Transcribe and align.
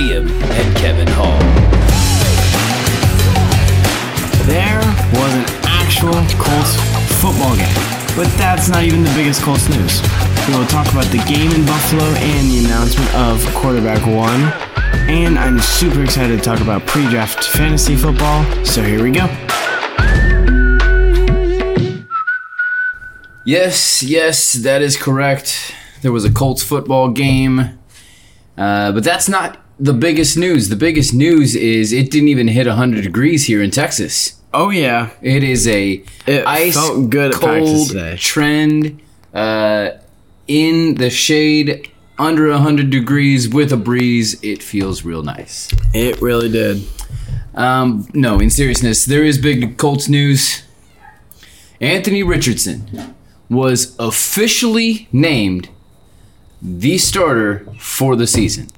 Liam 0.00 0.30
and 0.30 0.76
Kevin 0.78 1.06
Hall. 1.08 1.38
There 4.46 4.80
was 5.12 5.34
an 5.34 5.44
actual 5.64 6.14
Colts 6.40 6.74
football 7.20 7.54
game. 7.54 7.74
But 8.16 8.32
that's 8.38 8.70
not 8.70 8.82
even 8.84 9.04
the 9.04 9.12
biggest 9.14 9.42
Colts 9.42 9.68
news. 9.68 10.00
We 10.48 10.56
will 10.56 10.66
talk 10.66 10.90
about 10.90 11.04
the 11.12 11.22
game 11.28 11.52
in 11.52 11.66
Buffalo 11.66 12.04
and 12.04 12.50
the 12.50 12.64
announcement 12.64 13.14
of 13.14 13.44
quarterback 13.54 14.00
one. 14.06 14.40
And 15.06 15.38
I'm 15.38 15.58
super 15.58 16.02
excited 16.02 16.38
to 16.38 16.42
talk 16.42 16.62
about 16.62 16.86
pre 16.86 17.06
draft 17.10 17.44
fantasy 17.44 17.94
football. 17.94 18.42
So 18.64 18.82
here 18.82 19.02
we 19.02 19.10
go. 19.10 19.26
Yes, 23.44 24.02
yes, 24.02 24.54
that 24.54 24.80
is 24.80 24.96
correct. 24.96 25.74
There 26.00 26.10
was 26.10 26.24
a 26.24 26.32
Colts 26.32 26.62
football 26.62 27.10
game. 27.10 27.78
Uh, 28.56 28.92
but 28.92 29.04
that's 29.04 29.28
not 29.28 29.59
the 29.80 29.94
biggest 29.94 30.36
news. 30.36 30.68
The 30.68 30.76
biggest 30.76 31.14
news 31.14 31.56
is 31.56 31.92
it 31.92 32.10
didn't 32.10 32.28
even 32.28 32.48
hit 32.48 32.66
100 32.66 33.02
degrees 33.02 33.46
here 33.46 33.62
in 33.62 33.70
Texas. 33.70 34.40
Oh, 34.52 34.70
yeah. 34.70 35.10
It 35.22 35.42
is 35.42 35.66
a 35.66 36.04
It 36.26 36.46
ice 36.46 36.76
good 37.08 37.32
cold 37.32 37.96
trend 38.18 39.00
uh, 39.32 39.92
in 40.46 40.96
the 40.96 41.08
shade 41.08 41.90
under 42.18 42.50
100 42.50 42.90
degrees 42.90 43.48
with 43.48 43.72
a 43.72 43.76
breeze. 43.76 44.42
It 44.42 44.62
feels 44.62 45.02
real 45.04 45.22
nice. 45.22 45.70
It 45.94 46.20
really 46.20 46.50
did. 46.50 46.86
Um, 47.54 48.06
no, 48.12 48.38
in 48.38 48.50
seriousness, 48.50 49.04
there 49.06 49.24
is 49.24 49.38
big 49.38 49.78
Colts 49.78 50.08
news. 50.08 50.62
Anthony 51.80 52.22
Richardson 52.22 53.14
was 53.48 53.96
officially 53.98 55.08
named 55.10 55.70
the 56.60 56.98
starter 56.98 57.66
for 57.78 58.14
the 58.14 58.26
season. 58.26 58.68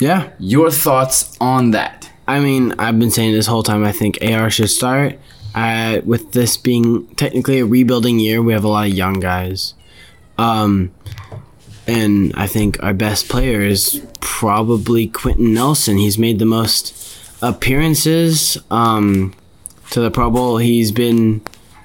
Yeah. 0.00 0.30
Your 0.38 0.70
thoughts 0.70 1.36
on 1.40 1.70
that? 1.72 2.10
I 2.28 2.40
mean, 2.40 2.74
I've 2.78 2.98
been 2.98 3.10
saying 3.10 3.32
this 3.32 3.46
whole 3.46 3.62
time 3.62 3.84
I 3.84 3.92
think 3.92 4.18
AR 4.22 4.50
should 4.50 4.70
start. 4.70 5.18
Uh, 5.54 6.00
with 6.04 6.32
this 6.32 6.56
being 6.56 7.06
technically 7.14 7.60
a 7.60 7.64
rebuilding 7.66 8.18
year, 8.18 8.42
we 8.42 8.52
have 8.52 8.64
a 8.64 8.68
lot 8.68 8.86
of 8.88 8.92
young 8.92 9.20
guys. 9.20 9.74
Um, 10.36 10.92
and 11.86 12.34
I 12.36 12.46
think 12.46 12.82
our 12.82 12.92
best 12.92 13.28
player 13.28 13.60
is 13.62 14.04
probably 14.20 15.06
Quenton 15.06 15.54
Nelson. 15.54 15.96
He's 15.98 16.18
made 16.18 16.38
the 16.40 16.44
most 16.44 16.94
appearances 17.42 18.58
um, 18.70 19.32
to 19.92 20.00
the 20.00 20.10
Pro 20.10 20.30
Bowl. 20.30 20.58
He's 20.58 20.92
been 20.92 21.40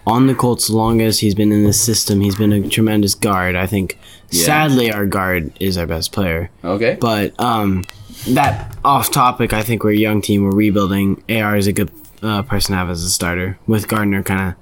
on 0.05 0.27
the 0.27 0.35
Colts 0.35 0.69
longest. 0.69 1.21
He's 1.21 1.35
been 1.35 1.51
in 1.51 1.63
the 1.63 1.71
system. 1.73 2.19
He's 2.19 2.35
been 2.35 2.51
a 2.51 2.67
tremendous 2.67 3.15
guard. 3.15 3.55
I 3.55 3.67
think, 3.67 3.97
Yeah. 4.31 4.43
sadly, 4.45 4.91
our 4.91 5.05
guard 5.05 5.53
is 5.59 5.77
our 5.77 5.85
best 5.87 6.11
player. 6.11 6.49
Okay. 6.63 6.97
But 6.99 7.39
um, 7.39 7.83
that 8.29 8.75
off 8.83 9.11
topic, 9.11 9.53
I 9.53 9.61
think 9.63 9.83
we're 9.83 9.91
a 9.91 9.95
young 9.97 10.21
team. 10.21 10.43
We're 10.43 10.51
rebuilding. 10.55 11.23
AR 11.29 11.55
is 11.57 11.67
a 11.67 11.73
good 11.73 11.91
uh, 12.21 12.43
person 12.43 12.73
to 12.73 12.77
have 12.77 12.89
as 12.89 13.03
a 13.03 13.09
starter 13.09 13.57
with 13.67 13.87
Gardner 13.87 14.21
kind 14.23 14.55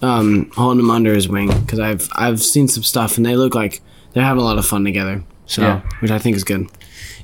of 0.00 0.08
um, 0.08 0.50
holding 0.54 0.80
him 0.80 0.90
under 0.90 1.12
his 1.14 1.28
wing 1.28 1.48
because 1.60 1.80
I've 1.80 2.08
I've 2.14 2.40
seen 2.40 2.68
some 2.68 2.82
stuff 2.84 3.16
and 3.16 3.26
they 3.26 3.34
look 3.36 3.54
like 3.54 3.80
they're 4.12 4.22
having 4.22 4.40
a 4.40 4.44
lot 4.44 4.58
of 4.58 4.66
fun 4.66 4.84
together. 4.84 5.22
So 5.46 5.62
Yeah. 5.62 5.80
which 6.00 6.10
I 6.10 6.18
think 6.18 6.36
is 6.36 6.44
good. 6.44 6.68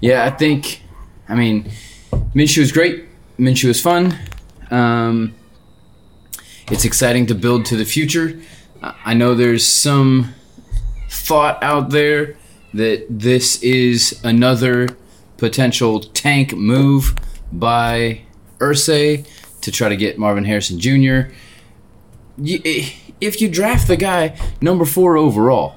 Yeah, 0.01 0.25
I 0.25 0.31
think. 0.31 0.83
I 1.29 1.35
mean, 1.35 1.71
Minshew 2.35 2.59
is 2.59 2.73
great. 2.73 3.05
Minshew 3.39 3.69
is 3.69 3.81
fun. 3.81 4.19
Um, 4.71 5.35
it's 6.71 6.85
exciting 6.85 7.27
to 7.27 7.35
build 7.35 7.65
to 7.67 7.77
the 7.77 7.85
future. 7.85 8.39
I 8.83 9.15
know 9.15 9.35
there's 9.35 9.67
some 9.67 10.35
thought 11.09 11.63
out 11.63 11.91
there 11.91 12.37
that 12.75 13.07
this 13.09 13.63
is 13.63 14.21
another 14.25 14.89
potential 15.49 16.01
tank 16.01 16.55
move 16.55 17.15
by 17.53 18.21
Irsay 18.59 19.27
to 19.61 19.71
try 19.71 19.89
to 19.91 19.97
get 19.97 20.19
Marvin 20.19 20.45
Harrison 20.45 20.79
Jr. 20.81 21.31
You- 22.39 22.63
If 23.21 23.41
you 23.41 23.49
draft 23.49 23.87
the 23.89 23.97
guy 23.97 24.37
number 24.61 24.85
four 24.85 25.17
overall, 25.17 25.77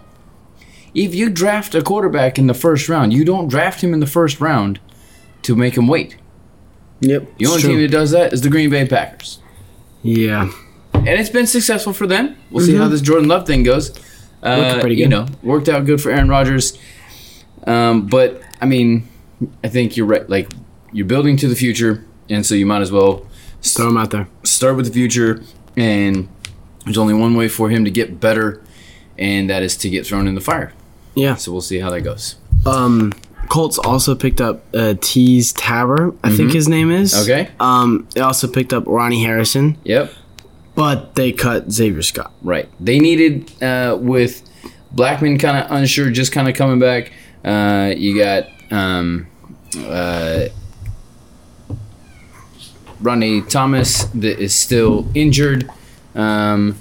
if 0.94 1.14
you 1.14 1.30
draft 1.30 1.76
a 1.76 1.82
quarterback 1.82 2.40
in 2.40 2.48
the 2.48 2.54
first 2.54 2.88
round, 2.90 3.14
you 3.14 3.24
don't 3.26 3.48
draft 3.50 3.82
him 3.84 3.94
in 3.94 4.00
the 4.00 4.08
first 4.08 4.40
round 4.42 4.80
to 5.44 5.56
make 5.56 5.76
him 5.78 5.88
wait. 5.88 6.16
Yep. 7.02 7.38
The 7.38 7.46
only 7.46 7.62
team 7.62 7.80
that 7.82 7.92
does 7.92 8.12
that 8.12 8.34
is 8.34 8.42
the 8.42 8.50
Green 8.50 8.70
Bay 8.70 8.86
Packers. 8.88 9.40
yeah. 10.04 10.50
And 10.94 11.08
it's 11.22 11.30
been 11.30 11.48
successful 11.48 11.94
for 11.94 12.08
them. 12.08 12.36
We'll 12.52 12.66
see 12.66 12.76
how 12.76 12.88
this 12.90 13.02
Jordan 13.02 13.28
Love 13.30 13.46
thing 13.46 13.64
goes. 13.64 13.92
Uh, 14.44 14.80
Mm-hmm. 14.82 14.88
You 14.92 15.08
know, 15.08 15.26
worked 15.44 15.70
out 15.70 15.86
good 15.86 16.02
for 16.02 16.10
Aaron 16.12 16.28
Rodgers. 16.30 16.78
Um, 17.66 18.08
but, 18.08 18.42
I 18.62 18.66
mean, 18.66 19.08
I 19.64 19.68
think 19.70 19.96
you're 19.98 20.06
right. 20.08 20.28
Like, 20.30 20.52
you're 20.92 21.06
building 21.06 21.38
to 21.38 21.48
the 21.48 21.56
future, 21.56 22.04
and 22.30 22.46
so 22.46 22.56
you 22.56 22.66
might 22.66 22.82
as 22.82 22.92
well 22.92 23.26
Throw 23.62 23.88
him 23.90 23.98
out 23.98 24.12
there. 24.12 24.28
start 24.44 24.76
with 24.78 24.86
the 24.88 24.94
future. 24.94 25.42
And 25.76 26.28
there's 26.86 26.98
only 26.98 27.14
one 27.14 27.36
way 27.36 27.48
for 27.48 27.70
him 27.70 27.86
to 27.86 27.92
get 27.92 28.20
better, 28.20 28.62
and 29.18 29.50
that 29.50 29.62
is 29.64 29.76
to 29.78 29.90
get 29.90 30.08
thrown 30.08 30.28
in 30.28 30.34
the 30.36 30.42
fire. 30.42 30.74
Yeah. 31.16 31.36
So 31.36 31.52
we'll 31.52 31.62
see 31.62 31.80
how 31.80 31.90
that 31.92 32.02
goes. 32.02 32.36
Um, 32.66 33.12
Colts 33.50 33.78
also 33.78 34.16
picked 34.16 34.42
up 34.42 34.64
uh, 34.74 34.96
Teez 34.98 35.54
Tabor, 35.56 36.14
I 36.24 36.36
think 36.36 36.52
his 36.52 36.68
name 36.68 36.90
is. 36.92 37.14
Mm-hmm. 37.14 37.32
Okay. 37.32 37.52
Um, 37.60 38.08
they 38.16 38.22
also 38.22 38.48
picked 38.48 38.74
up 38.74 38.84
Ronnie 38.88 39.24
Harrison, 39.24 39.78
Yep. 39.84 40.12
but 40.76 41.16
they 41.16 41.32
cut 41.32 41.72
Xavier 41.72 42.02
Scott. 42.02 42.32
Right. 42.42 42.68
They 42.80 43.00
needed 43.00 43.52
uh, 43.64 43.98
with 44.00 44.42
Blackmon 44.96 45.40
kind 45.40 45.58
of 45.64 45.72
unsure, 45.72 46.10
just 46.10 46.32
kind 46.32 46.48
of 46.50 46.56
coming 46.56 46.80
back. 46.80 47.12
Uh, 47.46 47.94
you 47.96 48.18
got 48.18 48.48
um, 48.72 49.28
uh, 49.78 50.46
Ronnie 53.00 53.42
Thomas 53.42 54.06
that 54.06 54.40
is 54.40 54.56
still 54.56 55.08
injured. 55.14 55.70
Um, 56.16 56.78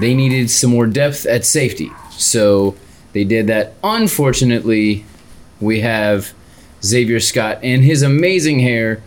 they 0.00 0.14
needed 0.14 0.50
some 0.50 0.70
more 0.70 0.86
depth 0.86 1.26
at 1.26 1.44
safety, 1.44 1.90
so 2.10 2.76
they 3.12 3.24
did 3.24 3.46
that. 3.48 3.74
Unfortunately, 3.82 5.04
we 5.60 5.80
have 5.80 6.32
Xavier 6.82 7.20
Scott 7.20 7.58
and 7.62 7.82
his 7.82 8.02
amazing 8.02 8.60
hair 8.60 9.02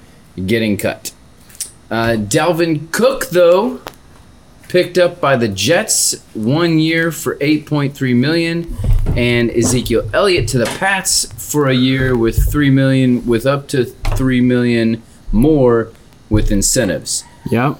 getting 0.46 0.78
cut. 0.78 1.12
Uh, 1.90 2.16
Dalvin 2.18 2.92
Cook, 2.92 3.30
though, 3.30 3.82
picked 4.68 4.98
up 4.98 5.20
by 5.20 5.36
the 5.36 5.48
Jets 5.48 6.24
one 6.34 6.80
year 6.80 7.12
for 7.12 7.36
8.3 7.38 8.16
million 8.16 8.76
and 9.18 9.50
Ezekiel 9.52 10.10
Elliott 10.14 10.48
to 10.50 10.58
the 10.58 10.66
Pats 10.66 11.26
for 11.52 11.68
a 11.68 11.74
year 11.74 12.18
with 12.18 12.52
3 12.52 12.70
million 12.70 13.26
with 13.26 13.46
up 13.46 13.68
to 13.70 13.86
3 13.86 14.42
million 14.42 15.02
more 15.32 15.92
with 16.30 16.52
incentives. 16.52 17.24
Yep. 17.52 17.80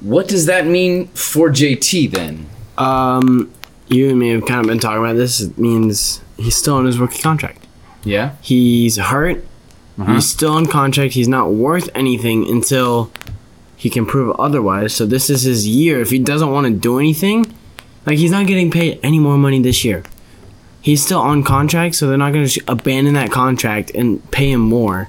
What 0.00 0.28
does 0.28 0.46
that 0.46 0.66
mean 0.66 1.08
for 1.08 1.50
JT 1.50 2.10
then? 2.12 2.48
Um, 2.78 3.52
you 3.88 4.08
and 4.10 4.18
me 4.18 4.30
have 4.30 4.46
kind 4.46 4.60
of 4.60 4.66
been 4.66 4.78
talking 4.78 4.98
about 4.98 5.16
this. 5.16 5.40
It 5.40 5.58
means 5.58 6.22
he's 6.36 6.56
still 6.56 6.76
on 6.76 6.86
his 6.86 6.98
rookie 6.98 7.20
contract. 7.20 7.66
Yeah. 8.04 8.36
He's 8.40 8.96
hurt. 8.96 9.44
Uh-huh. 9.98 10.14
He's 10.14 10.28
still 10.28 10.52
on 10.52 10.66
contract. 10.66 11.14
He's 11.14 11.28
not 11.28 11.52
worth 11.52 11.90
anything 11.94 12.48
until 12.48 13.12
he 13.76 13.90
can 13.90 14.06
prove 14.06 14.34
otherwise. 14.38 14.94
So 14.94 15.04
this 15.06 15.28
is 15.28 15.42
his 15.42 15.66
year. 15.66 16.00
If 16.00 16.10
he 16.10 16.18
doesn't 16.18 16.50
want 16.50 16.66
to 16.66 16.72
do 16.72 16.98
anything, 16.98 17.52
like 18.06 18.18
he's 18.18 18.30
not 18.30 18.46
getting 18.46 18.70
paid 18.70 19.00
any 19.02 19.18
more 19.18 19.36
money 19.36 19.60
this 19.60 19.84
year. 19.84 20.04
He's 20.80 21.02
still 21.04 21.20
on 21.20 21.42
contract, 21.44 21.94
so 21.94 22.08
they're 22.08 22.16
not 22.16 22.32
going 22.32 22.46
to 22.46 22.60
abandon 22.68 23.14
that 23.14 23.30
contract 23.30 23.90
and 23.94 24.28
pay 24.30 24.50
him 24.50 24.60
more. 24.60 25.08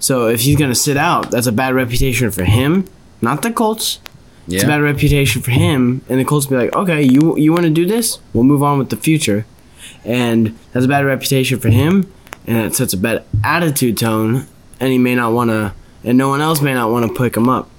So 0.00 0.26
if 0.26 0.40
he's 0.40 0.56
going 0.56 0.70
to 0.70 0.74
sit 0.74 0.96
out, 0.96 1.30
that's 1.30 1.46
a 1.46 1.52
bad 1.52 1.74
reputation 1.74 2.30
for 2.32 2.44
him, 2.44 2.86
not 3.20 3.42
the 3.42 3.52
Colts. 3.52 4.00
It's 4.48 4.64
a 4.64 4.66
bad 4.66 4.82
reputation 4.82 5.40
for 5.40 5.52
him, 5.52 6.04
and 6.08 6.18
the 6.18 6.24
Colts 6.24 6.46
be 6.46 6.56
like, 6.56 6.74
okay, 6.74 7.00
you 7.02 7.36
you 7.38 7.52
want 7.52 7.62
to 7.64 7.70
do 7.70 7.86
this? 7.86 8.18
We'll 8.34 8.42
move 8.42 8.62
on 8.64 8.78
with 8.78 8.90
the 8.90 8.96
future, 8.96 9.46
and 10.04 10.58
that's 10.72 10.84
a 10.84 10.88
bad 10.88 11.04
reputation 11.04 11.60
for 11.60 11.68
him, 11.68 12.12
and 12.46 12.58
it 12.58 12.74
sets 12.74 12.92
a 12.92 12.96
bad 12.96 13.24
attitude 13.44 13.96
tone, 13.98 14.46
and 14.80 14.90
he 14.90 14.98
may 14.98 15.14
not 15.14 15.32
want 15.32 15.50
to, 15.50 15.72
and 16.02 16.18
no 16.18 16.28
one 16.28 16.40
else 16.40 16.60
may 16.60 16.74
not 16.74 16.90
want 16.90 17.06
to 17.06 17.14
pick 17.22 17.36
him 17.36 17.48
up. 17.48 17.70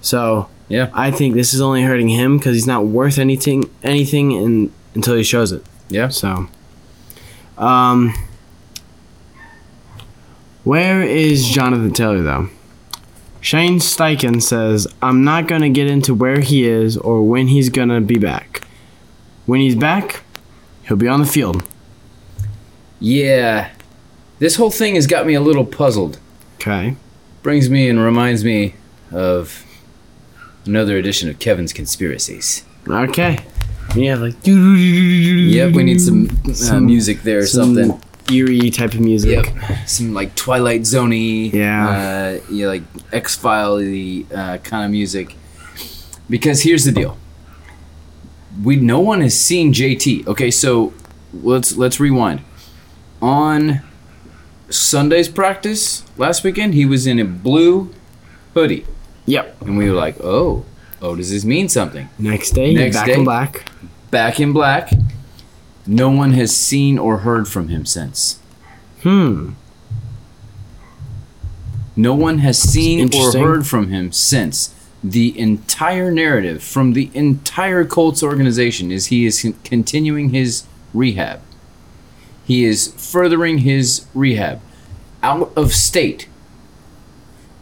So 0.00 0.48
Yeah. 0.68 0.88
I 0.94 1.10
think 1.10 1.34
this 1.34 1.52
is 1.52 1.60
only 1.60 1.82
hurting 1.82 2.08
him 2.08 2.38
because 2.38 2.54
he's 2.54 2.66
not 2.66 2.86
worth 2.86 3.18
anything 3.18 3.68
anything 3.82 4.32
in, 4.32 4.72
until 4.94 5.14
he 5.14 5.22
shows 5.22 5.52
it. 5.52 5.62
Yeah. 5.90 6.08
So, 6.08 6.48
um, 7.58 8.14
where 10.64 11.02
is 11.02 11.48
Jonathan 11.48 11.92
Taylor 11.92 12.22
though? 12.22 12.48
Shane 13.40 13.78
Steichen 13.78 14.42
says, 14.42 14.86
I'm 15.00 15.22
not 15.24 15.46
going 15.46 15.62
to 15.62 15.70
get 15.70 15.88
into 15.88 16.14
where 16.14 16.40
he 16.40 16.66
is 16.66 16.96
or 16.96 17.22
when 17.22 17.48
he's 17.48 17.70
going 17.70 17.88
to 17.88 18.00
be 18.00 18.18
back. 18.18 18.62
When 19.46 19.60
he's 19.60 19.76
back, 19.76 20.22
he'll 20.86 20.96
be 20.96 21.08
on 21.08 21.20
the 21.20 21.26
field. 21.26 21.62
Yeah. 23.00 23.70
This 24.40 24.56
whole 24.56 24.70
thing 24.70 24.96
has 24.96 25.06
got 25.06 25.26
me 25.26 25.34
a 25.34 25.40
little 25.40 25.64
puzzled. 25.64 26.18
Okay. 26.56 26.96
Brings 27.42 27.70
me 27.70 27.88
and 27.88 28.00
reminds 28.00 28.44
me 28.44 28.74
of 29.12 29.64
another 30.66 30.96
edition 30.96 31.28
of 31.28 31.38
Kevin's 31.38 31.72
Conspiracies. 31.72 32.64
Okay. 32.86 33.38
Yeah, 33.96 34.16
like. 34.16 34.34
Yep, 34.46 35.72
we 35.74 35.82
need 35.82 36.00
some, 36.00 36.28
uh, 36.48 36.52
Some- 36.52 36.86
music 36.86 37.22
there 37.22 37.38
or 37.38 37.46
some 37.46 37.74
something. 37.74 38.00
eerie 38.30 38.70
type 38.70 38.92
of 38.94 39.00
music. 39.00 39.46
Yep, 39.46 39.88
some 39.88 40.12
like 40.14 40.34
Twilight 40.34 40.82
Zoney, 40.82 41.52
Yeah. 41.52 41.88
uh, 41.88 42.40
yeah, 42.52 42.66
like 42.68 42.82
X 43.12 43.34
File 43.36 43.76
uh, 44.34 44.58
kind 44.58 44.84
of 44.84 44.90
music. 44.90 45.34
Because 46.28 46.62
here's 46.62 46.84
the 46.84 46.92
deal: 46.92 47.16
we 48.62 48.76
no 48.76 49.00
one 49.00 49.22
has 49.22 49.38
seen 49.38 49.72
JT. 49.72 50.26
Okay, 50.26 50.50
so 50.50 50.92
let's 51.32 51.76
let's 51.76 51.98
rewind. 51.98 52.40
On 53.22 53.80
Sunday's 54.68 55.28
practice 55.28 56.04
last 56.18 56.44
weekend, 56.44 56.74
he 56.74 56.84
was 56.84 57.06
in 57.06 57.18
a 57.18 57.24
blue 57.24 57.90
hoodie, 58.54 58.84
Yep. 59.26 59.62
and 59.62 59.78
we 59.78 59.88
were 59.88 59.96
like, 59.96 60.16
"Oh, 60.22 60.64
oh, 61.00 61.14
does 61.16 61.30
this 61.30 61.44
mean 61.44 61.68
something?" 61.68 62.08
Next 62.18 62.50
day, 62.52 62.74
Next 62.74 62.96
back 62.96 63.06
day. 63.06 63.14
in 63.14 63.24
black. 63.24 63.70
Back 64.10 64.40
in 64.40 64.52
black. 64.52 64.90
No 65.86 66.10
one 66.10 66.32
has 66.34 66.54
seen 66.54 66.98
or 66.98 67.18
heard 67.18 67.48
from 67.48 67.68
him 67.68 67.86
since. 67.86 68.38
Hmm. 69.02 69.50
No 71.96 72.14
one 72.14 72.38
has 72.38 72.58
seen 72.58 73.12
or 73.14 73.32
heard 73.32 73.66
from 73.66 73.88
him 73.88 74.12
since. 74.12 74.74
The 75.02 75.38
entire 75.38 76.10
narrative 76.10 76.62
from 76.62 76.92
the 76.92 77.10
entire 77.14 77.84
Colts 77.84 78.22
organization 78.22 78.90
is 78.92 79.06
he 79.06 79.26
is 79.26 79.42
con- 79.42 79.54
continuing 79.64 80.30
his 80.30 80.64
rehab. 80.92 81.40
He 82.44 82.64
is 82.64 82.88
furthering 82.96 83.58
his 83.58 84.06
rehab 84.14 84.60
out 85.22 85.52
of 85.56 85.72
state. 85.72 86.28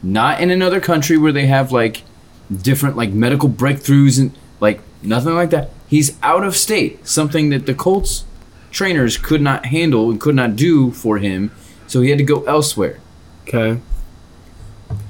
Not 0.02 0.40
in 0.40 0.50
another 0.50 0.80
country 0.80 1.16
where 1.16 1.32
they 1.32 1.46
have 1.46 1.72
like 1.72 2.02
different 2.50 2.96
like 2.96 3.10
medical 3.10 3.48
breakthroughs 3.48 4.20
and 4.20 4.36
like 4.60 4.80
nothing 5.02 5.34
like 5.34 5.50
that. 5.50 5.70
He's 5.88 6.16
out 6.22 6.44
of 6.44 6.56
state, 6.56 7.06
something 7.06 7.50
that 7.50 7.66
the 7.66 7.74
Colts 7.74 8.24
trainers 8.70 9.16
could 9.16 9.40
not 9.40 9.66
handle 9.66 10.10
and 10.10 10.20
could 10.20 10.34
not 10.34 10.56
do 10.56 10.90
for 10.90 11.18
him, 11.18 11.50
so 11.86 12.00
he 12.00 12.10
had 12.10 12.18
to 12.18 12.24
go 12.24 12.42
elsewhere. 12.44 12.98
Okay. 13.46 13.80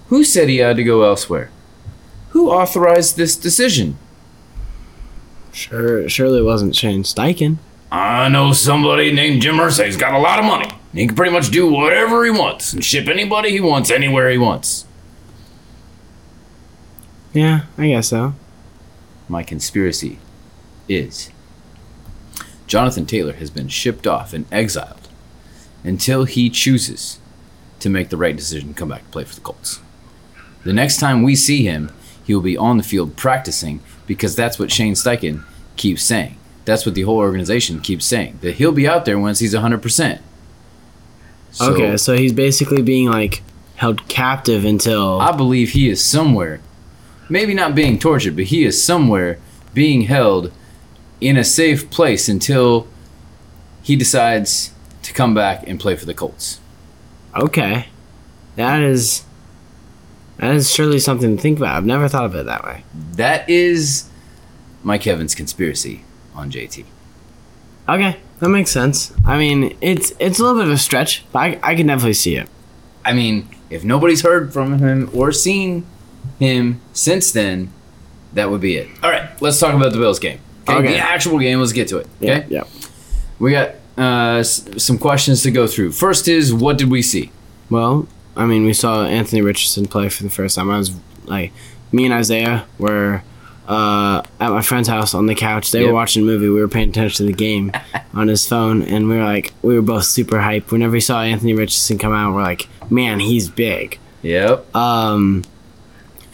Who 0.09 0.23
said 0.23 0.49
he 0.49 0.59
had 0.59 0.77
to 0.77 0.85
go 0.85 1.03
elsewhere? 1.03 1.51
Who 2.31 2.51
authorized 2.51 3.17
this 3.17 3.35
decision? 3.35 3.99
Sure. 5.53 6.09
Surely 6.09 6.41
it 6.41 6.45
wasn't 6.45 6.77
Shane 6.77 7.03
Steichen. 7.03 7.57
I 7.91 8.29
know 8.29 8.53
somebody 8.53 9.13
named 9.13 9.43
Jim 9.43 9.57
Irsay. 9.57 9.87
He's 9.87 9.97
got 9.97 10.13
a 10.13 10.19
lot 10.19 10.39
of 10.39 10.45
money. 10.45 10.71
He 10.93 11.07
can 11.07 11.17
pretty 11.17 11.33
much 11.33 11.51
do 11.51 11.71
whatever 11.71 12.25
he 12.25 12.31
wants 12.31 12.73
and 12.73 12.85
ship 12.85 13.09
anybody 13.09 13.51
he 13.51 13.61
wants 13.61 13.91
anywhere 13.91 14.31
he 14.31 14.39
wants. 14.39 14.87
Yeah, 17.37 17.67
I 17.77 17.89
guess 17.89 18.09
so. 18.09 18.33
My 19.29 19.43
conspiracy 19.43 20.19
is 20.89 21.31
Jonathan 22.67 23.05
Taylor 23.05 23.35
has 23.35 23.51
been 23.51 23.69
shipped 23.69 24.07
off 24.07 24.33
and 24.33 24.47
exiled 24.51 25.09
until 25.85 26.25
he 26.25 26.49
chooses 26.49 27.19
to 27.81 27.91
make 27.91 28.09
the 28.09 28.17
right 28.17 28.35
decision 28.35 28.69
and 28.69 28.77
come 28.77 28.89
back 28.89 29.03
to 29.03 29.11
play 29.11 29.25
for 29.25 29.35
the 29.35 29.43
Colts. 29.43 29.81
The 30.65 30.73
next 30.73 30.97
time 30.97 31.23
we 31.23 31.37
see 31.37 31.63
him, 31.63 31.93
he 32.25 32.35
will 32.35 32.41
be 32.41 32.57
on 32.57 32.79
the 32.79 32.83
field 32.83 33.17
practicing 33.17 33.81
because 34.07 34.35
that's 34.35 34.59
what 34.59 34.73
Shane 34.73 34.95
Steichen 34.95 35.45
keeps 35.77 36.03
saying. 36.03 36.39
That's 36.65 36.87
what 36.87 36.95
the 36.95 37.03
whole 37.03 37.19
organization 37.19 37.81
keeps 37.81 38.07
saying. 38.07 38.39
That 38.41 38.55
he'll 38.55 38.73
be 38.73 38.89
out 38.89 39.05
there 39.05 39.19
once 39.19 39.41
he's 39.41 39.55
100%. 39.55 40.21
So 41.51 41.73
okay, 41.73 41.97
so 41.99 42.17
he's 42.17 42.33
basically 42.33 42.81
being 42.81 43.11
like 43.11 43.43
held 43.75 44.09
captive 44.09 44.65
until. 44.65 45.21
I 45.21 45.33
believe 45.33 45.73
he 45.73 45.91
is 45.91 46.03
somewhere, 46.03 46.61
maybe 47.29 47.55
not 47.55 47.75
being 47.75 47.99
tortured, 47.99 48.37
but 48.37 48.47
he 48.47 48.65
is 48.65 48.83
somewhere 48.83 49.39
being 49.75 50.03
held 50.03 50.53
in 51.21 51.37
a 51.37 51.45
safe 51.45 51.91
place 51.91 52.29
until 52.29 52.89
he 53.83 53.97
decides 53.97 54.73
to 55.03 55.13
come 55.13 55.35
back 55.35 55.67
and 55.67 55.79
play 55.79 55.97
for 55.97 56.07
the 56.07 56.15
Colts. 56.15 56.61
okay, 57.35 57.89
that 58.57 58.83
is. 58.83 59.23
That 60.39 60.55
is 60.55 60.71
surely 60.71 60.99
something 60.99 61.37
to 61.37 61.43
think 61.43 61.59
about. 61.59 61.77
I've 61.77 61.87
never 61.87 62.09
thought 62.09 62.27
of 62.27 62.35
it 62.35 62.45
that 62.45 62.63
way. 62.63 62.85
That 63.13 63.49
is 63.49 64.11
my 64.83 64.99
Kevin's 64.99 65.35
conspiracy 65.35 66.05
on 66.35 66.51
JT. 66.51 66.85
Okay, 67.89 68.19
that 68.41 68.49
makes 68.51 68.71
sense. 68.71 69.15
I 69.25 69.39
mean, 69.39 69.77
it's 69.81 70.13
it's 70.19 70.39
a 70.39 70.43
little 70.43 70.59
bit 70.59 70.67
of 70.67 70.75
a 70.75 70.79
stretch, 70.79 71.25
but 71.33 71.39
I, 71.39 71.59
I 71.63 71.75
can 71.75 71.87
definitely 71.87 72.15
see 72.15 72.37
it. 72.37 72.49
I 73.05 73.13
mean, 73.15 73.49
if 73.71 73.85
nobody's 73.85 74.23
heard 74.23 74.53
from 74.53 74.79
him 74.79 75.09
or 75.15 75.33
seen 75.33 75.87
him 76.39 76.81
since 76.93 77.33
then, 77.33 77.71
that 78.35 78.51
would 78.51 78.61
be 78.61 78.77
it. 78.77 78.89
All 79.03 79.11
right, 79.11 79.29
let's 79.41 79.59
talk 79.59 79.75
about 79.75 79.93
the 79.93 79.99
Bills 79.99 80.19
game. 80.19 80.41
Okay, 80.69 80.79
Okay. 80.79 80.93
the 80.95 80.99
actual 80.99 81.39
game. 81.39 81.61
Let's 81.61 81.73
get 81.73 81.89
to 81.89 81.99
it. 81.99 82.07
Okay, 82.23 82.45
Yeah. 82.49 82.65
we 83.39 83.53
got 83.53 83.71
uh, 83.99 84.39
s- 84.41 84.69
some 84.77 84.99
questions 84.99 85.43
to 85.43 85.51
go 85.51 85.67
through. 85.67 85.93
First 85.93 86.29
is, 86.29 86.53
what 86.53 86.77
did 86.77 86.91
we 86.91 87.01
see? 87.03 87.31
Well, 87.71 88.07
I 88.37 88.45
mean, 88.45 88.65
we 88.67 88.75
saw 88.75 89.07
Anthony 89.07 89.41
Richardson 89.41 89.87
play 89.87 90.09
for 90.11 90.23
the 90.23 90.29
first 90.31 90.57
time. 90.57 90.71
I 90.71 90.77
was 90.77 90.91
like, 91.25 91.53
me 91.93 92.05
and 92.05 92.13
Isaiah 92.13 92.67
were 92.79 93.23
uh, 93.69 94.23
at 94.39 94.51
my 94.51 94.61
friend's 94.61 94.89
house 94.89 95.15
on 95.15 95.27
the 95.27 95.35
couch. 95.35 95.71
They 95.71 95.81
Yep. 95.81 95.89
were 95.89 95.95
watching 95.95 96.23
a 96.23 96.27
movie. 96.27 96.49
We 96.49 96.61
were 96.61 96.69
paying 96.69 96.91
attention 96.91 97.27
to 97.27 97.33
the 97.33 97.37
game 97.37 97.73
on 98.15 98.29
his 98.29 98.47
phone, 98.47 98.83
and 98.83 99.09
we 99.09 99.17
were 99.17 99.25
like, 99.25 99.53
we 99.63 99.75
were 99.75 99.83
both 99.83 100.05
super 100.05 100.37
hyped. 100.39 100.71
Whenever 100.71 100.93
we 100.93 101.01
saw 101.01 101.23
Anthony 101.23 101.55
Richardson 101.55 101.97
come 101.97 102.13
out, 102.13 102.35
we're 102.35 102.43
like, 102.43 102.69
man, 102.91 103.19
he's 103.21 103.49
big. 103.49 103.99
Yep. 104.23 104.77
Um, 104.77 105.43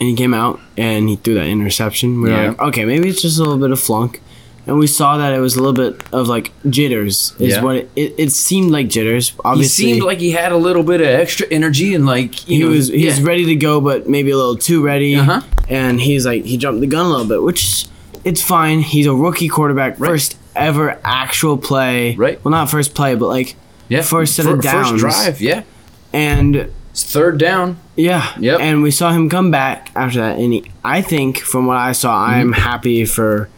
and 0.03 0.09
he 0.09 0.15
came 0.17 0.33
out 0.33 0.59
and 0.77 1.07
he 1.07 1.15
threw 1.15 1.33
that 1.35 1.45
interception. 1.47 2.21
We 2.21 2.29
were 2.29 2.35
Yeah. 2.35 2.47
like, 2.49 2.61
okay, 2.61 2.83
maybe 2.85 3.07
it's 3.07 3.21
just 3.21 3.37
a 3.37 3.41
little 3.41 3.57
bit 3.57 3.71
of 3.71 3.79
flunk. 3.79 4.21
And 4.67 4.77
we 4.79 4.87
saw 4.87 5.17
that 5.17 5.33
it 5.33 5.39
was 5.39 5.55
a 5.55 5.61
little 5.61 5.73
bit 5.73 6.03
of 6.13 6.27
like 6.27 6.51
jitters. 6.69 7.33
Is 7.39 7.53
Yeah. 7.53 7.61
what 7.63 7.75
it, 7.77 7.91
it, 7.95 8.15
it 8.17 8.31
seemed 8.31 8.71
like 8.71 8.87
jitters. 8.89 9.33
He 9.55 9.63
seemed 9.63 10.03
like 10.03 10.19
he 10.19 10.31
had 10.31 10.51
a 10.51 10.57
little 10.57 10.83
bit 10.83 10.99
of 11.01 11.07
extra 11.07 11.47
energy 11.51 11.93
and 11.95 12.05
like 12.05 12.47
you 12.49 12.57
he 12.57 12.63
know, 12.63 12.69
was 12.69 12.87
he's 12.89 13.19
yeah. 13.19 13.25
ready 13.25 13.45
to 13.45 13.55
go, 13.55 13.79
but 13.81 14.07
maybe 14.09 14.31
a 14.31 14.37
little 14.37 14.55
too 14.57 14.83
ready. 14.83 15.15
Uh-huh. 15.15 15.41
And 15.69 15.99
he's 16.01 16.25
like 16.25 16.43
he 16.45 16.57
jumped 16.57 16.81
the 16.81 16.87
gun 16.87 17.05
a 17.05 17.09
little 17.09 17.25
bit, 17.27 17.41
which 17.43 17.85
it's 18.25 18.41
fine. 18.41 18.79
He's 18.81 19.05
a 19.05 19.13
rookie 19.13 19.47
quarterback, 19.49 19.99
Right. 19.99 20.09
first 20.09 20.37
ever 20.55 20.97
actual 21.03 21.57
play. 21.57 22.15
Right. 22.15 22.43
Well, 22.43 22.51
not 22.51 22.69
first 22.69 22.93
play, 22.95 23.15
but 23.15 23.27
like 23.27 23.55
yeah. 23.89 24.01
first 24.01 24.35
set 24.35 24.45
Fir- 24.45 24.53
of 24.55 24.61
downs. 24.61 24.91
First 24.91 24.99
drive, 24.99 25.41
yeah. 25.41 25.63
and 26.13 26.71
It's 26.93 27.03
third 27.11 27.37
down. 27.39 27.77
yeah. 27.95 28.33
Yep. 28.39 28.59
And 28.59 28.83
we 28.83 28.91
saw 28.91 29.11
him 29.11 29.27
come 29.29 29.49
back 29.51 29.91
after 29.95 30.19
that, 30.19 30.37
and 30.37 30.53
he, 30.53 30.71
I 30.83 31.01
think 31.01 31.39
from 31.39 31.65
what 31.65 31.77
I 31.77 31.91
saw, 31.91 32.15
I'm 32.23 32.51
Mm-hmm. 32.51 32.61
happy 32.61 33.05
for 33.05 33.49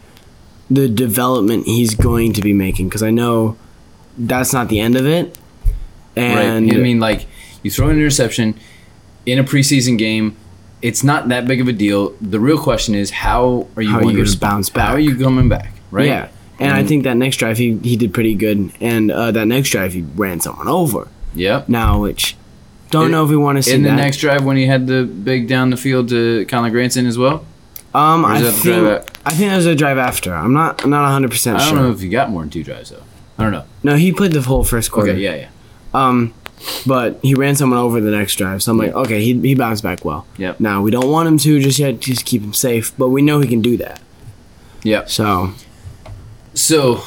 the 0.70 0.88
development 0.88 1.66
he's 1.66 1.94
going 1.94 2.32
to 2.32 2.40
be 2.42 2.52
making 2.52 2.88
because 2.88 3.02
I 3.02 3.10
know 3.10 3.56
that's 4.18 4.52
not 4.52 4.68
the 4.68 4.80
end 4.80 4.96
of 4.96 5.06
it. 5.06 5.38
And 6.16 6.66
right. 6.70 6.76
I 6.76 6.78
mean, 6.80 6.98
like 6.98 7.26
you 7.62 7.70
throw 7.70 7.88
an 7.88 7.96
interception 7.96 8.58
in 9.26 9.38
a 9.38 9.44
preseason 9.44 9.98
game. 9.98 10.34
It's 10.82 11.02
not 11.04 11.28
that 11.28 11.46
big 11.46 11.60
of 11.60 11.68
a 11.68 11.72
deal. 11.72 12.10
The 12.20 12.38
real 12.40 12.58
question 12.58 12.94
is, 12.94 13.10
how 13.10 13.66
are 13.76 13.82
you 13.82 13.90
How 13.90 13.98
are 13.98 14.02
going 14.02 14.16
you 14.16 14.24
to 14.24 14.38
gonna 14.38 14.56
respond? 14.58 14.70
How 14.88 14.92
are 14.94 14.98
you 14.98 15.16
coming 15.16 15.48
back? 15.48 15.72
Right. 15.90 16.06
Yeah. 16.06 16.28
And 16.58 16.72
I 16.72 16.84
think 16.84 17.04
that 17.04 17.16
next 17.18 17.36
drive 17.36 17.58
he, 17.58 17.76
he 17.78 17.96
did 17.98 18.14
pretty 18.14 18.34
good. 18.34 18.72
And 18.80 19.10
uh, 19.10 19.30
that 19.32 19.46
next 19.46 19.70
drive 19.70 19.92
he 19.92 20.02
ran 20.02 20.40
someone 20.40 20.68
over. 20.68 21.08
Yep. 21.34 21.68
Now, 21.68 22.00
which 22.02 22.34
don't 22.90 23.06
In- 23.06 23.10
know 23.12 23.24
if 23.24 23.30
we 23.30 23.36
want 23.36 23.56
to 23.58 23.62
see 23.62 23.74
In 23.74 23.82
the 23.82 23.88
that. 23.90 23.96
next 23.96 24.18
drive, 24.18 24.44
when 24.44 24.56
he 24.56 24.66
had 24.66 24.86
the 24.86 25.04
big 25.04 25.48
down 25.48 25.70
the 25.70 25.76
field 25.76 26.08
to 26.10 26.44
Kylen 26.46 26.70
Granson 26.70 27.06
as 27.06 27.18
well. 27.18 27.44
um, 27.94 28.24
I 28.24 28.36
is 28.38 28.42
that 28.42 28.50
the 28.62 29.00
think 29.00 29.20
I 29.26 29.30
think 29.30 29.50
that 29.50 29.56
was 29.56 29.66
a 29.66 29.74
drive 29.74 29.98
after. 29.98 30.34
I'm 30.34 30.52
not 30.52 30.82
I'm 30.84 30.90
not 30.90 31.02
100 31.02 31.30
percent 31.30 31.58
sure. 31.60 31.66
I 31.66 31.70
don't 31.70 31.78
sure. 31.78 31.88
know 31.88 31.94
if 31.94 32.00
he 32.00 32.08
got 32.08 32.30
more 32.30 32.42
than 32.42 32.50
two 32.50 32.62
drives 32.64 32.90
though. 32.90 33.02
I 33.38 33.42
don't 33.42 33.52
know. 33.52 33.64
No, 33.82 33.96
he 33.96 34.12
played 34.12 34.32
the 34.32 34.40
whole 34.42 34.64
first 34.64 34.90
quarter. 34.90 35.10
Okay. 35.12 35.20
Yeah. 35.20 35.34
Yeah. 35.34 35.48
Um, 35.94 36.32
but 36.86 37.18
he 37.22 37.34
ran 37.34 37.54
someone 37.54 37.78
over 37.78 38.00
the 38.00 38.10
next 38.10 38.36
drive. 38.36 38.62
So 38.62 38.72
I'm 38.72 38.78
like, 38.78 38.92
okay, 38.92 39.22
he 39.22 39.38
he 39.40 39.54
bounced 39.54 39.82
back 39.82 40.04
well. 40.04 40.26
Yep. 40.38 40.60
Now 40.60 40.80
we 40.82 40.90
don't 40.90 41.10
want 41.10 41.28
him 41.28 41.38
to 41.38 41.60
just 41.60 41.78
yet, 41.78 42.00
just 42.00 42.24
keep 42.24 42.42
him 42.42 42.54
safe. 42.54 42.92
But 42.96 43.08
we 43.10 43.20
know 43.22 43.40
he 43.40 43.48
can 43.48 43.60
do 43.62 43.76
that. 43.78 44.00
Yep. 44.84 45.10
So 45.10 45.50
So, 46.54 47.02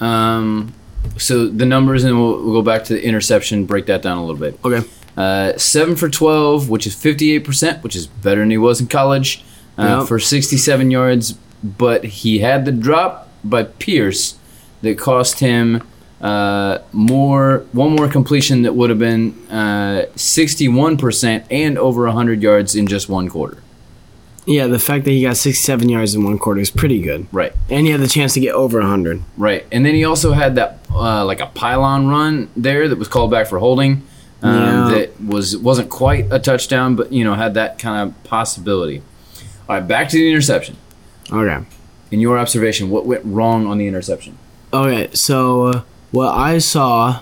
um, 0.00 0.72
so 1.18 1.46
the 1.48 1.66
numbers, 1.66 2.04
and 2.04 2.18
we'll, 2.18 2.42
we'll 2.44 2.52
go 2.54 2.62
back 2.62 2.84
to 2.84 2.94
the 2.94 3.04
interception. 3.04 3.66
Break 3.66 3.86
that 3.86 4.02
down 4.02 4.18
a 4.18 4.24
little 4.24 4.40
bit. 4.40 4.58
okay, 4.64 4.86
Uh, 5.16 5.56
seven 5.56 5.96
for 5.96 6.08
twelve, 6.08 6.68
which 6.68 6.86
is 6.86 6.94
fifty-eight 6.94 7.44
percent, 7.44 7.82
which 7.82 7.96
is 7.96 8.06
better 8.06 8.40
than 8.40 8.50
he 8.50 8.58
was 8.58 8.80
in 8.80 8.86
college, 8.86 9.44
uh, 9.78 9.98
Yep. 10.00 10.08
for 10.08 10.18
sixty-seven 10.18 10.90
yards. 10.90 11.34
But 11.64 12.04
he 12.04 12.40
had 12.40 12.64
the 12.64 12.72
drop 12.72 13.28
by 13.42 13.64
Pierce 13.64 14.36
that 14.82 14.98
cost 14.98 15.40
him 15.40 15.82
uh, 16.20 16.78
more 16.92 17.64
one 17.72 17.94
more 17.96 18.08
completion 18.08 18.62
that 18.62 18.74
would 18.74 18.90
have 18.90 18.98
been 18.98 19.32
uh, 19.50 20.06
61% 20.16 21.44
and 21.50 21.78
over 21.78 22.04
100 22.06 22.42
yards 22.42 22.74
in 22.74 22.86
just 22.86 23.08
one 23.08 23.28
quarter. 23.28 23.58
Yeah, 24.46 24.68
the 24.68 24.78
fact 24.78 25.04
that 25.04 25.10
he 25.10 25.22
got 25.22 25.36
67 25.36 25.88
yards 25.88 26.14
in 26.14 26.22
one 26.24 26.38
quarter 26.38 26.60
is 26.60 26.70
pretty 26.70 27.00
good. 27.02 27.26
Right. 27.32 27.52
And 27.68 27.84
he 27.84 27.92
had 27.92 28.00
the 28.00 28.06
chance 28.06 28.32
to 28.34 28.40
get 28.40 28.54
over 28.54 28.78
100. 28.78 29.22
Right, 29.36 29.66
and 29.72 29.84
then 29.84 29.94
he 29.94 30.04
also 30.04 30.32
had 30.32 30.54
that 30.54 30.78
uh, 30.90 31.24
like 31.24 31.40
a 31.40 31.46
pylon 31.46 32.06
run 32.08 32.48
there 32.56 32.88
that 32.88 32.96
was 32.98 33.08
called 33.08 33.30
back 33.30 33.48
for 33.48 33.58
holding. 33.58 34.02
Um, 34.42 34.54
Yeah. 34.54 34.88
That 34.94 35.20
was 35.20 35.56
wasn't 35.56 35.90
quite 35.90 36.26
a 36.30 36.38
touchdown, 36.38 36.94
but 36.96 37.12
you 37.12 37.24
know 37.24 37.34
had 37.34 37.54
that 37.54 37.78
kind 37.78 38.08
of 38.08 38.24
possibility. 38.24 39.02
All 39.68 39.76
right, 39.76 39.86
back 39.86 40.08
to 40.10 40.16
the 40.16 40.28
interception. 40.30 40.76
Okay. 41.32 41.64
In 42.12 42.20
your 42.20 42.38
observation, 42.38 42.88
what 42.90 43.04
went 43.04 43.22
wrong 43.24 43.66
on 43.66 43.78
the 43.78 43.88
interception? 43.88 44.38
Okay, 44.72 45.08
so 45.12 45.66
uh, 45.66 45.82
what 46.12 46.32
I 46.34 46.58
saw, 46.58 47.20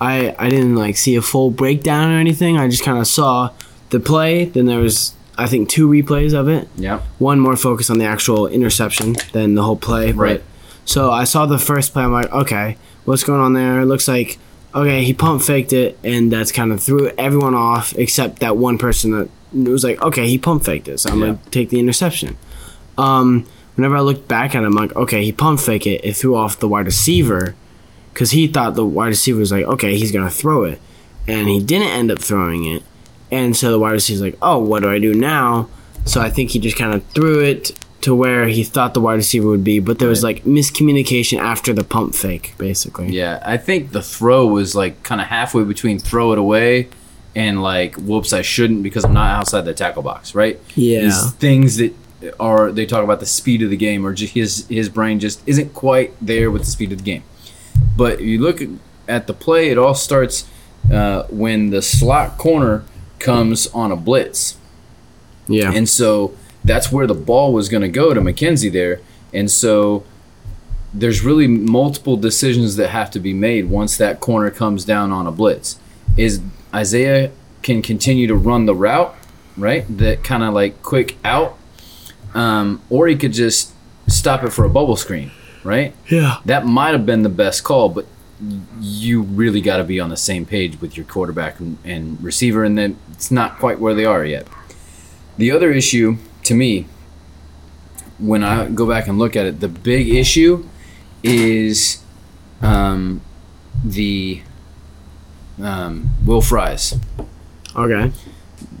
I 0.00 0.34
I 0.38 0.48
didn't 0.48 0.74
like 0.74 0.96
see 0.96 1.14
a 1.14 1.22
full 1.22 1.50
breakdown 1.50 2.10
or 2.10 2.18
anything. 2.18 2.56
I 2.58 2.66
just 2.68 2.82
kind 2.82 2.98
of 2.98 3.06
saw 3.06 3.50
the 3.90 4.00
play. 4.00 4.46
Then 4.46 4.66
there 4.66 4.80
was 4.80 5.14
I 5.36 5.46
think 5.46 5.68
two 5.68 5.88
replays 5.88 6.32
of 6.32 6.48
it. 6.48 6.68
Yeah, 6.76 7.00
One 7.18 7.40
more 7.40 7.56
focused 7.56 7.90
on 7.90 7.98
the 7.98 8.04
actual 8.06 8.46
interception 8.46 9.16
than 9.32 9.54
the 9.54 9.62
whole 9.62 9.76
play. 9.76 10.12
but- 10.12 10.18
Right. 10.20 10.42
So 10.84 11.10
I 11.10 11.24
saw 11.24 11.46
the 11.46 11.58
first 11.58 11.92
play. 11.92 12.02
I'm 12.04 12.12
like, 12.12 12.30
okay, 12.32 12.76
what's 13.04 13.24
going 13.24 13.40
on 13.40 13.54
there? 13.54 13.80
It 13.80 13.86
looks 13.86 14.06
like 14.08 14.38
okay, 14.74 15.04
he 15.04 15.14
pump 15.14 15.40
faked 15.40 15.72
it, 15.72 15.96
and 16.02 16.32
that's 16.32 16.50
kind 16.50 16.72
of 16.72 16.82
threw 16.82 17.08
everyone 17.16 17.54
off 17.54 17.94
except 17.96 18.40
that 18.40 18.56
one 18.56 18.76
person 18.76 19.12
that 19.12 19.28
was 19.70 19.84
like, 19.84 20.02
okay, 20.02 20.26
he 20.28 20.36
pump 20.36 20.64
faked 20.64 20.88
it, 20.88 20.98
so 20.98 21.10
I'm 21.10 21.20
Yeah. 21.20 21.26
gonna 21.26 21.38
take 21.52 21.68
the 21.70 21.78
interception. 21.78 22.36
Um, 22.98 23.44
whenever 23.76 23.96
I 23.96 24.00
looked 24.00 24.26
back 24.26 24.54
at 24.56 24.64
him, 24.64 24.76
I'm 24.76 24.88
like, 24.88 24.96
okay, 24.96 25.24
he 25.24 25.30
pump 25.30 25.60
faked 25.60 25.86
it. 25.86 26.00
It 26.04 26.16
threw 26.16 26.34
off 26.36 26.58
the 26.58 26.66
wide 26.68 26.86
receiver 26.86 27.54
because 28.12 28.32
he 28.32 28.48
thought 28.48 28.74
the 28.74 28.84
wide 28.84 29.08
receiver 29.08 29.38
was 29.38 29.52
like, 29.52 29.64
okay, 29.64 29.96
he's 29.96 30.10
gonna 30.10 30.28
throw 30.28 30.64
it, 30.64 30.80
and 31.28 31.48
he 31.48 31.60
didn't 31.62 31.88
end 31.88 32.10
up 32.10 32.18
throwing 32.18 32.64
it. 32.64 32.82
And 33.34 33.56
so 33.56 33.70
the 33.72 33.78
wide 33.78 33.92
receiver's 33.92 34.22
like, 34.22 34.38
oh, 34.40 34.58
what 34.58 34.82
do 34.82 34.90
I 34.90 34.98
do 34.98 35.12
now? 35.12 35.68
So 36.04 36.20
I 36.20 36.30
think 36.30 36.50
he 36.50 36.58
just 36.58 36.76
kind 36.76 36.94
of 36.94 37.04
threw 37.08 37.40
it 37.42 37.72
to 38.02 38.14
where 38.14 38.46
he 38.46 38.62
thought 38.62 38.92
the 38.92 39.00
wide 39.00 39.14
receiver 39.14 39.48
would 39.48 39.64
be, 39.64 39.80
but 39.80 39.98
there 39.98 40.08
was 40.08 40.22
like 40.22 40.44
miscommunication 40.44 41.38
after 41.38 41.72
the 41.72 41.82
pump 41.82 42.14
fake, 42.14 42.54
basically. 42.58 43.08
yeah. 43.08 43.42
I 43.44 43.56
think 43.56 43.92
the 43.92 44.02
throw 44.02 44.46
was 44.46 44.74
like 44.74 45.02
kind 45.02 45.20
of 45.22 45.28
halfway 45.28 45.64
between 45.64 45.98
throw 45.98 46.32
it 46.32 46.38
away 46.38 46.90
and 47.34 47.62
like 47.62 47.96
whoops, 47.96 48.32
I 48.32 48.42
shouldn't 48.42 48.82
because 48.82 49.04
I'm 49.04 49.14
not 49.14 49.30
outside 49.30 49.62
the 49.62 49.74
tackle 49.74 50.02
box. 50.02 50.34
Right? 50.34 50.60
Yeah. 50.74 51.00
These 51.00 51.32
things 51.32 51.76
that 51.78 51.94
are 52.38 52.70
they 52.70 52.86
talk 52.86 53.04
about 53.04 53.20
the 53.20 53.26
speed 53.26 53.62
of 53.62 53.70
the 53.70 53.76
game 53.76 54.06
or 54.06 54.12
just 54.12 54.34
his 54.34 54.66
his 54.68 54.88
brain 54.88 55.18
just 55.18 55.42
isn't 55.46 55.74
quite 55.74 56.12
there 56.20 56.50
with 56.50 56.62
the 56.62 56.70
speed 56.70 56.92
of 56.92 56.98
the 56.98 57.04
game. 57.04 57.22
But 57.96 58.14
if 58.20 58.26
you 58.26 58.40
look 58.40 58.60
at 59.08 59.26
the 59.26 59.34
play, 59.34 59.70
it 59.70 59.78
all 59.78 59.94
starts 59.94 60.46
uh, 60.92 61.24
when 61.30 61.70
the 61.70 61.82
slot 61.82 62.38
corner 62.38 62.84
comes 63.24 63.66
on 63.68 63.90
a 63.90 63.96
blitz. 63.96 64.56
Yeah. 65.48 65.72
And 65.72 65.88
so 65.88 66.36
that's 66.64 66.92
where 66.92 67.06
the 67.06 67.14
ball 67.14 67.52
was 67.52 67.68
going 67.68 67.82
to 67.82 67.88
go 67.88 68.14
to 68.14 68.20
McKenzie 68.20 68.72
there. 68.72 69.00
And 69.32 69.50
so 69.50 70.04
there's 70.92 71.22
really 71.22 71.46
multiple 71.48 72.16
decisions 72.16 72.76
that 72.76 72.88
have 72.90 73.10
to 73.10 73.20
be 73.20 73.32
made 73.32 73.68
once 73.68 73.96
that 73.96 74.20
corner 74.20 74.50
comes 74.50 74.84
down 74.84 75.10
on 75.10 75.26
a 75.26 75.32
blitz. 75.32 75.78
Is 76.16 76.40
Isaiah 76.72 77.32
can 77.62 77.82
continue 77.82 78.26
to 78.28 78.34
run 78.34 78.66
the 78.66 78.74
route, 78.74 79.14
right? 79.56 79.84
That 79.98 80.22
kind 80.22 80.42
of 80.42 80.54
like 80.54 80.82
quick 80.82 81.16
out, 81.24 81.58
um, 82.32 82.80
or 82.90 83.08
he 83.08 83.16
could 83.16 83.32
just 83.32 83.72
stop 84.06 84.44
it 84.44 84.50
for 84.50 84.64
a 84.64 84.70
bubble 84.70 84.96
screen, 84.96 85.32
right? 85.64 85.94
yeah. 86.08 86.38
That 86.44 86.66
might 86.66 86.92
have 86.92 87.06
been 87.06 87.22
the 87.22 87.28
best 87.28 87.64
call, 87.64 87.88
but 87.88 88.06
you 88.80 89.22
really 89.22 89.60
got 89.60 89.76
to 89.78 89.84
be 89.84 90.00
on 90.00 90.10
the 90.10 90.16
same 90.16 90.44
page 90.44 90.80
with 90.80 90.96
your 90.96 91.06
quarterback 91.06 91.60
and, 91.60 91.78
and 91.84 92.22
receiver, 92.22 92.64
and 92.64 92.76
then 92.76 92.96
it's 93.12 93.30
not 93.30 93.58
quite 93.58 93.78
where 93.78 93.94
they 93.94 94.04
are 94.04 94.24
yet. 94.24 94.46
The 95.36 95.50
other 95.50 95.72
issue 95.72 96.16
to 96.44 96.54
me, 96.54 96.86
when 98.18 98.44
I 98.44 98.68
go 98.68 98.86
back 98.88 99.08
and 99.08 99.18
look 99.18 99.36
at 99.36 99.46
it, 99.46 99.60
the 99.60 99.68
big 99.68 100.08
issue 100.08 100.66
is 101.22 102.02
um, 102.60 103.20
the 103.84 104.42
um, 105.62 106.10
Will 106.24 106.40
Fries 106.40 106.98
Okay. 107.76 108.12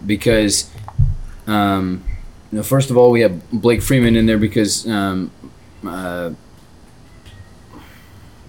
because 0.06 0.70
um, 1.46 2.04
you 2.50 2.58
know, 2.58 2.62
first 2.62 2.90
of 2.90 2.96
all, 2.96 3.10
we 3.10 3.20
have 3.20 3.50
Blake 3.50 3.82
Freeman 3.82 4.16
in 4.16 4.26
there 4.26 4.38
because 4.38 4.86
um, 4.86 5.30
uh, 5.86 6.30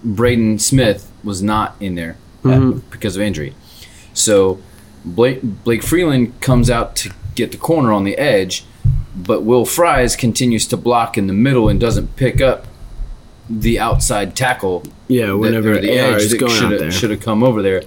Braden 0.06 0.60
Smith 0.60 1.12
was 1.24 1.42
not 1.42 1.76
in 1.80 1.96
there 1.96 2.16
uh, 2.44 2.50
Mhm. 2.50 2.82
because 2.92 3.16
of 3.16 3.22
injury. 3.24 3.54
So 4.14 4.60
Blake 5.04 5.40
Blake 5.64 5.84
Freeland 5.84 6.40
comes 6.42 6.70
out 6.70 6.96
to 6.98 7.12
get 7.36 7.52
the 7.52 7.58
corner 7.58 7.92
on 7.92 8.04
the 8.06 8.18
edge, 8.18 8.64
but 9.16 9.44
Will 9.44 9.66
Fries 9.66 10.16
continues 10.16 10.66
to 10.68 10.78
block 10.78 11.18
in 11.18 11.28
the 11.28 11.34
middle 11.34 11.68
and 11.68 11.80
doesn't 11.80 12.16
pick 12.16 12.40
up 12.42 12.68
the 13.50 13.78
outside 13.80 14.36
tackle 14.36 14.84
Yeah. 15.08 15.28
that- 15.28 15.38
Whenever 15.38 15.74
or 15.74 15.82
the 15.82 16.00
AR 16.00 16.16
edge 16.16 16.30
that 16.32 16.50
should 16.50 16.82
have 16.82 16.94
should 16.94 17.10
have 17.12 17.20
come 17.20 17.44
over 17.44 17.62
there, 17.62 17.84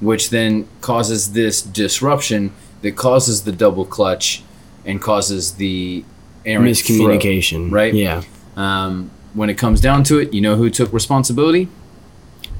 which 0.00 0.30
then 0.30 0.66
causes 0.80 1.32
this 1.32 1.60
disruption 1.62 2.50
that 2.82 2.96
causes 2.96 3.42
the 3.42 3.52
double 3.52 3.84
clutch 3.84 4.42
and 4.84 5.00
causes 5.00 5.52
the 5.52 6.04
errant 6.44 6.76
throw, 6.78 6.96
Miscommunication. 6.96 7.70
right? 7.70 7.94
Yeah. 7.94 8.22
Um, 8.56 9.10
when 9.34 9.50
it 9.50 9.54
comes 9.54 9.80
down 9.80 10.04
to 10.04 10.18
it, 10.18 10.32
you 10.32 10.40
know 10.40 10.56
who 10.56 10.70
took 10.70 10.92
responsibility? 10.92 11.68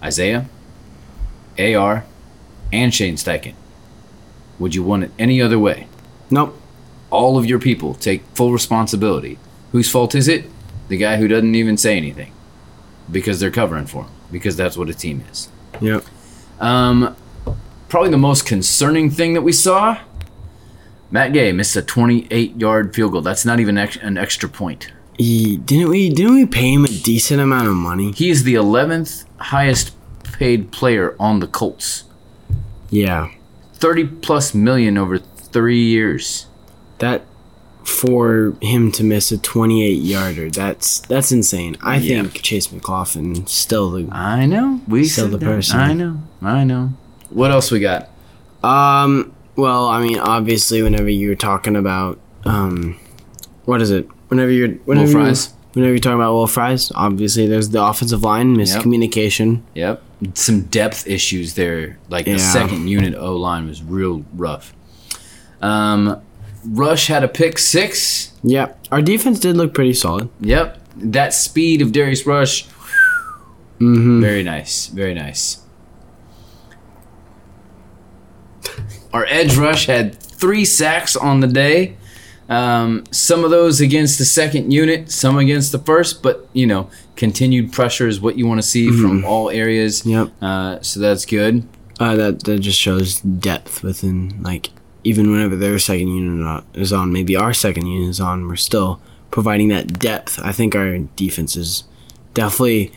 Isaiah, 0.02 0.48
AR, 1.58 2.04
and 2.72 2.94
Shane 2.94 3.16
Steichen. 3.16 3.54
Would 4.58 4.74
you 4.74 4.82
want 4.82 5.04
it 5.04 5.10
any 5.18 5.40
other 5.40 5.58
way? 5.58 5.86
Nope. 6.30 6.58
All 7.10 7.36
of 7.36 7.46
your 7.46 7.58
people 7.58 7.94
take 7.94 8.22
full 8.34 8.52
responsibility. 8.52 9.38
Whose 9.72 9.90
fault 9.90 10.14
is 10.14 10.28
it? 10.28 10.46
The 10.88 10.96
guy 10.96 11.16
who 11.16 11.28
doesn't 11.28 11.54
even 11.54 11.76
say 11.76 11.96
anything 11.96 12.32
because 13.10 13.40
they're 13.40 13.50
covering 13.50 13.86
for 13.86 14.04
him 14.04 14.10
because 14.30 14.56
that's 14.56 14.76
what 14.76 14.88
a 14.88 14.94
team 14.94 15.24
is. 15.30 15.48
Yep. 15.80 16.04
Um, 16.58 17.16
probably 17.88 18.10
the 18.10 18.18
most 18.18 18.46
concerning 18.46 19.10
thing 19.10 19.34
that 19.34 19.42
we 19.42 19.52
saw. 19.52 19.98
Matt 21.10 21.34
Gay 21.34 21.52
missed 21.52 21.76
a 21.76 21.82
28-yard 21.82 22.94
field 22.94 23.12
goal. 23.12 23.20
That's 23.20 23.44
not 23.44 23.60
even 23.60 23.76
ex- 23.76 23.96
an 23.96 24.16
extra 24.16 24.48
point. 24.48 24.90
He, 25.22 25.56
didn't 25.56 25.88
we? 25.88 26.10
Didn't 26.10 26.34
we 26.34 26.46
pay 26.46 26.72
him 26.74 26.84
a 26.84 26.88
decent 26.88 27.40
amount 27.40 27.68
of 27.68 27.74
money? 27.74 28.10
He 28.12 28.28
is 28.30 28.42
the 28.42 28.54
11th 28.54 29.24
highest 29.38 29.94
paid 30.24 30.72
player 30.72 31.14
on 31.20 31.38
the 31.40 31.46
Colts. 31.46 32.04
Yeah. 32.90 33.30
30 33.74 34.04
plus 34.06 34.52
million 34.54 34.98
over 34.98 35.18
three 35.18 35.82
years. 35.82 36.46
That 36.98 37.22
for 37.84 38.54
him 38.60 38.90
to 38.92 39.04
miss 39.04 39.30
a 39.32 39.38
28 39.38 39.90
yarder, 39.92 40.50
that's 40.50 41.00
that's 41.00 41.30
insane. 41.32 41.76
I 41.82 41.96
Yeah. 41.96 42.22
think 42.22 42.42
Chase 42.42 42.70
McLaughlin 42.72 43.46
still 43.46 43.90
the 43.90 44.08
I 44.12 44.46
know. 44.46 44.80
We 44.88 45.04
Still 45.04 45.28
the 45.28 45.38
that. 45.38 45.44
person. 45.46 45.78
I 45.80 45.92
know. 45.92 46.22
I 46.42 46.64
know. 46.64 46.94
What 47.30 47.50
else 47.50 47.70
we 47.70 47.80
got? 47.80 48.08
Um. 48.64 49.32
Well, 49.56 49.86
I 49.88 50.00
mean, 50.00 50.18
obviously, 50.18 50.82
whenever 50.82 51.08
you're 51.10 51.34
talking 51.34 51.76
about 51.76 52.18
um, 52.44 52.98
what 53.64 53.82
is 53.82 53.90
it? 53.90 54.08
Whenever 54.32 54.50
you're 54.50 54.68
whenever 54.86 55.12
Fries? 55.12 55.52
whenever 55.74 55.92
you're 55.92 55.98
talking 56.00 56.14
about 56.14 56.32
Will 56.32 56.46
Fries, 56.46 56.90
obviously 56.94 57.46
there's 57.46 57.68
the 57.68 57.84
offensive 57.84 58.22
line 58.22 58.56
miscommunication. 58.56 59.60
Yep. 59.74 60.02
Some 60.32 60.62
depth 60.62 61.06
issues 61.06 61.52
there. 61.52 61.98
Like 62.08 62.24
the 62.24 62.30
Yeah. 62.32 62.36
second 62.38 62.88
unit 62.88 63.14
O 63.14 63.36
line 63.36 63.66
was 63.68 63.82
real 63.82 64.24
rough. 64.34 64.72
Um, 65.60 66.16
Rush 66.66 67.08
had 67.08 67.22
a 67.22 67.28
pick 67.28 67.58
six. 67.58 68.32
Yep. 68.42 68.86
Our 68.90 69.02
defense 69.02 69.38
did 69.38 69.58
look 69.58 69.74
pretty 69.74 69.92
solid. 69.92 70.30
Yep. 70.40 70.78
That 70.96 71.34
speed 71.34 71.82
of 71.82 71.92
Darius 71.92 72.26
Rush. 72.26 72.64
Mm-hmm. 73.80 74.22
Very 74.22 74.42
nice. 74.42 74.86
Very 74.86 75.12
nice. 75.12 75.58
Our 79.12 79.26
edge 79.26 79.56
rush 79.58 79.84
had 79.86 80.14
three 80.18 80.64
sacks 80.64 81.16
on 81.16 81.40
the 81.40 81.46
day. 81.48 81.96
Um, 82.48 83.04
some 83.10 83.44
of 83.44 83.50
those 83.50 83.80
against 83.80 84.18
the 84.18 84.24
second 84.24 84.72
unit, 84.72 85.10
some 85.10 85.38
against 85.38 85.72
the 85.72 85.78
first, 85.78 86.22
but 86.22 86.48
you 86.52 86.66
know, 86.66 86.90
continued 87.16 87.72
pressure 87.72 88.08
is 88.08 88.20
what 88.20 88.36
you 88.36 88.46
want 88.46 88.58
to 88.58 88.66
see 88.66 88.90
from 88.90 89.24
all 89.24 89.50
areas. 89.50 90.04
Yep. 90.04 90.32
Uh, 90.40 90.80
so 90.80 91.00
that's 91.00 91.24
good. 91.24 91.66
Uh, 92.00 92.16
that 92.16 92.44
that 92.44 92.58
just 92.58 92.78
shows 92.78 93.20
depth 93.20 93.82
within 93.82 94.42
like 94.42 94.70
even 95.04 95.30
whenever 95.30 95.56
their 95.56 95.78
second 95.78 96.08
unit 96.08 96.64
is 96.74 96.92
on, 96.92 97.12
maybe 97.12 97.36
our 97.36 97.52
second 97.52 97.86
unit 97.86 98.08
is 98.08 98.20
on, 98.20 98.46
we're 98.46 98.56
still 98.56 99.00
providing 99.30 99.68
that 99.68 99.98
depth. 99.98 100.40
I 100.42 100.52
think 100.52 100.74
our 100.74 100.98
defense 100.98 101.56
is 101.56 101.84
definitely 102.34 102.92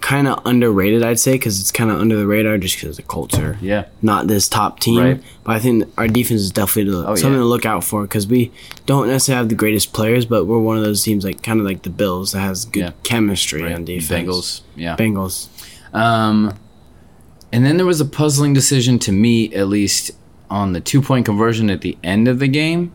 kind 0.00 0.26
of 0.28 0.40
underrated. 0.44 1.02
I'd 1.04 1.18
say 1.18 1.32
because 1.32 1.60
it's 1.60 1.70
kind 1.72 1.90
of 1.90 2.00
under 2.00 2.16
the 2.16 2.26
radar 2.26 2.58
just 2.58 2.80
because 2.80 2.96
the 2.96 3.02
Colts 3.02 3.38
are 3.38 3.58
Yeah. 3.60 3.84
not 4.02 4.26
this 4.26 4.48
top 4.48 4.80
team. 4.80 4.98
Right. 5.02 5.22
But 5.44 5.56
I 5.56 5.58
think 5.58 5.84
our 5.98 6.08
defense 6.08 6.40
is 6.40 6.50
definitely 6.50 6.94
Oh, 6.94 7.14
something 7.14 7.32
yeah. 7.32 7.38
to 7.38 7.44
look 7.44 7.64
out 7.66 7.84
for 7.84 8.02
because 8.02 8.26
we 8.26 8.50
don't 8.86 9.08
necessarily 9.08 9.38
have 9.38 9.48
the 9.48 9.54
greatest 9.54 9.92
players, 9.92 10.24
but 10.26 10.46
we're 10.46 10.58
one 10.58 10.76
of 10.76 10.84
those 10.84 11.02
teams 11.02 11.24
like 11.24 11.42
kind 11.42 11.60
of 11.60 11.66
like 11.66 11.82
the 11.82 11.90
Bills 11.90 12.32
that 12.32 12.40
has 12.40 12.64
good 12.64 12.80
Yeah. 12.80 12.90
chemistry 13.02 13.62
Right. 13.62 13.72
on 13.74 13.84
defense. 13.84 14.28
Bengals. 14.28 14.60
Yeah. 14.76 14.96
Bengals. 14.96 15.48
Um, 15.92 16.54
and 17.52 17.64
then 17.64 17.76
there 17.76 17.86
was 17.86 18.00
a 18.00 18.04
puzzling 18.04 18.52
decision 18.52 18.98
to 19.00 19.12
me, 19.12 19.52
at 19.54 19.68
least 19.68 20.10
on 20.50 20.72
the 20.72 20.80
two 20.80 21.00
point 21.02 21.24
conversion 21.26 21.70
at 21.70 21.80
the 21.80 21.96
end 22.04 22.28
of 22.28 22.38
the 22.38 22.48
game. 22.48 22.92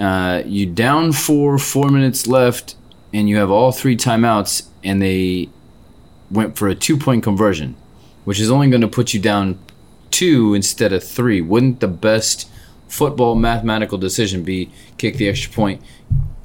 Uh, 0.00 0.42
you 0.46 0.66
down 0.66 1.12
four, 1.12 1.58
four 1.58 1.88
minutes 1.88 2.26
left, 2.26 2.74
and 3.14 3.28
you 3.28 3.36
have 3.36 3.50
all 3.50 3.72
three 3.72 3.96
timeouts, 3.96 4.64
and 4.84 5.00
they 5.00 5.48
went 6.30 6.56
for 6.56 6.68
a 6.68 6.74
two 6.74 6.96
point 6.96 7.22
conversion, 7.22 7.76
which 8.24 8.40
is 8.40 8.50
only 8.50 8.68
going 8.68 8.80
to 8.80 8.88
put 8.88 9.14
you 9.14 9.20
down 9.20 9.58
two 10.10 10.54
instead 10.54 10.92
of 10.92 11.04
three. 11.04 11.40
Wouldn't 11.40 11.80
the 11.80 11.88
best 11.88 12.48
football 12.88 13.34
mathematical 13.34 13.98
decision 13.98 14.42
be 14.42 14.70
kick 14.98 15.16
the 15.16 15.28
extra 15.28 15.52
point, 15.52 15.82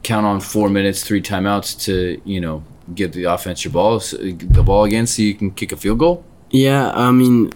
count 0.04 0.26
on 0.26 0.40
four 0.40 0.70
minutes, 0.70 1.04
three 1.04 1.22
timeouts 1.22 1.80
to 1.86 2.22
you 2.26 2.42
know 2.42 2.64
give 2.94 3.14
the 3.14 3.24
offense 3.24 3.64
your 3.64 3.72
ball, 3.72 4.00
the 4.00 4.64
ball 4.64 4.84
again, 4.84 5.08
so 5.08 5.22
you 5.22 5.34
can 5.34 5.52
kick 5.52 5.72
a 5.72 5.78
field 5.78 6.00
goal? 6.00 6.26
Yeah, 6.50 6.92
I 6.92 7.12
mean, 7.12 7.54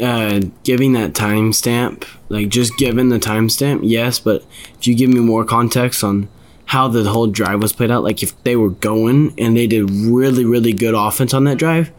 uh, 0.00 0.40
giving 0.62 0.92
that 0.92 1.12
timestamp, 1.12 2.04
like 2.28 2.48
just 2.48 2.76
given 2.78 3.08
the 3.08 3.18
timestamp, 3.18 3.80
yes, 3.82 4.20
but 4.20 4.44
if 4.78 4.86
you 4.86 4.94
give 4.94 5.10
me 5.10 5.20
more 5.20 5.44
context 5.44 6.04
on 6.04 6.28
how 6.66 6.88
the 6.88 7.04
whole 7.04 7.28
drive 7.28 7.62
was 7.62 7.72
played 7.72 7.90
out, 7.90 8.02
like 8.02 8.22
if 8.22 8.42
they 8.42 8.56
were 8.56 8.70
going 8.70 9.34
and 9.38 9.56
they 9.56 9.66
did 9.66 9.90
really, 9.90 10.44
really 10.44 10.72
good 10.72 10.94
offense 10.94 11.32
on 11.32 11.44
that 11.44 11.58
drive, 11.58 11.90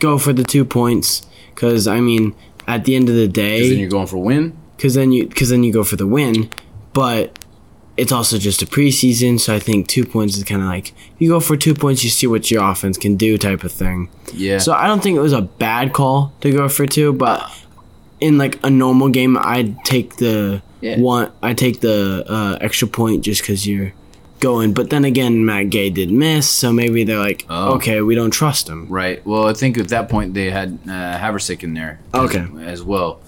go 0.00 0.18
for 0.18 0.32
the 0.32 0.44
two 0.44 0.64
points. 0.64 1.26
Because 1.54 1.86
I 1.86 2.00
mean, 2.00 2.34
at 2.66 2.84
the 2.84 2.96
end 2.96 3.08
of 3.08 3.14
the 3.14 3.28
day, 3.28 3.68
then 3.70 3.78
you're 3.78 3.88
going 3.88 4.06
for 4.06 4.18
win. 4.18 4.56
Because 4.76 4.94
then 4.94 5.12
you, 5.12 5.26
because 5.26 5.48
then 5.48 5.64
you 5.64 5.72
go 5.72 5.84
for 5.84 5.96
the 5.96 6.06
win, 6.06 6.50
but 6.92 7.44
it's 7.96 8.12
also 8.12 8.38
just 8.38 8.62
a 8.62 8.66
preseason, 8.66 9.40
so 9.40 9.54
I 9.54 9.58
think 9.58 9.88
two 9.88 10.04
points 10.04 10.36
is 10.36 10.44
kind 10.44 10.62
of 10.62 10.68
like 10.68 10.92
you 11.18 11.28
go 11.28 11.40
for 11.40 11.56
two 11.56 11.74
points, 11.74 12.04
you 12.04 12.10
see 12.10 12.28
what 12.28 12.48
your 12.48 12.62
offense 12.62 12.96
can 12.96 13.16
do, 13.16 13.36
type 13.36 13.64
of 13.64 13.72
thing. 13.72 14.08
Yeah. 14.32 14.58
So 14.58 14.72
I 14.72 14.86
don't 14.86 15.02
think 15.02 15.16
it 15.16 15.20
was 15.20 15.32
a 15.32 15.42
bad 15.42 15.92
call 15.92 16.32
to 16.42 16.52
go 16.52 16.68
for 16.68 16.86
two, 16.86 17.12
but 17.12 17.48
in 18.20 18.38
like 18.38 18.64
a 18.64 18.70
normal 18.70 19.08
game, 19.08 19.36
I'd 19.36 19.84
take 19.84 20.16
the 20.16 20.62
Yeah. 20.80 20.98
one. 21.00 21.32
I 21.42 21.54
take 21.54 21.80
the 21.80 22.24
uh, 22.28 22.58
extra 22.60 22.86
point 22.88 23.24
just 23.24 23.42
because 23.42 23.66
you're 23.66 23.92
going. 24.40 24.72
But 24.72 24.90
then 24.90 25.04
again, 25.04 25.44
Matt 25.44 25.70
Gay 25.70 25.90
did 25.90 26.10
miss, 26.12 26.48
so 26.48 26.72
maybe 26.72 27.02
they're 27.04 27.18
like, 27.18 27.44
Oh. 27.50 27.74
okay, 27.74 28.00
we 28.02 28.14
don't 28.14 28.30
trust 28.30 28.68
him. 28.68 28.86
Right. 28.88 29.24
Well, 29.26 29.46
I 29.48 29.52
think 29.54 29.76
at 29.78 29.88
that 29.88 30.08
point 30.08 30.34
they 30.34 30.50
had 30.50 30.78
uh, 30.86 31.18
Haversick 31.18 31.62
in 31.64 31.74
there. 31.74 31.98
as- 32.14 32.20
Okay. 32.20 32.46
As, 32.64 32.82
well. 32.82 33.20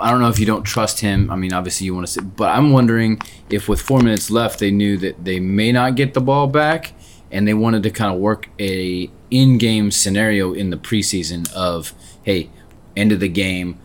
I 0.00 0.10
don't 0.10 0.20
know 0.20 0.28
if 0.28 0.40
you 0.40 0.46
don't 0.46 0.64
trust 0.64 0.98
him. 1.00 1.30
I 1.30 1.36
mean, 1.36 1.52
obviously 1.52 1.84
you 1.84 1.94
want 1.94 2.08
to 2.08 2.12
see, 2.12 2.20
but 2.20 2.48
I'm 2.48 2.72
wondering 2.72 3.20
if 3.48 3.68
with 3.68 3.80
four 3.80 4.00
minutes 4.00 4.28
left, 4.28 4.58
they 4.58 4.72
knew 4.72 4.96
that 4.98 5.24
they 5.24 5.38
may 5.38 5.70
not 5.70 5.94
get 5.94 6.14
the 6.14 6.20
ball 6.20 6.48
back, 6.48 6.92
and 7.30 7.46
they 7.46 7.54
wanted 7.54 7.84
to 7.84 7.90
kind 7.90 8.12
of 8.12 8.18
work 8.20 8.48
a 8.58 9.08
in-game 9.30 9.92
scenario 9.92 10.52
in 10.52 10.70
the 10.70 10.76
preseason 10.76 11.50
of, 11.54 11.92
hey, 12.24 12.50
end 12.96 13.12
of 13.12 13.20
the 13.20 13.28
game, 13.28 13.78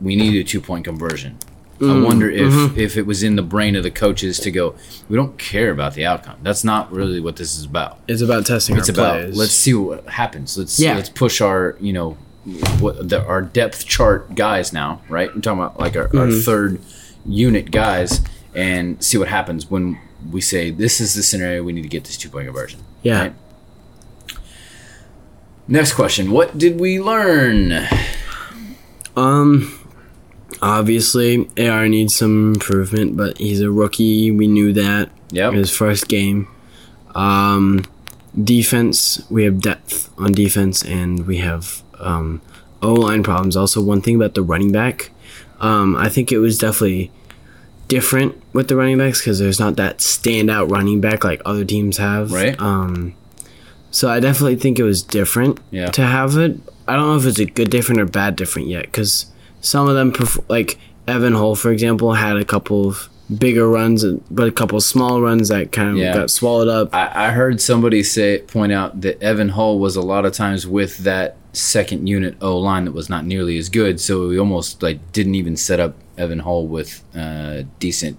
we 0.00 0.16
need 0.16 0.34
a 0.36 0.42
two-point 0.44 0.84
conversion. 0.84 1.38
I 1.80 2.00
wonder 2.00 2.30
if 2.30 2.76
if 2.78 2.96
it 2.96 3.06
was 3.06 3.22
in 3.22 3.34
the 3.36 3.42
brain 3.42 3.74
of 3.74 3.82
the 3.82 3.90
coaches 3.90 4.38
to 4.40 4.50
go, 4.50 4.74
we 5.08 5.16
don't 5.16 5.36
care 5.38 5.70
about 5.70 5.94
the 5.94 6.06
outcome. 6.06 6.36
That's 6.42 6.62
not 6.64 6.92
really 6.92 7.18
what 7.20 7.36
this 7.36 7.56
is 7.58 7.64
about 7.64 7.98
It's 8.06 8.22
about 8.22 8.46
testing. 8.46 8.76
it's 8.76 8.88
our 8.88 8.94
about 8.94 9.20
plays. 9.22 9.36
let's 9.36 9.52
see 9.52 9.74
what 9.74 10.06
happens. 10.08 10.56
Let's 10.56 10.78
Yeah. 10.78 10.94
let's 10.94 11.08
push 11.08 11.40
our 11.40 11.76
you 11.80 11.92
know 11.92 12.12
what 12.80 13.08
the, 13.08 13.24
our 13.24 13.42
depth 13.42 13.86
chart 13.86 14.34
guys 14.34 14.72
now, 14.72 15.00
right? 15.08 15.34
We're 15.34 15.40
talking 15.40 15.60
about 15.60 15.80
like 15.80 15.96
our, 15.96 16.04
our 16.04 16.08
Mm-hmm. 16.28 16.40
third 16.40 16.80
unit 17.26 17.70
guys 17.70 18.20
and 18.54 19.02
see 19.02 19.16
what 19.18 19.28
happens 19.28 19.70
when 19.70 19.98
we 20.30 20.40
say 20.40 20.70
this 20.70 21.00
is 21.00 21.14
the 21.14 21.22
scenario 21.22 21.62
we 21.64 21.72
need 21.72 21.82
to 21.82 21.88
get 21.88 22.04
this 22.04 22.16
two 22.16 22.28
point 22.28 22.46
conversion. 22.46 22.80
Yeah. 23.02 23.20
right? 23.20 23.34
Next 25.68 25.94
question: 25.94 26.30
What 26.30 26.58
did 26.58 26.78
we 26.80 27.00
learn? 27.00 27.86
Um, 29.16 29.78
obviously, 30.62 31.48
AR 31.58 31.88
needs 31.88 32.14
some 32.16 32.54
improvement, 32.54 33.16
but 33.16 33.36
he's 33.38 33.60
a 33.60 33.70
rookie. 33.70 34.30
We 34.30 34.46
knew 34.46 34.72
that. 34.72 35.10
Yep. 35.32 35.52
His 35.54 35.70
first 35.74 36.08
game. 36.08 36.48
Um, 37.14 37.84
defense, 38.42 39.22
we 39.30 39.44
have 39.44 39.60
depth 39.60 40.10
on 40.18 40.32
defense, 40.32 40.82
and 40.84 41.26
we 41.26 41.38
have 41.38 41.82
um, 41.98 42.40
O 42.80 42.94
line 42.94 43.22
problems. 43.22 43.56
Also, 43.56 43.82
one 43.82 44.00
thing 44.00 44.16
about 44.16 44.34
the 44.34 44.42
running 44.42 44.72
back, 44.72 45.10
um, 45.60 45.96
I 45.96 46.08
think 46.08 46.32
it 46.32 46.38
was 46.38 46.58
definitely 46.58 47.10
different 47.88 48.40
with 48.54 48.68
the 48.68 48.76
running 48.76 48.98
backs 48.98 49.20
because 49.20 49.38
there's 49.38 49.60
not 49.60 49.76
that 49.76 49.98
standout 49.98 50.70
running 50.70 51.00
back 51.00 51.24
like 51.24 51.42
other 51.44 51.64
teams 51.64 51.98
have. 51.98 52.32
Right. 52.32 52.58
Um, 52.60 53.14
so 53.90 54.08
I 54.08 54.20
definitely 54.20 54.56
think 54.56 54.78
it 54.78 54.84
was 54.84 55.02
different 55.02 55.60
Yeah. 55.70 55.90
to 55.90 56.02
have 56.06 56.36
it. 56.38 56.58
I 56.88 56.96
don't 56.96 57.08
know 57.08 57.16
if 57.16 57.26
it's 57.26 57.38
a 57.38 57.44
good 57.44 57.68
different 57.70 58.00
or 58.00 58.06
bad 58.06 58.34
different 58.36 58.68
yet 58.68 58.84
because 58.86 59.26
some 59.62 59.88
of 59.88 59.94
them, 59.94 60.12
perf- 60.12 60.44
like 60.48 60.78
Evan 61.08 61.32
Hull, 61.32 61.54
for 61.56 61.70
example, 61.72 62.12
had 62.12 62.36
a 62.36 62.44
couple 62.44 62.86
of 62.88 63.08
bigger 63.38 63.66
runs, 63.68 64.04
but 64.30 64.46
a 64.46 64.52
couple 64.52 64.76
of 64.76 64.84
small 64.84 65.22
runs 65.22 65.48
that 65.48 65.72
kind 65.72 65.88
of 65.90 65.96
Yeah. 65.96 66.12
got 66.14 66.30
swallowed 66.30 66.68
up. 66.68 66.94
I, 66.94 67.28
I 67.28 67.30
heard 67.30 67.60
somebody 67.62 68.02
say 68.02 68.40
point 68.40 68.72
out 68.72 69.00
that 69.00 69.22
Evan 69.22 69.48
Hull 69.48 69.78
was 69.78 69.96
a 69.96 70.02
lot 70.02 70.26
of 70.26 70.34
times 70.34 70.66
with 70.66 70.98
that 70.98 71.36
second 71.54 72.06
unit 72.08 72.36
O 72.42 72.58
line 72.58 72.84
that 72.84 72.92
was 72.92 73.08
not 73.08 73.24
nearly 73.24 73.56
as 73.56 73.68
good, 73.70 74.00
so 74.00 74.28
we 74.28 74.38
almost 74.38 74.82
like 74.82 75.12
didn't 75.12 75.34
even 75.34 75.56
set 75.56 75.80
up 75.80 75.94
Evan 76.18 76.40
Hull 76.40 76.66
with 76.66 77.02
uh, 77.16 77.62
decent 77.78 78.18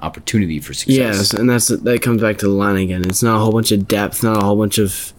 opportunity 0.00 0.60
for 0.60 0.72
success. 0.74 0.96
Yes, 0.96 1.34
and 1.34 1.50
that's 1.50 1.68
that 1.68 2.02
comes 2.02 2.22
back 2.22 2.38
to 2.38 2.46
the 2.46 2.52
line 2.52 2.76
again. 2.76 3.04
It's 3.04 3.22
not 3.22 3.36
a 3.36 3.38
whole 3.40 3.52
bunch 3.52 3.72
of 3.72 3.88
depth, 3.88 4.22
not 4.22 4.36
a 4.36 4.44
whole 4.44 4.56
bunch 4.56 4.78
of 4.78 5.12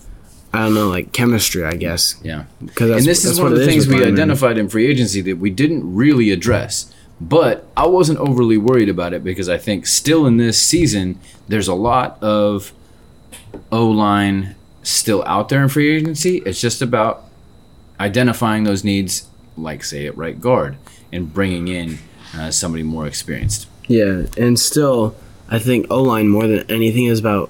I 0.52 0.60
don't 0.60 0.74
know, 0.74 0.90
like 0.90 1.12
chemistry, 1.12 1.64
I 1.64 1.76
guess. 1.76 2.20
Yeah. 2.24 2.46
Because 2.64 2.92
and 2.92 3.06
this 3.06 3.24
is 3.24 3.40
one 3.40 3.52
of 3.52 3.60
the 3.60 3.66
things 3.66 3.88
we 3.88 4.04
identified 4.04 4.58
in 4.58 4.68
free 4.68 4.88
agency 4.88 5.22
that 5.22 5.38
we 5.38 5.50
didn't 5.50 5.96
really 5.96 6.32
address. 6.32 6.94
But 7.22 7.68
I 7.76 7.86
wasn't 7.86 8.20
overly 8.20 8.58
worried 8.58 8.90
about 8.90 9.14
it 9.14 9.24
because 9.24 9.50
I 9.50 9.58
think 9.58 9.86
still 9.86 10.26
in 10.26 10.38
this 10.38 10.62
season, 10.62 11.20
there's 11.48 11.68
a 11.68 11.76
lot 11.76 12.22
of 12.24 12.74
O 13.72 13.88
line 13.88 14.56
still 14.84 15.24
out 15.26 15.50
there 15.50 15.62
in 15.62 15.70
free 15.70 15.96
agency. 15.96 16.38
It's 16.46 16.62
just 16.62 16.82
about 16.82 17.26
identifying 18.00 18.64
those 18.64 18.84
needs, 18.84 19.28
like, 19.58 19.84
say, 19.84 20.06
at 20.08 20.18
right 20.18 20.40
guard, 20.40 20.78
and 21.12 21.32
bringing 21.34 21.68
in 21.68 22.00
uh, 22.34 22.52
somebody 22.52 22.84
more 22.84 23.06
experienced. 23.06 23.68
Yeah, 23.88 24.28
and 24.38 24.58
still, 24.58 25.16
I 25.50 25.60
think 25.60 25.88
O 25.90 26.02
line 26.02 26.30
more 26.30 26.48
than 26.48 26.70
anything 26.72 27.06
is 27.06 27.20
about 27.20 27.50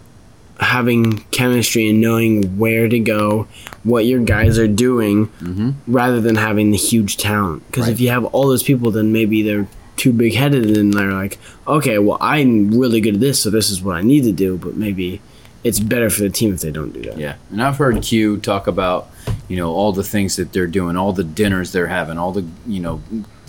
having 0.60 1.20
chemistry 1.32 1.90
and 1.90 2.02
knowing 2.02 2.58
where 2.58 2.88
to 2.90 3.00
go, 3.00 3.48
what 3.84 4.06
your 4.06 4.20
guys 4.20 4.60
are 4.60 4.68
doing, 4.68 5.28
mm-hmm. 5.28 5.72
rather 5.88 6.20
than 6.20 6.36
having 6.36 6.72
the 6.72 6.78
huge 6.78 7.18
talent. 7.18 7.66
Because 7.68 7.86
Right. 7.86 7.94
if 7.94 8.00
you 8.00 8.10
have 8.10 8.26
all 8.26 8.48
those 8.48 8.64
people, 8.64 8.92
then 8.92 9.12
maybe 9.12 9.42
they're 9.42 9.68
too 9.96 10.12
big 10.14 10.34
headed 10.34 10.78
and 10.78 10.94
they're 10.94 11.12
like, 11.12 11.38
okay, 11.68 11.98
well, 12.00 12.18
I'm 12.22 12.72
really 12.78 13.02
good 13.02 13.16
at 13.16 13.20
this, 13.20 13.42
so 13.42 13.50
this 13.50 13.70
is 13.70 13.82
what 13.82 13.96
I 13.96 14.02
need 14.02 14.24
to 14.24 14.32
do. 14.32 14.58
But 14.58 14.76
maybe 14.76 15.22
it's 15.64 15.80
better 15.80 16.10
for 16.10 16.22
the 16.22 16.30
team 16.30 16.54
if 16.54 16.62
they 16.62 16.72
don't 16.72 16.92
do 16.92 17.02
that. 17.04 17.18
Yeah, 17.18 17.36
and 17.52 17.62
I've 17.62 17.78
heard 17.78 18.02
Q 18.02 18.38
talk 18.38 18.68
about, 18.68 19.10
you 19.48 19.58
know, 19.58 19.72
all 19.72 19.92
the 19.92 20.04
things 20.04 20.36
that 20.38 20.54
they're 20.54 20.68
doing, 20.68 20.96
all 20.98 21.14
the 21.14 21.24
dinners 21.24 21.72
they're 21.72 21.88
having, 21.88 22.18
all 22.18 22.32
the, 22.32 22.46
you 22.66 22.80
know, 22.80 23.02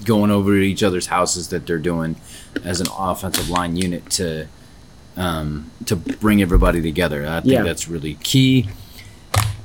going 0.05 0.31
over 0.31 0.53
to 0.53 0.63
each 0.63 0.83
other's 0.83 1.07
houses 1.07 1.49
that 1.49 1.67
they're 1.67 1.79
doing 1.79 2.17
as 2.65 2.81
an 2.81 2.87
offensive 2.99 3.49
line 3.49 3.77
unit 3.77 4.09
to, 4.11 4.47
um, 5.21 5.71
to 5.87 5.97
bring 5.97 6.41
everybody 6.43 6.81
together. 6.83 7.27
I 7.27 7.41
think 7.41 7.53
Yeah. 7.53 7.63
that's 7.63 7.89
really 7.89 8.15
key. 8.23 8.69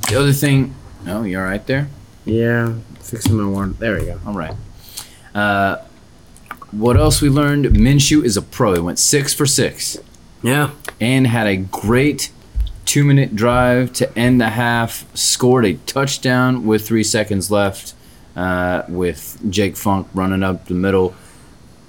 The 0.10 0.20
other 0.20 0.34
thing, 0.34 0.76
oh, 1.08 1.24
you 1.24 1.40
all 1.40 1.46
right 1.46 1.66
there? 1.66 1.88
Yeah, 2.26 2.74
fixing 3.00 3.36
my 3.36 3.48
water. 3.48 3.74
There 3.80 3.96
we 4.00 4.06
go. 4.06 4.20
All 4.26 4.34
right. 4.34 4.56
Uh, 5.34 5.78
what 6.72 6.98
else 6.98 7.22
we 7.22 7.30
learned? 7.30 7.66
Minshew 7.68 8.24
is 8.24 8.36
a 8.38 8.42
pro. 8.42 8.74
He 8.74 8.80
went 8.80 9.00
six 9.00 9.34
for 9.34 9.46
six. 9.46 9.98
Yeah. 10.44 10.72
and 11.02 11.26
had 11.28 11.48
a 11.48 11.58
great 11.58 12.32
two 12.86 13.04
minute 13.04 13.36
drive 13.36 13.92
to 13.94 14.18
end 14.18 14.40
the 14.40 14.50
half. 14.50 15.06
Scored 15.16 15.66
a 15.66 15.74
touchdown 15.74 16.66
with 16.66 16.86
three 16.88 17.04
seconds 17.04 17.50
left, 17.50 17.94
uh, 18.36 18.84
with 18.88 19.40
Jake 19.50 19.76
Funk 19.76 20.08
running 20.14 20.44
up 20.44 20.68
the 20.68 20.74
middle. 20.76 21.16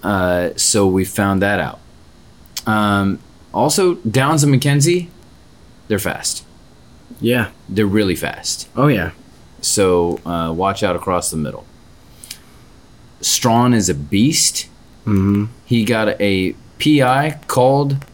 Uh, 0.03 0.51
so 0.57 0.87
we 0.87 1.05
found 1.05 1.43
that 1.43 1.61
out. 1.61 1.81
Um, 2.67 3.19
also, 3.57 3.95
Downs 3.97 4.45
and 4.45 4.55
McKenzie, 4.55 5.09
they're 5.89 5.99
fast. 5.99 6.45
Yeah. 7.21 7.51
They're 7.69 7.87
really 7.87 8.15
fast. 8.15 8.69
Oh, 8.77 8.89
yeah. 8.89 9.13
So 9.61 10.19
uh, 10.27 10.53
watch 10.53 10.83
out 10.83 10.95
across 10.95 11.31
the 11.31 11.37
middle. 11.37 11.65
Strawn 13.21 13.73
is 13.73 13.89
a 13.89 13.95
beast. 13.95 14.69
Mm-hmm. 15.07 15.47
He 15.65 15.85
got 15.85 16.21
a 16.21 16.55
PI 16.79 17.41
called 17.47 18.05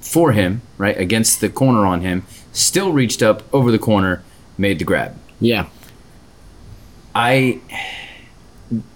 for 0.00 0.32
him, 0.32 0.60
right, 0.76 0.98
against 0.98 1.40
the 1.40 1.48
corner 1.48 1.86
on 1.86 2.02
him, 2.02 2.24
still 2.52 2.92
reached 2.92 3.22
up 3.22 3.42
over 3.54 3.70
the 3.70 3.78
corner, 3.78 4.22
made 4.58 4.78
the 4.78 4.84
grab. 4.84 5.16
Yeah. 5.40 5.68
I 7.14 7.60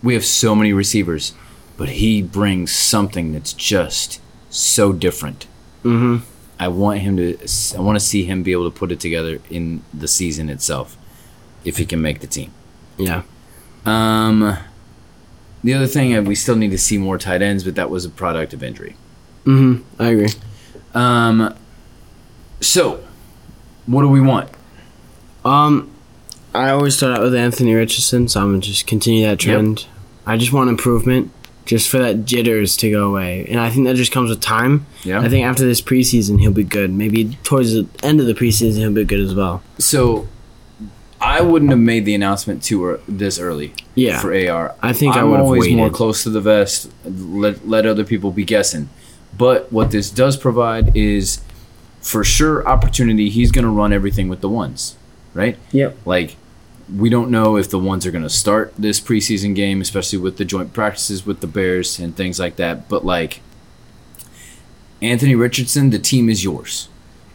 we 0.02 0.14
have 0.14 0.24
so 0.24 0.54
many 0.54 0.72
receivers, 0.72 1.32
but 1.76 1.88
he 1.90 2.22
brings 2.22 2.72
something 2.72 3.32
that's 3.32 3.52
just 3.52 4.20
so 4.56 4.92
different. 4.92 5.46
hmm 5.82 6.18
I 6.58 6.68
want 6.68 7.00
him 7.00 7.16
to 7.18 7.36
I 7.76 7.80
want 7.80 7.96
to 8.00 8.04
see 8.04 8.24
him 8.24 8.42
be 8.42 8.52
able 8.52 8.70
to 8.70 8.76
put 8.78 8.90
it 8.90 8.98
together 8.98 9.40
in 9.50 9.82
the 9.92 10.08
season 10.08 10.48
itself. 10.48 10.96
if 11.64 11.76
he 11.78 11.84
can 11.84 12.00
make 12.00 12.20
the 12.20 12.26
team. 12.28 12.50
Yeah. 12.96 13.22
Um, 13.84 14.56
the 15.64 15.74
other 15.74 15.86
thing, 15.88 16.14
uh, 16.16 16.22
we 16.22 16.34
still 16.36 16.54
need 16.56 16.70
to 16.70 16.78
see 16.78 16.96
more 16.96 17.18
tight 17.18 17.42
ends, 17.42 17.64
but 17.64 17.74
that 17.74 17.90
was 17.90 18.04
a 18.04 18.08
product 18.10 18.54
of 18.54 18.62
injury. 18.62 18.96
Mm-hmm. 19.44 19.82
I 20.02 20.06
agree. 20.08 20.28
Um, 20.94 21.54
so 22.60 23.00
what 23.86 24.02
do 24.02 24.08
we 24.08 24.20
want? 24.20 24.48
Um, 25.44 25.90
I 26.54 26.70
always 26.70 26.96
start 26.96 27.18
out 27.18 27.22
with 27.22 27.34
Anthony 27.34 27.74
Richardson, 27.74 28.28
so 28.28 28.40
I'm 28.40 28.46
gonna 28.52 28.60
just 28.62 28.86
continue 28.86 29.26
that 29.26 29.38
trend. 29.38 29.86
I 30.24 30.36
just 30.36 30.52
want 30.52 30.70
improvement, 30.70 31.30
just 31.66 31.88
for 31.88 31.98
that 31.98 32.24
jitters 32.24 32.76
to 32.78 32.90
go 32.90 33.10
away, 33.10 33.44
and 33.50 33.60
I 33.60 33.68
think 33.68 33.86
that 33.86 33.96
just 33.96 34.12
comes 34.12 34.30
with 34.30 34.40
time. 34.40 34.86
Yeah. 35.04 35.20
I 35.20 35.28
think 35.28 35.44
after 35.44 35.64
this 35.66 35.82
preseason, 35.82 36.40
he'll 36.40 36.52
be 36.52 36.64
good. 36.64 36.90
Maybe 36.92 37.36
towards 37.42 37.74
the 37.74 37.86
end 38.02 38.20
of 38.20 38.26
the 38.26 38.34
preseason, 38.34 38.78
he'll 38.78 38.92
be 38.92 39.04
good 39.04 39.20
as 39.20 39.34
well. 39.34 39.62
So 39.78 40.28
I 41.20 41.40
wouldn't 41.40 41.70
have 41.70 41.80
made 41.80 42.04
the 42.04 42.14
announcement 42.14 42.62
too 42.62 43.00
this 43.08 43.38
early. 43.38 43.74
Yeah. 43.94 44.20
For 44.20 44.32
AR, 44.32 44.74
I 44.80 44.92
think 44.92 45.16
I 45.16 45.20
I'm 45.20 45.30
would 45.30 45.36
have 45.38 45.46
always 45.46 45.74
more 45.74 45.90
close 45.90 46.22
to 46.22 46.30
the 46.30 46.40
vest. 46.40 46.90
Let 47.04 47.68
let 47.68 47.84
other 47.84 48.04
people 48.04 48.30
be 48.30 48.44
guessing. 48.44 48.88
But 49.36 49.70
what 49.72 49.90
this 49.90 50.10
does 50.10 50.36
provide 50.36 50.96
is, 50.96 51.42
for 52.00 52.24
sure, 52.24 52.66
opportunity. 52.66 53.28
He's 53.28 53.50
going 53.50 53.64
to 53.64 53.70
run 53.70 53.92
everything 53.92 54.28
with 54.28 54.40
the 54.40 54.48
ones, 54.48 54.96
right? 55.34 55.58
Yep. 55.72 55.98
Like, 56.06 56.36
we 56.94 57.08
don't 57.10 57.30
know 57.30 57.56
if 57.56 57.68
the 57.70 57.78
ones 57.78 58.06
are 58.06 58.10
going 58.10 58.22
to 58.22 58.30
start 58.30 58.72
this 58.78 59.00
preseason 59.00 59.54
game, 59.54 59.80
especially 59.80 60.18
with 60.18 60.36
the 60.36 60.44
joint 60.44 60.72
practices 60.72 61.26
with 61.26 61.40
the 61.40 61.46
Bears 61.46 61.98
and 61.98 62.16
things 62.16 62.38
like 62.38 62.56
that. 62.56 62.88
But 62.88 63.04
like, 63.04 63.40
Anthony 65.02 65.34
Richardson, 65.34 65.90
the 65.90 65.98
team 65.98 66.28
is 66.28 66.42
yours, 66.42 66.88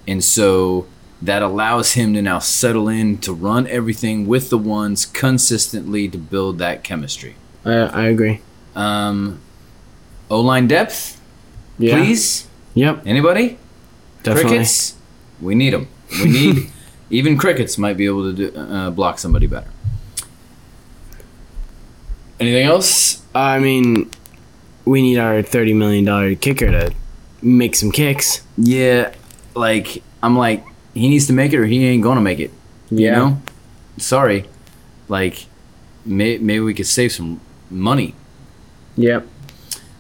and 0.08 0.24
so 0.24 0.88
that 1.22 1.42
allows 1.44 1.94
him 1.94 2.14
to 2.16 2.22
now 2.22 2.40
settle 2.40 2.90
in 2.90 3.18
to 3.20 3.32
run 3.34 3.68
everything 3.68 4.26
with 4.26 4.50
the 4.50 4.58
ones 4.58 5.06
consistently 5.06 6.08
to 6.10 6.18
build 6.18 6.58
that 6.58 6.84
chemistry. 6.84 7.36
I 7.64 7.72
I 7.74 8.04
agree. 8.08 8.42
Um, 8.76 9.40
O 10.30 10.40
line 10.42 10.68
depth, 10.68 11.22
Yeah. 11.78 11.98
please. 11.98 12.48
Yep. 12.74 13.04
Anybody? 13.06 13.58
Definitely. 14.24 14.50
Crickets, 14.50 14.96
we 15.42 15.54
need 15.56 15.74
them. 15.74 15.88
We 16.24 16.30
need 16.30 16.72
even 17.12 17.38
crickets 17.38 17.78
might 17.78 17.98
be 17.98 18.06
able 18.06 18.34
to 18.34 18.52
do, 18.52 18.58
uh, 18.58 18.90
block 18.90 19.20
somebody 19.20 19.48
better. 19.48 19.70
Anything 22.40 22.66
else? 22.66 23.22
I 23.36 23.60
mean, 23.60 24.10
we 24.86 25.02
need 25.02 25.20
our 25.20 25.42
thirty 25.44 25.74
million 25.74 26.06
dollar 26.06 26.34
kicker 26.36 26.72
to 26.72 26.94
make 27.42 27.76
some 27.76 27.92
kicks. 27.92 28.42
Yeah, 28.58 29.14
like 29.56 30.02
I'm 30.24 30.36
like 30.38 30.64
he 30.94 31.08
needs 31.08 31.28
to 31.28 31.34
make 31.34 31.54
it 31.54 31.60
or 31.60 31.66
he 31.66 31.86
ain't 31.86 32.04
gonna 32.04 32.22
make 32.22 32.40
it. 32.40 32.52
You 32.90 33.12
know, 33.12 33.42
sorry. 33.98 34.46
Like 35.08 35.46
may, 36.06 36.38
maybe 36.38 36.60
we 36.62 36.74
could 36.74 36.88
save 36.88 37.12
some 37.12 37.40
money. 37.70 38.16
Yep. 38.98 39.28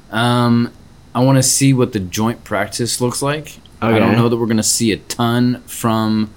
Um, 0.09 0.73
I 1.15 1.23
want 1.23 1.37
to 1.37 1.43
see 1.43 1.73
what 1.73 1.93
the 1.93 1.99
joint 1.99 2.43
practice 2.43 2.99
looks 3.01 3.21
like. 3.21 3.57
I 3.81 3.97
don't 3.97 4.15
know 4.15 4.29
that 4.29 4.37
we're 4.37 4.45
going 4.45 4.57
to 4.57 4.63
see 4.63 4.91
a 4.91 4.97
ton 4.97 5.61
from 5.63 6.31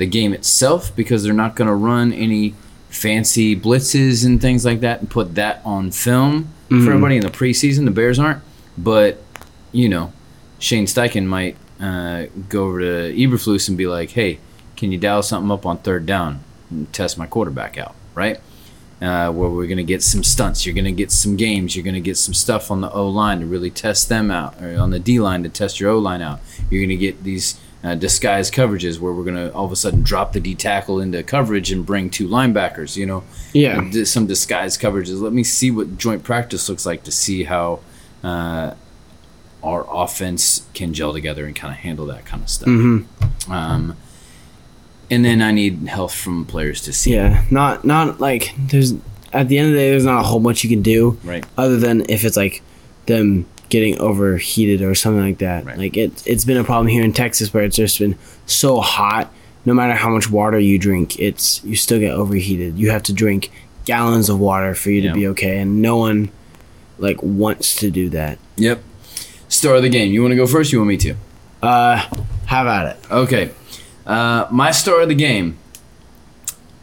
the 0.00 0.06
game 0.06 0.32
itself 0.32 0.90
because 0.96 1.22
they're 1.22 1.32
not 1.44 1.54
going 1.54 1.68
to 1.68 1.74
run 1.74 2.12
any 2.12 2.54
fancy 2.88 3.54
blitzes 3.54 4.24
and 4.26 4.40
things 4.40 4.64
like 4.64 4.80
that 4.80 4.98
and 5.00 5.08
put 5.08 5.34
that 5.36 5.60
on 5.64 5.90
film 5.92 6.48
Mhm. 6.68 6.84
for 6.84 6.90
everybody 6.90 7.16
in 7.16 7.22
the 7.22 7.30
preseason. 7.30 7.84
The 7.84 7.90
Bears 7.92 8.18
aren't, 8.18 8.42
but 8.76 9.22
you 9.72 9.88
know, 9.88 10.12
Shane 10.58 10.86
Steichen 10.86 11.26
might 11.26 11.56
uh, 11.80 12.24
go 12.48 12.64
over 12.64 12.80
to 12.80 13.14
Eberflus 13.14 13.68
and 13.68 13.78
be 13.78 13.86
like, 13.86 14.10
"Hey, 14.10 14.38
can 14.76 14.90
you 14.92 14.98
dial 14.98 15.22
something 15.22 15.50
up 15.50 15.64
on 15.64 15.78
third 15.78 16.04
down 16.06 16.40
and 16.70 16.92
test 16.92 17.16
my 17.16 17.26
quarterback 17.26 17.78
out?" 17.78 17.94
Right? 18.14 18.40
uh, 19.02 19.32
where 19.32 19.48
we're 19.48 19.64
going 19.66 19.78
to 19.78 19.82
get 19.94 20.02
some 20.02 20.22
stunts. 20.22 20.66
You're 20.66 20.74
going 20.74 20.84
to 20.84 20.92
get 20.92 21.10
some 21.10 21.34
games. 21.34 21.74
You're 21.74 21.84
going 21.90 21.94
to 21.94 22.02
get 22.02 22.18
some 22.18 22.34
stuff 22.34 22.70
on 22.70 22.82
the 22.82 22.90
O 22.92 23.08
line 23.08 23.40
to 23.40 23.46
really 23.46 23.70
test 23.70 24.10
them 24.10 24.30
out, 24.30 24.60
or 24.62 24.76
on 24.78 24.90
the 24.90 24.98
D 24.98 25.18
line 25.18 25.42
to 25.42 25.48
test 25.48 25.80
your 25.80 25.88
O 25.88 25.98
line 25.98 26.20
out. 26.20 26.38
You're 26.68 26.82
going 26.82 26.90
to 26.98 27.02
get 27.08 27.24
these 27.24 27.54
uh, 27.82 27.94
disguised 27.94 28.52
coverages 28.52 28.98
where 28.98 29.12
we're 29.12 29.24
going 29.24 29.36
to 29.36 29.52
all 29.54 29.64
of 29.64 29.72
a 29.72 29.76
sudden 29.76 30.02
drop 30.02 30.32
the 30.32 30.40
D 30.40 30.54
tackle 30.54 31.00
into 31.00 31.22
coverage 31.22 31.72
and 31.72 31.86
bring 31.86 32.10
two 32.10 32.28
linebackers. 32.28 32.96
You 32.96 33.06
know, 33.06 33.24
Yeah. 33.52 33.90
Some 34.04 34.26
disguised 34.26 34.80
coverages. 34.80 35.20
Let 35.20 35.32
me 35.32 35.44
see 35.44 35.70
what 35.70 35.98
joint 35.98 36.22
practice 36.22 36.68
looks 36.68 36.84
like 36.86 37.04
to 37.04 37.12
see 37.12 37.44
how. 37.44 37.80
Uh, 38.22 38.74
our 39.62 39.86
offense 39.90 40.66
can 40.72 40.94
gel 40.94 41.12
together 41.12 41.44
and 41.44 41.54
kind 41.54 41.70
of 41.72 41.78
handle 41.80 42.06
that 42.06 42.24
kind 42.24 42.42
of 42.42 42.48
stuff. 42.48 42.68
Mm-hmm. 42.68 43.52
Um, 43.52 43.96
and 45.10 45.24
then 45.24 45.42
I 45.42 45.50
need 45.50 45.86
help 45.88 46.12
from 46.12 46.46
players 46.46 46.80
to 46.82 46.92
see. 46.92 47.14
Yeah. 47.14 47.44
Not 47.50 47.84
not 47.84 48.20
like 48.20 48.54
there's 48.58 48.94
at 49.32 49.48
the 49.48 49.58
end 49.58 49.68
of 49.68 49.72
the 49.74 49.78
day, 49.78 49.90
there's 49.90 50.04
not 50.04 50.20
a 50.20 50.26
whole 50.26 50.40
much 50.40 50.64
you 50.64 50.70
can 50.70 50.82
do. 50.82 51.18
Right. 51.24 51.44
other 51.58 51.76
than 51.76 52.06
if 52.08 52.24
it's 52.24 52.36
like 52.36 52.62
them 53.06 53.46
getting 53.70 53.98
overheated 53.98 54.82
or 54.82 54.94
something 54.94 55.22
like 55.22 55.38
that. 55.38 55.64
Right. 55.64 55.78
Like 55.78 55.96
it, 55.96 56.22
it's 56.26 56.44
been 56.44 56.56
a 56.58 56.64
problem 56.64 56.88
here 56.88 57.02
in 57.02 57.12
Texas 57.12 57.54
where 57.54 57.64
it's 57.64 57.76
just 57.76 57.98
been 57.98 58.16
so 58.46 58.80
hot. 58.80 59.32
No 59.64 59.74
matter 59.74 59.94
how 59.94 60.08
much 60.10 60.30
water 60.30 60.58
you 60.58 60.78
drink, 60.78 61.18
it's 61.18 61.62
you 61.64 61.76
still 61.76 61.98
get 61.98 62.12
overheated. 62.12 62.78
You 62.78 62.90
have 62.90 63.02
to 63.04 63.12
drink 63.12 63.50
gallons 63.84 64.28
of 64.28 64.38
water 64.38 64.74
for 64.74 64.90
you 64.90 65.02
Yeah. 65.02 65.10
to 65.10 65.14
be 65.14 65.26
okay, 65.28 65.58
and 65.58 65.80
no 65.82 65.96
one 65.96 66.30
like 66.98 67.22
wants 67.22 67.76
to 67.76 67.90
do 67.90 68.08
that. 68.10 68.38
Yep. 68.56 68.82
Star 69.48 69.74
of 69.76 69.82
the 69.82 69.88
game. 69.88 70.12
You 70.12 70.22
want 70.22 70.32
to 70.32 70.36
go 70.36 70.46
first? 70.46 70.72
You 70.72 70.78
want 70.78 70.88
me 70.88 70.96
to? 70.98 71.14
Uh, 71.62 71.96
how 72.46 72.62
about 72.62 72.86
it. 72.96 73.10
Okay. 73.10 73.50
Uh, 74.06 74.46
my 74.50 74.70
star 74.70 75.00
of 75.02 75.08
the 75.08 75.14
game. 75.14 75.58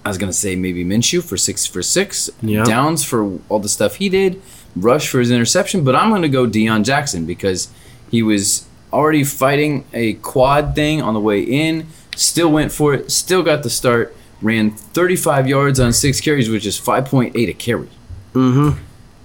I 0.06 0.10
was 0.10 0.17
gonna 0.17 0.32
say 0.32 0.56
maybe 0.56 0.86
Minshew 0.86 1.21
for 1.23 1.36
six 1.36 1.65
for 1.65 1.82
six. 1.84 2.30
Yeah. 2.41 2.63
Downs 2.63 3.04
for 3.04 3.39
all 3.50 3.60
the 3.60 3.67
stuff 3.69 3.95
he 3.95 4.08
did. 4.08 4.41
Rush 4.82 5.08
for 5.10 5.20
his 5.20 5.32
interception, 5.32 5.84
but 5.84 5.96
I'm 5.96 6.10
gonna 6.10 6.30
go 6.30 6.48
Deon 6.48 6.84
Jackson 6.84 7.26
because 7.26 7.70
he 8.10 8.22
was 8.24 8.68
already 8.92 9.24
fighting 9.24 9.86
a 9.94 10.13
quad 10.13 10.76
thing 10.76 11.02
on 11.02 11.13
the 11.13 11.20
way 11.20 11.42
in. 11.42 11.88
Still 12.16 12.52
went 12.52 12.72
for 12.72 12.94
it. 12.94 13.12
Still 13.12 13.44
got 13.44 13.63
the 13.63 13.70
start. 13.70 14.16
Ran 14.42 14.72
35 14.72 15.48
yards 15.48 15.80
on 15.80 15.94
six 15.94 16.22
carries, 16.22 16.50
which 16.50 16.66
is 16.66 16.80
5.8 16.80 17.50
a 17.50 17.54
carry. 17.54 17.90
Mm-hmm. 18.34 18.80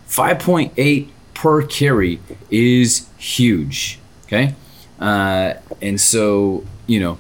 5.8 0.09 1.09
per 1.35 1.62
carry 1.62 2.21
is 2.51 3.09
huge. 3.19 3.99
Okay. 4.25 4.55
Uh, 4.99 5.55
and 5.81 6.01
so, 6.01 6.65
you 6.87 7.01
know, 7.01 7.19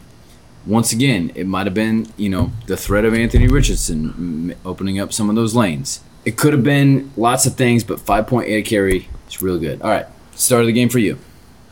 once 0.66 0.92
again, 0.92 1.32
it 1.34 1.46
might 1.46 1.66
have 1.66 1.74
been, 1.74 2.06
you 2.16 2.28
know, 2.28 2.52
the 2.66 2.76
threat 2.76 3.04
of 3.04 3.14
Anthony 3.14 3.48
Richardson 3.48 4.54
opening 4.64 5.00
up 5.00 5.12
some 5.12 5.28
of 5.28 5.34
those 5.34 5.54
lanes. 5.54 6.00
It 6.24 6.36
could 6.36 6.52
have 6.52 6.62
been 6.62 7.10
lots 7.16 7.46
of 7.46 7.54
things, 7.54 7.82
but 7.84 7.98
5.8 7.98 8.64
carry 8.64 9.08
is 9.28 9.42
real 9.42 9.58
good. 9.58 9.82
All 9.82 9.90
right. 9.90 10.06
Start 10.34 10.62
of 10.62 10.66
the 10.66 10.72
game 10.72 10.88
for 10.88 10.98
you. 10.98 11.18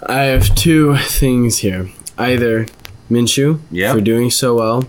I 0.02 0.22
have 0.24 0.54
two 0.54 0.96
things 0.96 1.58
here. 1.58 1.88
Either 2.18 2.66
Minshew 3.10 3.60
Yeah. 3.70 3.92
for 3.92 4.00
doing 4.00 4.30
so 4.30 4.54
well, 4.56 4.84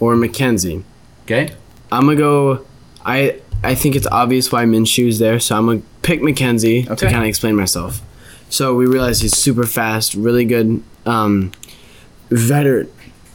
or 0.00 0.14
McKenzie. 0.14 0.82
Okay. 1.24 1.52
I'm 1.92 2.02
gonna 2.06 2.16
go. 2.16 2.64
I 3.04 3.36
I 3.64 3.74
think 3.74 3.96
it's 3.96 4.06
obvious 4.08 4.50
why 4.52 4.64
Minshew's 4.64 5.18
there, 5.18 5.38
so 5.40 5.56
I'm 5.56 5.66
gonna 5.66 5.82
pick 6.02 6.20
McKenzie 6.20 6.84
to 6.86 7.06
kind 7.06 7.16
of 7.18 7.24
explain 7.24 7.54
myself. 7.56 8.00
So 8.48 8.74
we 8.74 8.86
realize 8.86 9.20
he's 9.20 9.36
super 9.36 9.64
fast, 9.66 10.14
really 10.14 10.44
good 10.44 10.82
um, 11.04 11.52
veteran. 12.30 12.88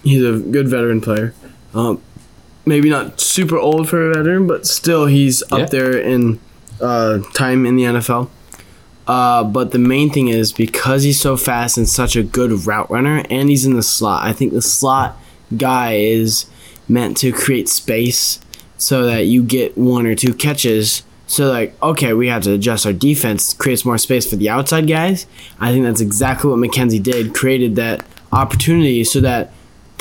He's 0.03 0.23
a 0.23 0.39
good 0.39 0.67
veteran 0.67 1.01
player. 1.01 1.33
Um, 1.73 2.01
maybe 2.65 2.89
not 2.89 3.19
super 3.19 3.57
old 3.57 3.89
for 3.89 4.09
a 4.11 4.13
veteran, 4.13 4.47
but 4.47 4.65
still 4.67 5.05
he's 5.07 5.43
Yeah. 5.51 5.57
up 5.59 5.69
there 5.69 5.97
in 5.97 6.39
uh, 6.79 7.19
time 7.33 7.65
in 7.65 7.75
the 7.75 7.83
NFL. 7.83 8.29
Uh, 9.07 9.43
but 9.43 9.71
the 9.71 9.79
main 9.79 10.09
thing 10.09 10.27
is 10.29 10.51
because 10.51 11.03
he's 11.03 11.19
so 11.19 11.35
fast 11.35 11.77
and 11.77 11.87
such 11.89 12.15
a 12.15 12.23
good 12.23 12.51
route 12.65 12.89
runner, 12.89 13.23
and 13.29 13.49
he's 13.49 13.65
in 13.65 13.75
the 13.75 13.83
slot. 13.83 14.23
I 14.23 14.31
think 14.33 14.53
the 14.53 14.61
slot 14.61 15.17
guy 15.57 15.93
is 15.95 16.45
meant 16.87 17.17
to 17.17 17.31
create 17.31 17.67
space 17.67 18.39
so 18.77 19.05
that 19.05 19.25
you 19.25 19.43
get 19.43 19.77
one 19.77 20.05
or 20.05 20.15
two 20.15 20.33
catches. 20.33 21.03
So 21.27 21.49
like, 21.49 21.75
okay, 21.81 22.13
we 22.13 22.27
have 22.27 22.43
to 22.43 22.53
adjust 22.53 22.85
our 22.85 22.93
defense, 22.93 23.53
creates 23.53 23.85
more 23.85 23.97
space 23.97 24.29
for 24.29 24.35
the 24.37 24.49
outside 24.49 24.87
guys. 24.87 25.25
I 25.59 25.71
think 25.71 25.83
that's 25.85 26.01
exactly 26.01 26.49
what 26.49 26.59
McKenzie 26.59 27.01
did, 27.01 27.33
created 27.33 27.75
that 27.77 28.05
opportunity 28.31 29.03
so 29.03 29.19
that 29.21 29.51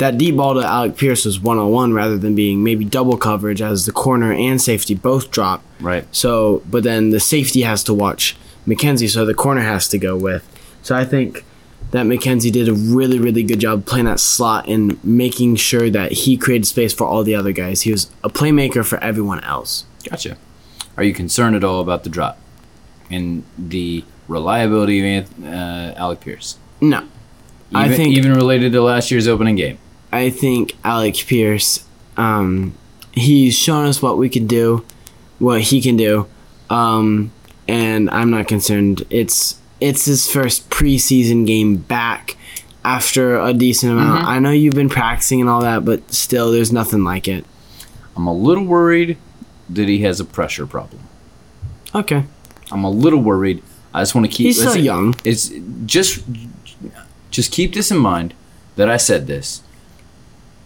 that 0.01 0.17
deep 0.17 0.35
ball 0.35 0.55
to 0.55 0.61
Alec 0.61 0.97
Pierce 0.97 1.25
was 1.25 1.39
one 1.39 1.59
on 1.59 1.69
one 1.69 1.93
rather 1.93 2.17
than 2.17 2.33
being 2.33 2.63
maybe 2.63 2.83
double 2.83 3.17
coverage 3.17 3.61
as 3.61 3.85
the 3.85 3.91
corner 3.91 4.33
and 4.33 4.59
safety 4.59 4.95
both 4.95 5.29
drop. 5.29 5.63
Right. 5.79 6.05
So, 6.11 6.63
but 6.67 6.81
then 6.83 7.11
the 7.11 7.19
safety 7.19 7.61
has 7.61 7.83
to 7.83 7.93
watch 7.93 8.35
McKenzie, 8.65 9.07
so 9.09 9.25
the 9.25 9.35
corner 9.35 9.61
has 9.61 9.87
to 9.89 9.99
go 9.99 10.17
with. 10.17 10.43
So 10.81 10.95
I 10.95 11.05
think 11.05 11.45
that 11.91 12.07
McKenzie 12.07 12.51
did 12.51 12.67
a 12.67 12.73
really, 12.73 13.19
really 13.19 13.43
good 13.43 13.59
job 13.59 13.85
playing 13.85 14.05
that 14.05 14.19
slot 14.19 14.67
and 14.67 15.01
making 15.03 15.57
sure 15.57 15.91
that 15.91 16.11
he 16.11 16.35
created 16.35 16.65
space 16.65 16.93
for 16.93 17.05
all 17.05 17.23
the 17.23 17.35
other 17.35 17.51
guys. 17.51 17.83
He 17.83 17.91
was 17.91 18.09
a 18.23 18.29
playmaker 18.29 18.83
for 18.83 18.97
everyone 19.03 19.41
else. 19.41 19.85
Gotcha. 20.09 20.35
Are 20.97 21.03
you 21.03 21.13
concerned 21.13 21.55
at 21.55 21.63
all 21.63 21.79
about 21.79 22.03
the 22.03 22.09
drop 22.09 22.39
and 23.11 23.43
the 23.55 24.03
reliability 24.27 25.17
of 25.17 25.43
uh, 25.45 25.93
Alec 25.95 26.21
Pierce? 26.21 26.57
No, 26.79 26.97
Even, 26.97 27.11
I 27.75 27.89
think 27.95 28.17
even 28.17 28.33
related 28.33 28.71
to 28.71 28.81
last 28.81 29.11
year's 29.11 29.27
opening 29.27 29.55
game. 29.55 29.77
I 30.11 30.29
think 30.29 30.75
Alec 30.83 31.15
Pierce 31.15 31.85
um, 32.17 32.73
he's 33.11 33.55
shown 33.57 33.85
us 33.85 34.01
what 34.01 34.17
we 34.17 34.29
can 34.29 34.47
do, 34.47 34.85
what 35.39 35.61
he 35.61 35.81
can 35.81 35.97
do, 35.97 36.27
um, 36.69 37.31
and 37.67 38.09
I'm 38.09 38.31
not 38.31 38.47
concerned. 38.47 39.05
It's 39.09 39.59
it's 39.79 40.05
his 40.05 40.31
first 40.31 40.69
preseason 40.69 41.47
game 41.47 41.77
back 41.77 42.37
after 42.83 43.39
a 43.39 43.53
decent 43.53 43.93
amount. 43.93 44.25
I 44.25 44.39
know 44.39 44.51
you've 44.51 44.75
been 44.75 44.89
practicing 44.89 45.41
and 45.41 45.49
all 45.49 45.61
that, 45.61 45.85
but 45.85 46.11
still, 46.13 46.51
there's 46.51 46.71
nothing 46.71 47.03
like 47.03 47.27
it. 47.27 47.45
I'm 48.15 48.27
a 48.27 48.33
little 48.33 48.65
worried 48.65 49.17
that 49.69 49.87
he 49.87 49.99
has 49.99 50.19
a 50.19 50.25
pressure 50.25 50.67
problem. 50.67 51.01
Okay, 51.95 52.25
I'm 52.71 52.83
a 52.83 52.89
little 52.89 53.21
worried. 53.21 53.63
I 53.93 54.01
just 54.01 54.15
want 54.15 54.25
to 54.25 54.31
keep. 54.31 54.45
he's 54.45 54.57
still 54.57 54.69
listen, 54.69 54.83
young. 54.83 55.15
It's 55.23 55.51
just 55.85 56.23
just 57.29 57.51
keep 57.51 57.73
this 57.73 57.91
in 57.91 57.97
mind 57.97 58.33
that 58.75 58.89
I 58.89 58.97
said 58.97 59.27
this. 59.27 59.63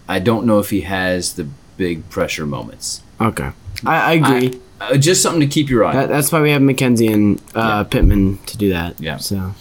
I 0.08 0.20
don't 0.20 0.46
know 0.46 0.60
if 0.60 0.70
he 0.70 0.82
has 0.82 1.34
the 1.34 1.48
big 1.78 2.10
pressure 2.10 2.46
moments. 2.46 3.02
Okay, 3.20 3.52
I, 3.86 3.96
I 3.96 4.14
agree. 4.14 4.60
Uh, 4.80 4.98
just 4.98 5.22
something 5.22 5.40
to 5.42 5.48
keep 5.48 5.70
your 5.70 5.86
eye. 5.86 5.90
on. 5.90 5.96
that, 5.96 6.10
that's 6.10 6.32
why 6.32 6.42
we 6.42 6.52
have 6.52 6.62
McKenzie 6.62 7.12
and 7.14 7.42
uh, 7.56 7.84
Pittman 7.86 8.38
to 8.40 8.58
do 8.58 8.70
that. 8.70 9.00
Yeah. 9.00 9.18
So 9.18 9.54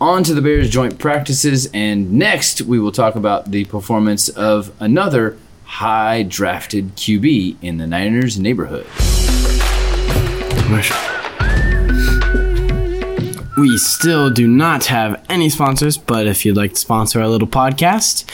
On 0.00 0.24
to 0.24 0.32
the 0.32 0.40
Bears 0.40 0.70
joint 0.70 0.98
practices, 0.98 1.68
and 1.74 2.12
next 2.12 2.62
we 2.62 2.78
will 2.78 2.92
talk 2.92 3.14
about 3.14 3.50
the 3.50 3.66
performance 3.66 4.28
of 4.30 4.72
another 4.80 5.36
high 5.64 6.22
drafted 6.22 6.96
QB 6.96 7.56
in 7.62 7.76
the 7.76 7.86
Niners 7.86 8.38
neighborhood. 8.38 8.86
We 13.58 13.76
still 13.76 14.30
do 14.30 14.48
not 14.48 14.86
have 14.86 15.22
any 15.28 15.50
sponsors, 15.50 15.98
but 15.98 16.26
if 16.26 16.46
you'd 16.46 16.56
like 16.56 16.70
to 16.74 16.80
sponsor 16.80 17.20
our 17.20 17.28
little 17.28 17.48
podcast, 17.48 18.24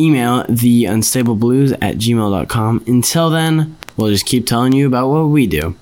email 0.00 0.44
the 0.48 0.84
unstable 0.84 1.34
blues 1.34 1.72
at 1.72 1.96
gmail.com. 1.96 2.84
Until 2.86 3.30
then, 3.30 3.76
we'll 3.96 4.10
just 4.10 4.26
keep 4.26 4.46
telling 4.46 4.72
you 4.72 4.86
about 4.86 5.08
what 5.08 5.24
we 5.24 5.46
do. 5.46 5.76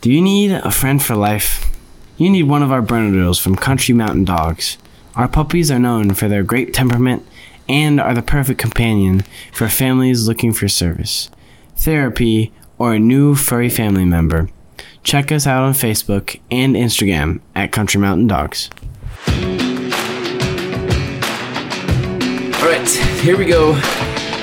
Do 0.00 0.12
you 0.12 0.20
need 0.20 0.50
a 0.50 0.70
friend 0.70 1.02
for 1.02 1.14
life? 1.14 1.70
You 2.16 2.30
need 2.30 2.44
one 2.44 2.62
of 2.62 2.70
our 2.70 2.82
Bernedoodles 2.82 3.40
from 3.40 3.56
Country 3.56 3.94
Mountain 3.94 4.24
Dogs. 4.24 4.76
Our 5.16 5.28
puppies 5.28 5.70
are 5.70 5.78
known 5.78 6.14
for 6.14 6.28
their 6.28 6.42
great 6.42 6.74
temperament 6.74 7.26
and 7.68 8.00
are 8.00 8.14
the 8.14 8.22
perfect 8.22 8.60
companion 8.60 9.24
for 9.52 9.68
families 9.68 10.28
looking 10.28 10.52
for 10.52 10.68
service, 10.68 11.30
therapy, 11.76 12.52
or 12.78 12.94
a 12.94 12.98
new 12.98 13.34
furry 13.34 13.70
family 13.70 14.04
member. 14.04 14.48
Check 15.02 15.32
us 15.32 15.46
out 15.46 15.62
on 15.62 15.72
Facebook 15.72 16.40
and 16.50 16.74
Instagram 16.76 17.40
at 17.54 17.72
Country 17.72 18.00
Mountain 18.00 18.26
Dogs. 18.26 18.70
Here 23.24 23.38
we 23.38 23.46
go. 23.46 23.72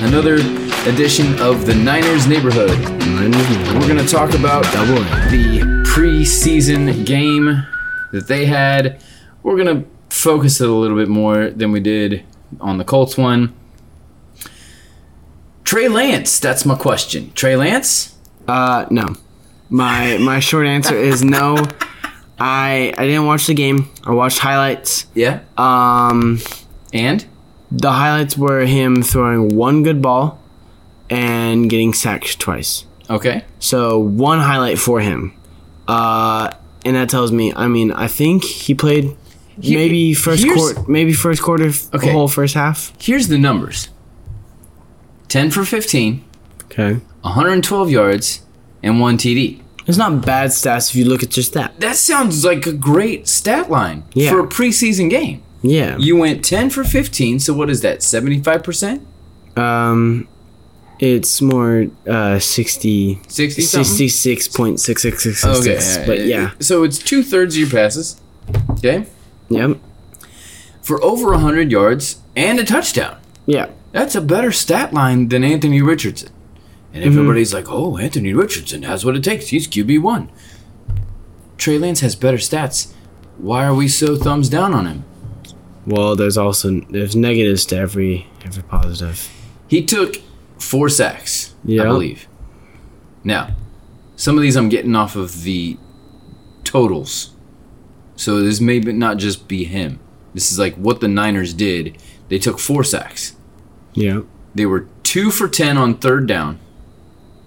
Another 0.00 0.34
edition 0.90 1.38
of 1.40 1.66
the 1.66 1.74
Niners 1.74 2.26
neighborhood. 2.26 2.70
We're 2.70 3.86
going 3.86 3.96
to 4.04 4.08
talk 4.08 4.34
about 4.34 4.64
Double 4.72 4.96
the 5.30 5.60
preseason 5.86 7.06
game 7.06 7.64
that 8.10 8.26
they 8.26 8.46
had. 8.46 9.00
We're 9.44 9.56
going 9.62 9.84
to 9.84 9.88
focus 10.10 10.60
it 10.60 10.68
a 10.68 10.72
little 10.72 10.96
bit 10.96 11.08
more 11.08 11.50
than 11.50 11.70
we 11.70 11.78
did 11.78 12.24
on 12.60 12.78
the 12.78 12.84
Colts 12.84 13.16
one. 13.16 13.54
Trey 15.62 15.86
Lance, 15.86 16.40
that's 16.40 16.66
my 16.66 16.74
question. 16.74 17.32
Trey 17.34 17.54
Lance? 17.54 18.18
Uh, 18.48 18.86
no. 18.90 19.14
My 19.70 20.18
my 20.18 20.40
short 20.40 20.66
answer 20.66 20.96
is 20.96 21.22
no. 21.22 21.56
I 22.40 22.92
I 22.98 23.06
didn't 23.06 23.26
watch 23.26 23.46
the 23.46 23.54
game. 23.54 23.88
I 24.04 24.10
watched 24.10 24.40
highlights. 24.40 25.06
Yeah. 25.14 25.40
Um, 25.56 26.40
And? 26.92 27.24
The 27.74 27.92
highlights 27.92 28.36
were 28.36 28.60
him 28.66 29.02
throwing 29.02 29.56
one 29.56 29.82
good 29.82 30.00
ball 30.02 30.38
and 31.10 31.68
getting 31.70 31.92
sacked 31.94 32.38
twice. 32.38 32.84
Okay. 33.10 33.44
So 33.58 33.98
one 33.98 34.38
highlight 34.40 34.78
for 34.78 35.00
him. 35.00 35.32
Uh, 35.88 36.50
and 36.84 36.96
that 36.96 37.08
tells 37.08 37.32
me. 37.32 37.52
I 37.54 37.68
mean, 37.68 37.92
I 37.92 38.06
think 38.08 38.44
he 38.44 38.74
played 38.74 39.16
He- 39.60 39.74
maybe 39.76 40.14
first 40.14 40.44
quarter, 40.46 40.84
maybe 40.88 41.12
first 41.12 41.42
quarter, 41.42 41.70
Okay. 41.94 42.10
whole 42.12 42.28
first 42.28 42.54
half. 42.54 42.92
Here's 42.98 43.28
the 43.28 43.38
numbers 43.38 43.88
10 45.28 45.50
for 45.50 45.64
15, 45.64 46.22
Okay. 46.70 47.00
112 47.22 47.90
yards, 47.90 48.40
and 48.82 49.00
one 49.00 49.16
TD. 49.16 49.60
It's 49.86 49.98
not 49.98 50.24
bad 50.24 50.50
stats 50.50 50.90
if 50.90 50.96
you 50.96 51.04
look 51.04 51.22
at 51.22 51.30
just 51.30 51.52
that. 51.54 51.78
That 51.80 51.96
sounds 51.96 52.44
like 52.44 52.66
a 52.66 52.72
great 52.72 53.26
stat 53.28 53.70
line 53.70 54.04
Yeah. 54.14 54.30
for 54.30 54.40
a 54.40 54.46
preseason 54.46 55.10
game. 55.10 55.42
Yeah. 55.62 55.96
You 55.98 56.16
went 56.16 56.44
10 56.44 56.70
for 56.70 56.82
15, 56.84 57.38
so 57.40 57.54
what 57.54 57.70
is 57.70 57.80
that, 57.82 58.00
75%? 58.00 59.04
Um, 59.56 60.26
it's 60.98 61.40
more 61.42 61.86
uh 62.08 62.38
60, 62.38 63.20
60 63.28 63.62
66.6666. 63.62 65.60
Okay. 65.60 66.06
But 66.06 66.26
yeah. 66.26 66.50
So 66.60 66.82
it's 66.84 66.98
two 66.98 67.22
thirds 67.22 67.54
of 67.56 67.60
your 67.60 67.70
passes. 67.70 68.20
Okay. 68.72 69.06
Yep. 69.48 69.78
For 70.82 71.02
over 71.02 71.30
100 71.32 71.70
yards 71.70 72.20
and 72.36 72.58
a 72.58 72.64
touchdown. 72.64 73.18
Yeah. 73.46 73.70
That's 73.92 74.14
a 74.14 74.20
better 74.20 74.52
stat 74.52 74.92
line 74.92 75.28
than 75.28 75.44
Anthony 75.44 75.82
Richardson. 75.82 76.30
And 76.94 77.02
Mm-hmm. 77.04 77.18
everybody's 77.18 77.54
like, 77.54 77.66
oh, 77.68 77.98
Anthony 77.98 78.32
Richardson 78.34 78.82
has 78.82 79.04
what 79.04 79.16
it 79.16 79.24
takes. 79.24 79.48
He's 79.48 79.66
QB1. 79.68 80.28
Trey 81.56 81.78
Lance 81.78 82.00
has 82.00 82.14
better 82.16 82.36
stats. 82.38 82.92
Why 83.38 83.64
are 83.64 83.74
we 83.74 83.88
so 83.88 84.16
thumbs 84.16 84.48
down 84.48 84.72
on 84.74 84.86
him? 84.86 85.04
Well, 85.86 86.14
there's 86.16 86.38
also 86.38 86.80
there's 86.90 87.16
negatives 87.16 87.66
to 87.66 87.76
every 87.76 88.26
every 88.44 88.62
positive. 88.62 89.28
He 89.68 89.84
took 89.84 90.16
four 90.58 90.88
sacks, 90.88 91.54
I 91.64 91.84
believe. 91.84 92.28
Now, 93.24 93.56
some 94.16 94.36
of 94.36 94.42
these 94.42 94.56
I'm 94.56 94.68
getting 94.68 94.94
off 94.94 95.16
of 95.16 95.42
the 95.42 95.76
totals. 96.64 97.30
So 98.16 98.40
this 98.40 98.60
may 98.60 98.78
not 98.78 99.16
just 99.16 99.48
be 99.48 99.64
him. 99.64 99.98
This 100.34 100.52
is 100.52 100.58
like 100.58 100.74
what 100.76 101.00
the 101.00 101.08
Niners 101.08 101.52
did. 101.52 101.98
They 102.28 102.38
took 102.38 102.58
four 102.58 102.84
sacks. 102.84 103.36
Yeah. 103.94 104.22
They 104.54 104.66
were 104.66 104.88
two 105.02 105.30
for 105.30 105.48
10 105.48 105.76
on 105.76 105.98
third 105.98 106.26
down, 106.26 106.58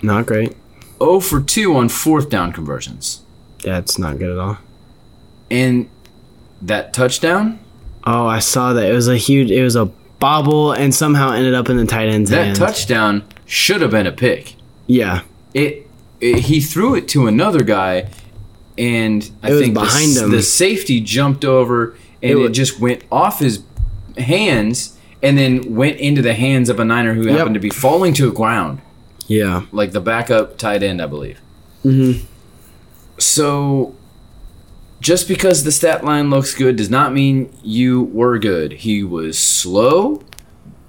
Not 0.01 0.25
great. 0.25 0.55
Oh 0.99 1.19
for 1.19 1.41
2 1.41 1.75
on 1.75 1.89
fourth 1.89 2.29
down 2.29 2.51
conversions. 2.51 3.21
That's 3.63 3.97
not 3.97 4.19
good 4.19 4.31
at 4.31 4.37
all. 4.37 4.57
And 5.49 5.89
that 6.61 6.93
touchdown, 6.93 7.59
Oh, 8.05 8.27
I 8.27 8.39
saw 8.39 8.73
that. 8.73 8.85
It 8.89 8.93
was 8.93 9.07
a 9.07 9.17
huge. 9.17 9.49
It 9.51 9.63
was 9.63 9.75
a 9.75 9.85
bobble, 10.19 10.71
and 10.71 10.93
somehow 10.93 11.31
ended 11.31 11.53
up 11.53 11.69
in 11.69 11.77
the 11.77 11.85
tight 11.85 12.07
end's 12.07 12.29
that 12.29 12.45
hands. 12.45 12.59
touchdown 12.59 13.23
should 13.45 13.81
have 13.81 13.91
been 13.91 14.07
a 14.07 14.11
pick. 14.11 14.55
Yeah. 14.87 15.21
it, 15.53 15.87
it 16.21 16.39
he 16.39 16.59
threw 16.61 16.95
it 16.95 17.07
to 17.09 17.27
another 17.27 17.63
guy 17.63 18.09
and 18.77 19.29
I 19.41 19.49
think 19.49 19.73
the, 19.73 19.79
behind 19.81 20.11
s- 20.11 20.21
him. 20.21 20.31
the 20.31 20.41
safety 20.43 20.99
jumped 21.01 21.43
over 21.45 21.95
and 22.21 22.31
It 22.31 22.37
it, 22.37 22.49
just 22.51 22.79
went 22.79 23.03
off 23.11 23.39
his 23.39 23.63
hands 24.17 24.97
and 25.23 25.37
then 25.37 25.75
went 25.75 25.97
into 25.97 26.21
the 26.21 26.33
hands 26.33 26.69
of 26.69 26.79
a 26.79 26.85
Niner 26.85 27.13
who 27.15 27.27
happened 27.27 27.53
to 27.55 27.59
be 27.59 27.69
falling 27.69 28.13
to 28.15 28.25
the 28.27 28.31
ground 28.35 28.81
Yeah. 29.27 29.63
like 29.71 29.91
the 29.91 30.01
backup 30.01 30.57
tight 30.57 30.83
end 30.83 31.01
I 31.01 31.07
believe. 31.07 31.39
Mhm. 31.83 32.21
So 33.17 33.95
just 35.05 35.27
because 35.27 35.63
the 35.63 35.71
stat 35.71 36.03
line 36.03 36.31
looks 36.31 36.55
good 36.55 36.75
does 36.75 36.89
not 36.89 37.13
mean 37.13 37.55
you 37.61 38.05
were 38.05 38.39
good. 38.39 38.71
He 38.71 39.03
was 39.03 39.37
slow. 39.37 40.23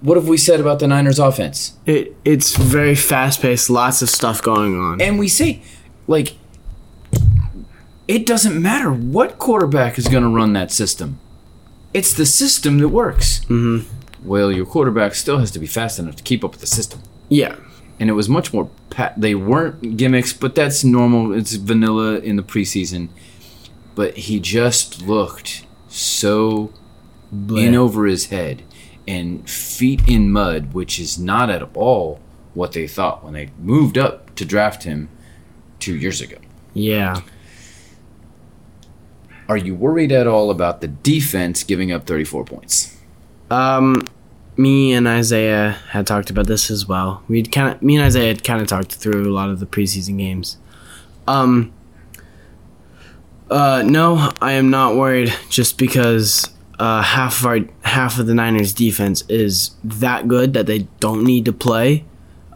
What 0.01 0.17
have 0.17 0.27
we 0.27 0.39
said 0.39 0.59
about 0.59 0.79
the 0.79 0.87
Niners 0.87 1.19
offense? 1.19 1.77
It 1.85 2.17
it's 2.25 2.57
very 2.57 2.95
fast 2.95 3.43
paced. 3.43 3.69
Lots 3.69 4.01
of 4.01 4.09
stuff 4.09 4.41
going 4.41 4.75
on. 4.81 5.03
And 5.03 5.19
we 5.19 5.29
say, 5.29 5.61
like, 6.07 6.35
it 8.09 8.25
doesn't 8.25 8.61
matter 8.61 8.91
what 8.91 9.39
quarterback 9.39 9.99
is 9.99 10.09
going 10.09 10.23
to 10.23 10.31
run 10.31 10.55
that 10.55 10.71
system. 10.73 11.21
It's 11.93 12.15
the 12.15 12.25
system 12.25 12.79
that 12.79 12.89
works. 12.89 13.41
Mm-hmm. 13.51 13.87
Well, 14.27 14.51
your 14.51 14.65
quarterback 14.65 15.15
still 15.15 15.41
has 15.41 15.51
to 15.51 15.59
be 15.59 15.67
fast 15.67 15.99
enough 15.99 16.17
to 16.17 16.23
keep 16.23 16.43
up 16.43 16.53
with 16.53 16.63
the 16.63 16.67
system. 16.67 17.03
yeah. 17.29 17.57
And 17.99 18.11
it 18.11 18.13
was 18.13 18.29
much 18.29 18.53
more. 18.53 18.69
Pa- 18.91 19.15
they 19.17 19.35
weren't 19.35 19.97
gimmicks, 19.97 20.35
but 20.35 20.55
that's 20.55 20.85
normal. 20.85 21.33
It's 21.33 21.55
vanilla 21.55 22.19
in 22.19 22.37
the 22.37 22.43
preseason. 22.43 23.09
But 23.97 24.17
he 24.17 24.39
just 24.39 25.03
looked 25.03 25.67
so 25.89 26.73
in 27.33 27.75
over 27.75 28.07
his 28.07 28.27
head 28.27 28.63
and 29.09 29.49
feet 29.49 30.03
in 30.09 30.31
mud, 30.31 30.73
which 30.73 31.01
is 31.01 31.19
not 31.19 31.51
at 31.51 31.63
all 31.75 32.21
what 32.55 32.73
they 32.73 32.87
thought 32.87 33.25
when 33.25 33.33
they 33.35 33.51
moved 33.59 33.99
up 33.99 34.35
to 34.37 34.45
draft 34.45 34.85
him 34.85 35.09
two 35.79 35.97
years 35.97 36.21
ago. 36.21 36.37
Yeah. 36.75 37.23
Are 39.49 39.57
you 39.57 39.75
worried 39.75 40.13
at 40.13 40.27
all 40.27 40.51
about 40.51 40.81
the 40.81 40.89
defense 40.89 41.63
giving 41.63 41.93
up 41.93 42.07
34 42.07 42.45
points? 42.45 42.97
Um, 43.51 44.03
me 44.57 44.93
and 44.93 45.07
Isaiah 45.07 45.79
had 45.91 46.07
talked 46.07 46.31
about 46.31 46.47
this 46.47 46.71
as 46.71 46.89
well. 46.89 47.23
We'd 47.29 47.53
kind 47.53 47.75
of, 47.75 47.83
me 47.83 47.97
and 47.97 48.05
Isaiah 48.05 48.29
had 48.29 48.43
kind 48.43 48.61
of 48.61 48.67
talked 48.67 48.95
through 48.95 49.31
a 49.31 49.33
lot 49.33 49.51
of 49.51 49.61
the 49.61 49.67
preseason 49.67 50.19
games. 50.19 50.57
Um, 51.29 51.73
uh, 53.51 53.83
no, 53.87 54.33
I 54.41 54.53
am 54.53 54.71
not 54.71 54.97
worried 54.97 55.33
just 55.49 55.79
because 55.79 56.49
uh, 56.79 57.03
half 57.03 57.41
of 57.41 57.47
our 57.47 57.59
half 57.83 58.19
of 58.19 58.27
the 58.27 58.35
Niners 58.35 58.73
defense 58.73 59.23
is 59.29 59.71
that 59.85 60.29
good 60.29 60.53
that 60.55 60.67
they 60.67 60.81
don't 61.01 61.25
need 61.25 61.45
to 61.47 61.53
play 61.53 62.05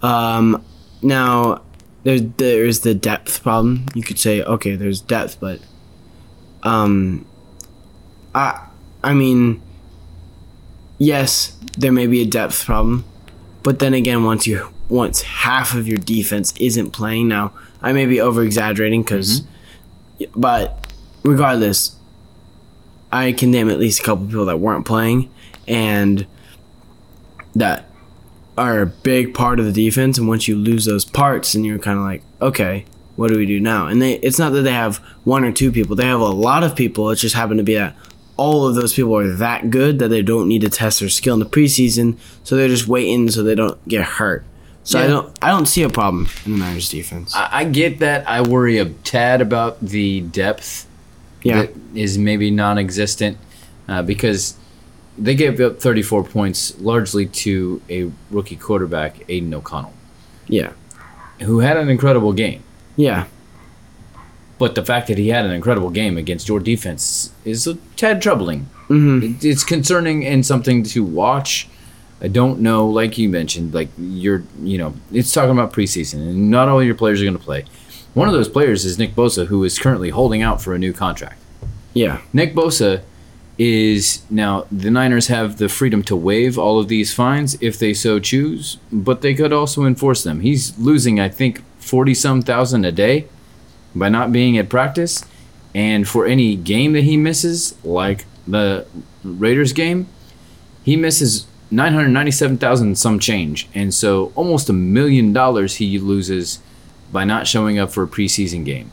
Um, 0.02 0.64
now 1.02 1.62
there's 2.04 2.22
there's 2.36 2.80
the 2.80 2.94
depth 2.94 3.42
problem. 3.42 3.86
You 3.94 4.02
could 4.02 4.18
say 4.18 4.42
okay, 4.42 4.76
there's 4.76 5.00
depth, 5.00 5.38
but 5.40 5.60
um, 6.62 7.26
I 8.34 8.66
I 9.02 9.14
mean, 9.14 9.60
yes, 10.98 11.56
there 11.78 11.92
may 11.92 12.06
be 12.06 12.22
a 12.22 12.26
depth 12.26 12.64
problem, 12.64 13.04
but 13.62 13.78
then 13.78 13.94
again, 13.94 14.24
once 14.24 14.46
you 14.46 14.68
once 14.88 15.22
half 15.22 15.74
of 15.74 15.86
your 15.86 15.98
defense 15.98 16.52
isn't 16.58 16.90
playing 16.90 17.28
now, 17.28 17.52
I 17.80 17.92
may 17.92 18.06
be 18.06 18.20
over 18.20 18.42
exaggerating 18.42 19.02
because, 19.02 19.42
but 20.34 20.92
regardless, 21.22 21.96
I 23.12 23.32
can 23.32 23.50
name 23.50 23.70
at 23.70 23.78
least 23.78 24.00
a 24.00 24.02
couple 24.02 24.26
people 24.26 24.44
that 24.46 24.58
weren't 24.58 24.86
playing 24.86 25.30
and 25.66 26.26
that 27.54 27.86
are 28.56 28.82
a 28.82 28.86
big 28.86 29.34
part 29.34 29.58
of 29.58 29.66
the 29.66 29.72
defense. 29.72 30.18
And 30.18 30.28
once 30.28 30.46
you 30.46 30.56
lose 30.56 30.84
those 30.84 31.04
parts, 31.04 31.54
and 31.54 31.64
you're 31.64 31.78
kind 31.78 31.98
of 31.98 32.04
like, 32.04 32.22
okay, 32.40 32.84
what 33.16 33.28
do 33.28 33.36
we 33.36 33.46
do 33.46 33.60
now? 33.60 33.86
And 33.86 34.00
they, 34.00 34.14
it's 34.14 34.38
not 34.38 34.50
that 34.50 34.62
they 34.62 34.72
have 34.72 34.98
one 35.24 35.44
or 35.44 35.52
two 35.52 35.72
people; 35.72 35.96
they 35.96 36.06
have 36.06 36.20
a 36.20 36.24
lot 36.24 36.62
of 36.62 36.76
people. 36.76 37.10
It 37.10 37.16
just 37.16 37.34
happened 37.34 37.58
to 37.58 37.64
be 37.64 37.74
that 37.74 37.96
all 38.36 38.66
of 38.66 38.74
those 38.74 38.94
people 38.94 39.14
are 39.16 39.28
that 39.36 39.70
good 39.70 39.98
that 39.98 40.08
they 40.08 40.22
don't 40.22 40.48
need 40.48 40.62
to 40.62 40.70
test 40.70 41.00
their 41.00 41.08
skill 41.08 41.34
in 41.34 41.40
the 41.40 41.46
preseason, 41.46 42.18
so 42.44 42.56
they're 42.56 42.68
just 42.68 42.88
waiting 42.88 43.30
so 43.30 43.42
they 43.42 43.54
don't 43.54 43.86
get 43.88 44.04
hurt. 44.04 44.44
So 44.82 44.98
I 44.98 45.06
don't, 45.06 45.38
I 45.42 45.50
don't 45.50 45.66
see 45.66 45.82
a 45.82 45.88
problem 45.90 46.28
in 46.46 46.52
the 46.52 46.58
Niners 46.58 46.88
defense. 46.88 47.34
I, 47.36 47.48
I 47.60 47.64
get 47.64 47.98
that. 48.00 48.28
I 48.28 48.40
worry 48.40 48.78
a 48.78 48.86
tad 48.86 49.40
about 49.40 49.78
the 49.80 50.22
depth 50.22 50.86
yeah, 51.42 51.62
that 51.62 51.70
is 51.94 52.18
maybe 52.18 52.50
non-existent 52.50 53.38
uh, 53.88 54.02
because 54.02 54.56
they 55.18 55.34
gave 55.34 55.60
up 55.60 55.80
34 55.80 56.24
points 56.24 56.78
largely 56.80 57.26
to 57.26 57.80
a 57.90 58.10
rookie 58.30 58.56
quarterback, 58.56 59.22
Aidan 59.28 59.52
O'Connell, 59.54 59.92
yeah, 60.48 60.72
who 61.42 61.60
had 61.60 61.76
an 61.76 61.88
incredible 61.88 62.32
game. 62.32 62.62
yeah, 62.96 63.26
But 64.58 64.74
the 64.74 64.84
fact 64.84 65.08
that 65.08 65.18
he 65.18 65.28
had 65.28 65.44
an 65.46 65.52
incredible 65.52 65.90
game 65.90 66.16
against 66.18 66.48
your 66.48 66.60
defense 66.60 67.32
is 67.44 67.66
a 67.66 67.74
tad 67.96 68.20
troubling. 68.22 68.60
hmm 68.88 69.34
It's 69.40 69.64
concerning 69.64 70.24
and 70.26 70.44
something 70.44 70.82
to 70.84 71.04
watch. 71.04 71.68
I 72.22 72.28
don't 72.28 72.60
know, 72.60 72.86
like 72.86 73.16
you 73.18 73.28
mentioned, 73.28 73.72
like 73.72 73.88
you're, 73.98 74.42
you 74.62 74.76
know, 74.78 74.94
it's 75.10 75.32
talking 75.32 75.52
about 75.52 75.72
preseason, 75.72 76.18
and 76.18 76.50
not 76.50 76.68
all 76.68 76.82
your 76.82 76.94
players 76.94 77.20
are 77.20 77.24
going 77.24 77.38
to 77.38 77.42
play. 77.42 77.64
One 78.14 78.28
of 78.28 78.34
those 78.34 78.48
players 78.48 78.84
is 78.84 78.98
Nick 78.98 79.14
Bosa, 79.14 79.46
who 79.46 79.64
is 79.64 79.78
currently 79.78 80.10
holding 80.10 80.42
out 80.42 80.60
for 80.60 80.74
a 80.74 80.78
new 80.78 80.92
contract. 80.92 81.38
yeah, 81.94 82.20
Nick 82.32 82.54
Bosa 82.54 83.02
is 83.58 84.22
now 84.30 84.66
the 84.70 84.90
Niners 84.90 85.26
have 85.26 85.58
the 85.58 85.68
freedom 85.68 86.02
to 86.04 86.16
waive 86.16 86.58
all 86.58 86.78
of 86.78 86.88
these 86.88 87.12
fines 87.12 87.56
if 87.60 87.78
they 87.78 87.92
so 87.94 88.18
choose, 88.18 88.78
but 88.90 89.20
they 89.20 89.34
could 89.34 89.52
also 89.52 89.84
enforce 89.84 90.22
them. 90.22 90.40
He's 90.40 90.78
losing, 90.78 91.20
I 91.20 91.28
think, 91.28 91.62
forty 91.78 92.14
some 92.14 92.42
thousand 92.42 92.84
a 92.84 92.92
day 92.92 93.26
by 93.94 94.08
not 94.08 94.32
being 94.32 94.56
at 94.58 94.68
practice, 94.68 95.24
and 95.74 96.06
for 96.08 96.26
any 96.26 96.56
game 96.56 96.92
that 96.94 97.04
he 97.04 97.16
misses, 97.16 97.74
like 97.84 98.24
the 98.46 98.86
Raiders 99.24 99.72
game, 99.72 100.06
he 100.82 100.96
misses 100.96 101.46
nine 101.70 101.94
hundred 101.94 102.08
ninety-seven 102.08 102.58
thousand 102.58 102.96
some 102.96 103.18
change, 103.18 103.68
and 103.74 103.92
so 103.94 104.32
almost 104.34 104.68
a 104.68 104.72
million 104.72 105.32
dollars 105.32 105.76
he 105.76 105.98
loses 105.98 106.60
by 107.12 107.24
not 107.24 107.46
showing 107.46 107.78
up 107.78 107.90
for 107.90 108.02
a 108.02 108.08
preseason 108.08 108.64
game. 108.64 108.90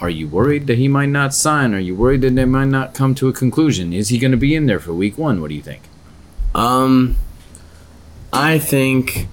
Are 0.00 0.10
you 0.10 0.28
worried 0.28 0.66
that 0.66 0.78
he 0.78 0.88
might 0.88 1.08
not 1.08 1.32
sign? 1.32 1.74
Are 1.74 1.80
you 1.80 1.94
worried 1.94 2.20
that 2.20 2.34
they 2.34 2.44
might 2.44 2.68
not 2.68 2.92
come 2.92 3.14
to 3.14 3.28
a 3.28 3.32
conclusion? 3.32 3.92
Is 3.92 4.10
he 4.10 4.18
going 4.18 4.30
to 4.30 4.36
be 4.36 4.54
in 4.54 4.66
there 4.66 4.78
for 4.78 4.92
week 4.92 5.16
one? 5.16 5.40
What 5.40 5.48
do 5.48 5.54
you 5.54 5.62
think? 5.62 5.82
Um, 6.54 7.16
I 8.32 8.58
think 8.58 9.26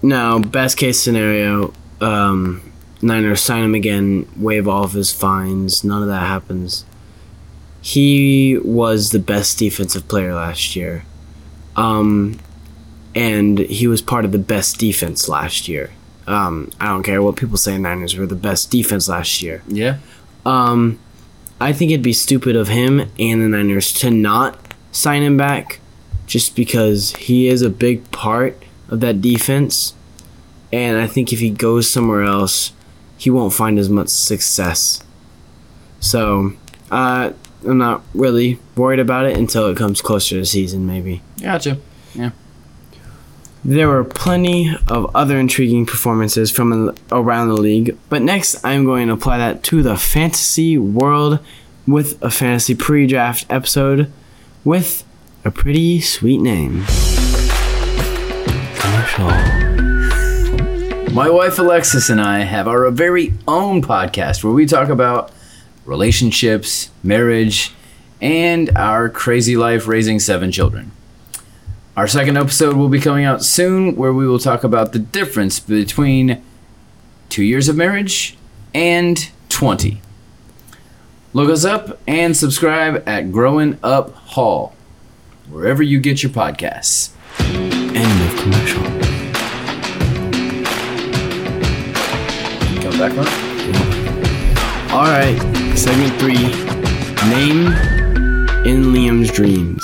now 0.00 0.38
best 0.38 0.76
case 0.76 1.00
scenario, 1.00 1.72
um, 2.00 2.72
Niners 3.02 3.40
sign 3.40 3.64
him 3.64 3.74
again, 3.74 4.28
waive 4.36 4.68
all 4.68 4.84
of 4.84 4.92
his 4.92 5.12
fines. 5.12 5.82
None 5.82 6.02
of 6.02 6.08
that 6.08 6.26
happens. 6.26 6.84
He 7.80 8.58
was 8.62 9.10
the 9.10 9.18
best 9.18 9.58
defensive 9.58 10.06
player 10.06 10.34
last 10.34 10.76
year, 10.76 11.04
um, 11.76 12.38
and 13.14 13.58
he 13.58 13.86
was 13.86 14.02
part 14.02 14.24
of 14.24 14.32
the 14.32 14.38
best 14.38 14.78
defense 14.78 15.28
last 15.28 15.68
year. 15.68 15.90
Um, 16.26 16.70
I 16.80 16.86
don't 16.86 17.02
care 17.02 17.22
what 17.22 17.36
people 17.36 17.56
say. 17.56 17.76
Niners 17.78 18.16
were 18.16 18.26
the 18.26 18.34
best 18.36 18.70
defense 18.70 19.08
last 19.08 19.42
year. 19.42 19.62
Yeah. 19.66 19.98
Um, 20.46 20.98
I 21.60 21.72
think 21.72 21.90
it'd 21.90 22.02
be 22.02 22.12
stupid 22.12 22.56
of 22.56 22.68
him 22.68 23.00
and 23.18 23.42
the 23.42 23.48
Niners 23.48 23.92
to 23.94 24.10
not 24.10 24.74
sign 24.90 25.22
him 25.22 25.36
back, 25.36 25.80
just 26.26 26.56
because 26.56 27.14
he 27.16 27.48
is 27.48 27.62
a 27.62 27.70
big 27.70 28.10
part 28.10 28.60
of 28.88 29.00
that 29.00 29.20
defense. 29.20 29.94
And 30.72 30.98
I 30.98 31.06
think 31.06 31.32
if 31.32 31.40
he 31.40 31.50
goes 31.50 31.90
somewhere 31.90 32.22
else, 32.22 32.72
he 33.16 33.30
won't 33.30 33.52
find 33.52 33.78
as 33.78 33.88
much 33.88 34.08
success. 34.08 35.02
So, 36.00 36.54
uh, 36.90 37.32
I'm 37.64 37.78
not 37.78 38.02
really 38.14 38.58
worried 38.76 39.00
about 39.00 39.26
it 39.26 39.36
until 39.36 39.68
it 39.68 39.76
comes 39.76 40.00
closer 40.00 40.36
to 40.36 40.46
season, 40.46 40.86
maybe. 40.86 41.22
Gotcha. 41.40 41.78
Yeah. 42.14 42.30
There 43.64 43.88
were 43.88 44.02
plenty 44.02 44.76
of 44.88 45.14
other 45.14 45.38
intriguing 45.38 45.86
performances 45.86 46.50
from 46.50 46.96
around 47.12 47.48
the 47.48 47.54
league, 47.60 47.96
but 48.08 48.20
next 48.20 48.64
I'm 48.64 48.84
going 48.84 49.06
to 49.06 49.14
apply 49.14 49.38
that 49.38 49.62
to 49.64 49.82
the 49.82 49.96
fantasy 49.96 50.76
world 50.76 51.38
with 51.86 52.20
a 52.22 52.30
fantasy 52.30 52.74
pre 52.74 53.06
draft 53.06 53.46
episode 53.48 54.12
with 54.64 55.04
a 55.44 55.50
pretty 55.50 56.00
sweet 56.00 56.38
name. 56.38 56.84
Commercial. 58.74 59.28
My 61.12 61.28
wife 61.28 61.58
Alexis 61.58 62.08
and 62.08 62.20
I 62.20 62.40
have 62.40 62.66
our 62.66 62.90
very 62.90 63.34
own 63.46 63.82
podcast 63.82 64.42
where 64.42 64.52
we 64.52 64.66
talk 64.66 64.88
about 64.88 65.30
relationships, 65.84 66.90
marriage, 67.02 67.72
and 68.20 68.70
our 68.76 69.08
crazy 69.08 69.56
life 69.56 69.86
raising 69.86 70.18
seven 70.18 70.52
children. 70.52 70.92
Our 71.96 72.06
second 72.06 72.38
episode 72.38 72.76
will 72.76 72.88
be 72.88 73.00
coming 73.00 73.24
out 73.24 73.42
soon 73.42 73.96
where 73.96 74.12
we 74.12 74.26
will 74.26 74.38
talk 74.38 74.64
about 74.64 74.92
the 74.92 74.98
difference 74.98 75.60
between 75.60 76.42
two 77.28 77.42
years 77.42 77.68
of 77.68 77.76
marriage 77.76 78.36
and 78.72 79.30
20. 79.50 80.00
Look 81.34 81.50
us 81.50 81.64
up 81.64 81.98
and 82.06 82.36
subscribe 82.36 83.02
at 83.06 83.32
Growing 83.32 83.78
Up 83.82 84.14
Hall, 84.14 84.74
wherever 85.48 85.82
you 85.82 86.00
get 86.00 86.22
your 86.22 86.32
podcasts. 86.32 87.10
End 87.40 88.30
of 88.30 88.38
commercial. 88.40 88.82
Come 92.82 92.98
back 92.98 93.12
on. 93.18 93.26
Alright, 94.92 95.61
segment 95.74 96.12
three 96.20 96.34
Name 97.30 97.66
in 98.66 98.92
Liam's 98.92 99.30
Dreams. 99.30 99.82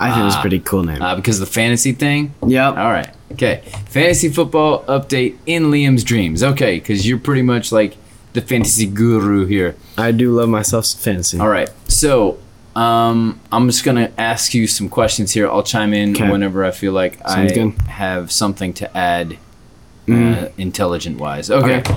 I 0.00 0.10
think 0.10 0.20
it 0.22 0.24
was 0.24 0.34
a 0.34 0.38
Ah. 0.38 0.40
pretty 0.40 0.58
cool 0.60 0.82
name. 0.84 1.02
Uh, 1.02 1.14
because 1.16 1.40
of 1.40 1.46
the 1.48 1.52
fantasy 1.52 1.92
thing, 1.92 2.32
yep. 2.46 2.76
All 2.76 2.90
right. 2.90 3.08
Okay. 3.32 3.62
Fantasy 3.90 4.28
football 4.28 4.84
update 4.88 5.34
in 5.46 5.64
Liam's 5.70 6.04
dreams. 6.04 6.42
Okay, 6.42 6.76
because 6.78 7.06
you're 7.06 7.18
pretty 7.18 7.42
much 7.42 7.72
like 7.72 7.96
the 8.32 8.40
fantasy 8.40 8.86
guru 8.86 9.44
here. 9.46 9.74
I 9.96 10.12
do 10.12 10.32
love 10.32 10.48
myself 10.48 10.86
some 10.86 11.00
fantasy. 11.00 11.38
All 11.38 11.48
right. 11.48 11.68
So, 11.88 12.38
um, 12.76 13.40
I'm 13.52 13.66
just 13.68 13.84
gonna 13.84 14.10
ask 14.16 14.54
you 14.54 14.66
some 14.66 14.88
questions 14.88 15.32
here. 15.32 15.48
I'll 15.50 15.62
chime 15.62 15.92
in 15.92 16.12
Okay. 16.12 16.30
whenever 16.30 16.64
I 16.64 16.70
feel 16.70 16.92
like 16.92 17.18
Sounds 17.28 17.52
I 17.52 17.54
good. 17.54 17.72
have 17.88 18.30
something 18.32 18.72
to 18.74 18.96
add, 18.96 19.32
uh, 20.08 20.12
Mm. 20.12 20.50
intelligent 20.56 21.18
wise. 21.18 21.50
Okay. 21.50 21.78
Okay. 21.78 21.94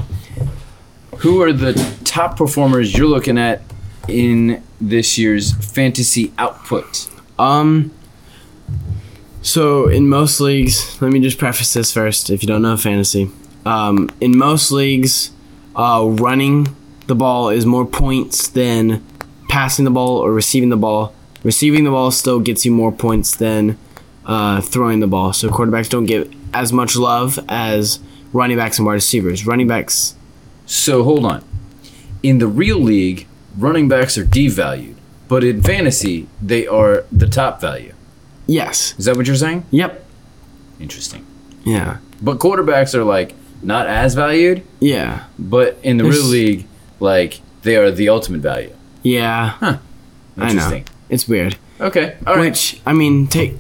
Who 1.21 1.41
are 1.43 1.53
the 1.53 1.73
top 2.03 2.37
performers 2.37 2.97
you're 2.97 3.07
looking 3.07 3.37
at 3.37 3.61
in 4.07 4.63
this 4.79 5.17
year's 5.17 5.53
fantasy 5.53 6.33
output? 6.37 7.09
Um. 7.37 7.91
So 9.43 9.87
in 9.87 10.07
most 10.07 10.39
leagues, 10.39 11.01
let 11.01 11.11
me 11.11 11.19
just 11.19 11.37
preface 11.37 11.73
this 11.73 11.91
first. 11.91 12.29
If 12.29 12.43
you 12.43 12.47
don't 12.47 12.61
know 12.61 12.77
fantasy, 12.77 13.29
um, 13.65 14.09
in 14.19 14.37
most 14.37 14.71
leagues, 14.71 15.31
uh, 15.75 16.05
running 16.07 16.75
the 17.07 17.15
ball 17.15 17.49
is 17.49 17.65
more 17.65 17.85
points 17.85 18.47
than 18.47 19.05
passing 19.49 19.85
the 19.85 19.91
ball 19.91 20.17
or 20.17 20.31
receiving 20.31 20.69
the 20.69 20.77
ball. 20.77 21.13
Receiving 21.43 21.83
the 21.83 21.91
ball 21.91 22.11
still 22.11 22.39
gets 22.39 22.65
you 22.65 22.71
more 22.71 22.91
points 22.91 23.35
than 23.35 23.77
uh, 24.25 24.61
throwing 24.61 24.99
the 24.99 25.07
ball. 25.07 25.33
So 25.33 25.49
quarterbacks 25.49 25.89
don't 25.89 26.05
get 26.05 26.31
as 26.53 26.71
much 26.71 26.95
love 26.95 27.39
as 27.49 27.99
running 28.31 28.57
backs 28.57 28.77
and 28.77 28.85
wide 28.85 28.93
receivers. 28.93 29.45
Running 29.45 29.67
backs, 29.67 30.15
So 30.71 31.03
hold 31.03 31.25
on. 31.25 31.43
In 32.23 32.37
the 32.37 32.47
real 32.47 32.79
league, 32.79 33.27
running 33.57 33.89
backs 33.89 34.17
are 34.17 34.23
devalued, 34.23 34.95
but 35.27 35.43
in 35.43 35.61
fantasy, 35.61 36.27
they 36.41 36.65
are 36.65 37.03
the 37.11 37.27
top 37.27 37.59
value. 37.59 37.93
yes, 38.47 38.95
Is 38.97 39.03
that 39.05 39.17
what 39.17 39.27
you're 39.27 39.35
saying? 39.35 39.65
yep, 39.69 40.05
Interesting. 40.79 41.25
yeah, 41.65 41.97
But 42.21 42.39
quarterbacks 42.39 42.95
are 42.95 43.03
like 43.03 43.33
not 43.61 43.87
as 43.87 44.15
valued, 44.15 44.63
yeah, 44.79 45.25
but 45.37 45.77
in 45.83 45.97
the 45.97 46.05
real 46.05 46.23
league, 46.23 46.65
like 47.01 47.41
they 47.63 47.75
are 47.75 47.91
the 47.91 48.07
ultimate 48.09 48.39
value. 48.41 48.73
yeah. 49.03 49.55
I 49.61 49.73
know. 50.37 50.43
Interesting. 50.47 50.85
It's 51.09 51.27
weird. 51.27 51.57
Okay. 51.81 52.15
All 52.25 52.35
right. 52.37 52.51
Which 52.51 52.79
I 52.85 52.93
mean, 52.93 53.27
take 53.27 53.55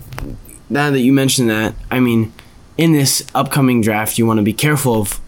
now 0.69 0.89
that 0.89 1.01
you 1.01 1.11
mentioned 1.11 1.49
that, 1.49 1.75
I 1.91 1.99
mean, 1.99 2.31
in 2.77 2.93
this 2.93 3.27
upcoming 3.35 3.81
draft, 3.81 4.17
you 4.17 4.25
want 4.25 4.37
to 4.37 4.43
be 4.43 4.53
careful 4.53 5.01
of 5.01 5.19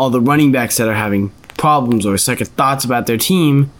all 0.00 0.08
the 0.08 0.20
running 0.20 0.50
backs 0.50 0.78
that 0.78 0.88
are 0.88 0.94
having 0.94 1.30
problems 1.58 2.06
or 2.06 2.16
second 2.16 2.46
thoughts 2.56 2.84
about 2.86 3.06
their 3.06 3.18
team. 3.18 3.70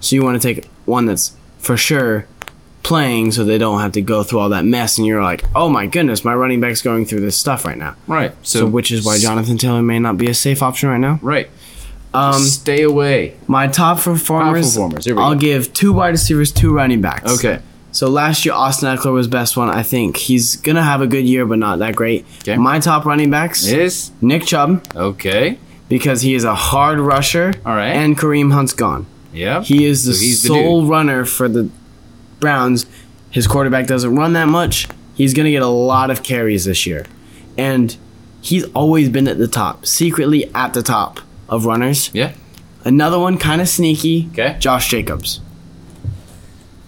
So 0.00 0.14
you 0.14 0.22
want 0.22 0.40
to 0.40 0.54
take 0.54 0.66
one 0.84 1.06
that's 1.06 1.34
for 1.58 1.76
sure 1.78 2.26
playing 2.82 3.32
so 3.32 3.44
they 3.44 3.56
don't 3.58 3.80
have 3.80 3.92
to 3.92 4.02
go 4.02 4.22
through 4.22 4.40
all 4.40 4.48
that 4.50 4.64
mess 4.64 4.98
and 4.98 5.06
you're 5.06 5.22
like, 5.22 5.42
"Oh 5.54 5.68
my 5.70 5.86
goodness, 5.86 6.24
my 6.24 6.34
running 6.34 6.60
back's 6.60 6.82
going 6.82 7.06
through 7.06 7.20
this 7.20 7.36
stuff 7.36 7.64
right 7.64 7.78
now." 7.78 7.94
Right. 8.06 8.32
So, 8.42 8.66
which 8.66 8.90
is 8.90 9.04
why 9.06 9.18
Jonathan 9.18 9.56
Taylor 9.56 9.82
may 9.82 9.98
not 9.98 10.18
be 10.18 10.28
a 10.28 10.34
safe 10.34 10.62
option 10.62 10.88
right 10.90 10.98
now. 11.00 11.18
Right. 11.22 11.48
Um, 12.12 12.42
Stay 12.42 12.82
away. 12.82 13.36
my 13.46 13.68
top 13.68 14.00
performers, 14.00 14.74
Top 14.74 14.90
performers, 14.90 15.06
I'll 15.08 15.34
go. 15.34 15.40
give 15.40 15.72
two 15.72 15.92
wide 15.92 16.10
receivers, 16.10 16.50
two 16.52 16.74
running 16.74 17.00
backs. 17.00 17.30
Okay. 17.38 17.60
So 17.92 18.08
last 18.08 18.44
year, 18.44 18.54
Austin 18.54 18.88
Ekeler 18.96 19.12
was 19.12 19.28
best 19.28 19.56
one. 19.56 19.68
I 19.70 19.82
think 19.82 20.16
he's 20.16 20.56
gonna 20.56 20.82
have 20.82 21.00
a 21.00 21.06
good 21.06 21.24
year, 21.24 21.46
but 21.46 21.58
not 21.58 21.78
that 21.80 21.94
great. 21.96 22.24
Okay. 22.42 22.56
My 22.56 22.80
top 22.80 23.04
running 23.04 23.30
backs: 23.30 23.66
Is 23.66 24.10
Nick 24.20 24.44
Chubb 24.44 24.84
okay. 24.94 25.58
Because 25.90 26.22
he 26.22 26.34
is 26.34 26.44
a 26.44 26.54
hard 26.54 26.98
rusher. 26.98 27.52
All 27.66 27.76
right. 27.76 27.90
And 27.90 28.16
Kareem 28.16 28.52
Hunt's 28.52 28.72
gone. 28.72 29.04
Yeah. 29.34 29.62
He 29.62 29.84
is 29.84 30.04
the 30.04 30.14
So 30.14 30.20
he's 30.20 30.42
the 30.42 30.48
sole 30.48 30.80
dude. 30.80 30.90
runner 30.90 31.24
for 31.26 31.46
the 31.48 31.68
Browns. 32.38 32.86
His 33.30 33.46
quarterback 33.46 33.86
doesn't 33.86 34.14
run 34.16 34.32
that 34.32 34.48
much. 34.48 34.88
He's 35.14 35.34
gonna 35.34 35.50
get 35.50 35.62
a 35.62 35.66
lot 35.66 36.10
of 36.10 36.22
carries 36.22 36.64
this 36.64 36.86
year, 36.86 37.04
and 37.58 37.94
he's 38.40 38.64
always 38.72 39.10
been 39.10 39.28
at 39.28 39.36
the 39.36 39.46
top, 39.46 39.84
secretly 39.84 40.50
at 40.54 40.72
the 40.72 40.82
top 40.82 41.20
of 41.48 41.66
runners. 41.66 42.10
Yeah. 42.14 42.32
Another 42.84 43.18
one, 43.18 43.36
kind 43.36 43.60
of 43.60 43.68
sneaky. 43.68 44.30
Okay. 44.32 44.56
Josh 44.58 44.88
Jacobs. 44.88 45.40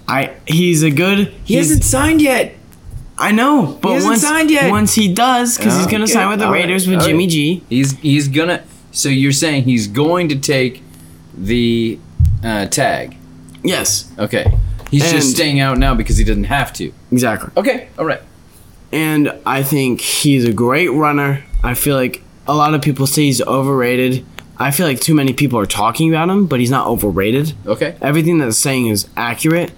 I 0.08 0.34
he's 0.46 0.82
a 0.82 0.90
good. 0.90 1.28
He 1.44 1.56
hasn't 1.56 1.84
signed 1.84 2.22
yet. 2.22 2.54
I 3.18 3.30
know, 3.30 3.78
but 3.82 3.92
hasn't 3.92 4.10
once 4.12 4.22
signed 4.22 4.50
yet. 4.50 4.70
once 4.70 4.94
he 4.94 5.12
does, 5.12 5.58
because 5.58 5.76
he's 5.76 5.86
oh, 5.86 5.90
gonna 5.90 6.04
Okay, 6.04 6.12
sign 6.14 6.28
with 6.30 6.38
the 6.38 6.46
all 6.46 6.52
right, 6.52 6.62
Raiders 6.64 6.86
with 6.88 6.96
all 6.96 7.02
right. 7.02 7.10
Jimmy 7.10 7.26
G. 7.26 7.62
He's 7.68 7.92
he's 7.98 8.28
gonna. 8.28 8.64
So 8.92 9.08
you're 9.08 9.32
saying 9.32 9.64
he's 9.64 9.86
going 9.88 10.28
to 10.28 10.36
take 10.38 10.82
the 11.36 11.98
uh, 12.44 12.66
tag? 12.66 13.16
Yes, 13.64 14.10
Okay. 14.18 14.52
He's 14.90 15.04
And- 15.04 15.12
just 15.12 15.30
staying 15.34 15.58
out 15.60 15.78
now 15.78 15.94
because 15.94 16.18
he 16.18 16.24
doesn't 16.24 16.44
have 16.44 16.72
to. 16.74 16.92
exactly. 17.10 17.50
Okay. 17.56 17.88
All 17.98 18.04
right. 18.04 18.20
And 18.92 19.32
I 19.46 19.62
think 19.62 20.02
he's 20.02 20.44
a 20.44 20.52
great 20.52 20.88
runner. 20.88 21.42
I 21.64 21.72
feel 21.74 21.96
like 21.96 22.22
a 22.46 22.54
lot 22.54 22.74
of 22.74 22.82
people 22.82 23.06
say 23.06 23.22
he's 23.22 23.40
overrated. 23.40 24.22
I 24.58 24.70
feel 24.70 24.86
like 24.86 25.00
too 25.00 25.14
many 25.14 25.32
people 25.32 25.58
are 25.58 25.64
talking 25.64 26.10
about 26.14 26.28
him, 26.28 26.44
but 26.46 26.60
he's 26.60 26.70
not 26.70 26.86
overrated. 26.88 27.54
Okay. 27.66 27.96
Everything 28.02 28.36
that's 28.38 28.58
saying 28.58 28.88
is 28.88 29.08
accurate. 29.16 29.72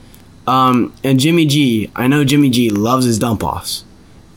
Um, 0.49 0.93
and 1.05 1.21
Jimmy 1.21 1.47
G, 1.47 1.91
I 1.95 2.09
know 2.09 2.25
Jimmy 2.25 2.51
G 2.51 2.69
loves 2.71 3.07
his 3.07 3.19
dump 3.21 3.45
offs, 3.45 3.85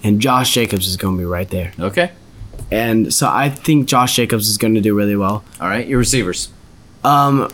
and 0.03 0.19
Josh 0.21 0.53
Jacobs 0.53 0.87
is 0.87 0.95
going 0.95 1.15
to 1.15 1.19
be 1.19 1.25
right 1.25 1.49
there. 1.49 1.73
Okay. 1.79 2.11
And 2.71 3.13
so 3.13 3.29
I 3.29 3.49
think 3.49 3.87
Josh 3.87 4.15
Jacobs 4.15 4.49
is 4.49 4.57
going 4.57 4.75
to 4.75 4.81
do 4.81 4.93
really 4.95 5.15
well. 5.15 5.43
All 5.61 5.67
right. 5.67 5.87
Your 5.87 5.99
receivers. 5.99 6.49
Um, 7.03 7.49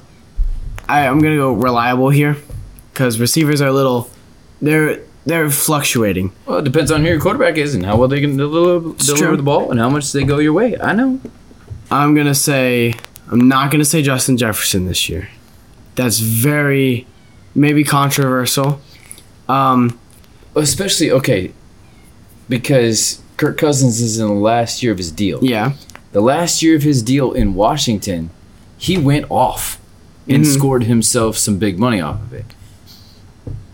I, 0.89 1.07
I'm 1.07 1.19
gonna 1.19 1.37
go 1.37 1.53
reliable 1.53 2.09
here, 2.09 2.35
because 2.91 3.19
receivers 3.19 3.61
are 3.61 3.69
a 3.69 3.73
little, 3.73 4.09
they're 4.61 4.99
they're 5.25 5.49
fluctuating. 5.49 6.33
Well, 6.45 6.57
it 6.57 6.65
depends 6.65 6.91
on 6.91 7.01
who 7.01 7.07
your 7.07 7.21
quarterback 7.21 7.57
is 7.57 7.73
and 7.73 7.85
how 7.85 7.95
well 7.95 8.09
they 8.09 8.19
can 8.19 8.35
deliver, 8.35 8.93
deliver 8.97 9.37
the 9.37 9.43
ball 9.43 9.71
and 9.71 9.79
how 9.79 9.89
much 9.89 10.11
they 10.11 10.25
go 10.25 10.39
your 10.39 10.51
way. 10.51 10.77
I 10.77 10.93
know. 10.93 11.21
I'm 11.89 12.15
gonna 12.15 12.35
say 12.35 12.95
I'm 13.31 13.47
not 13.47 13.71
gonna 13.71 13.85
say 13.85 14.01
Justin 14.01 14.35
Jefferson 14.35 14.85
this 14.85 15.07
year. 15.07 15.29
That's 15.95 16.19
very 16.19 17.07
maybe 17.55 17.85
controversial. 17.85 18.81
Um, 19.47 19.97
Especially 20.55 21.11
okay, 21.11 21.53
because 22.49 23.22
Kirk 23.43 23.57
Cousins 23.57 23.99
is 23.99 24.19
in 24.19 24.27
the 24.27 24.33
last 24.33 24.81
year 24.81 24.93
of 24.93 24.97
his 24.97 25.11
deal. 25.11 25.39
yeah, 25.43 25.73
The 26.13 26.21
last 26.21 26.63
year 26.63 26.77
of 26.77 26.83
his 26.83 27.01
deal 27.03 27.33
in 27.33 27.55
Washington, 27.55 28.29
he 28.77 28.97
went 28.97 29.25
off 29.29 29.79
and 30.29 30.45
Mhm. 30.45 30.53
scored 30.53 30.83
himself 30.85 31.37
some 31.37 31.57
big 31.57 31.77
money 31.77 31.99
off 31.99 32.21
of 32.21 32.31
it. 32.33 32.45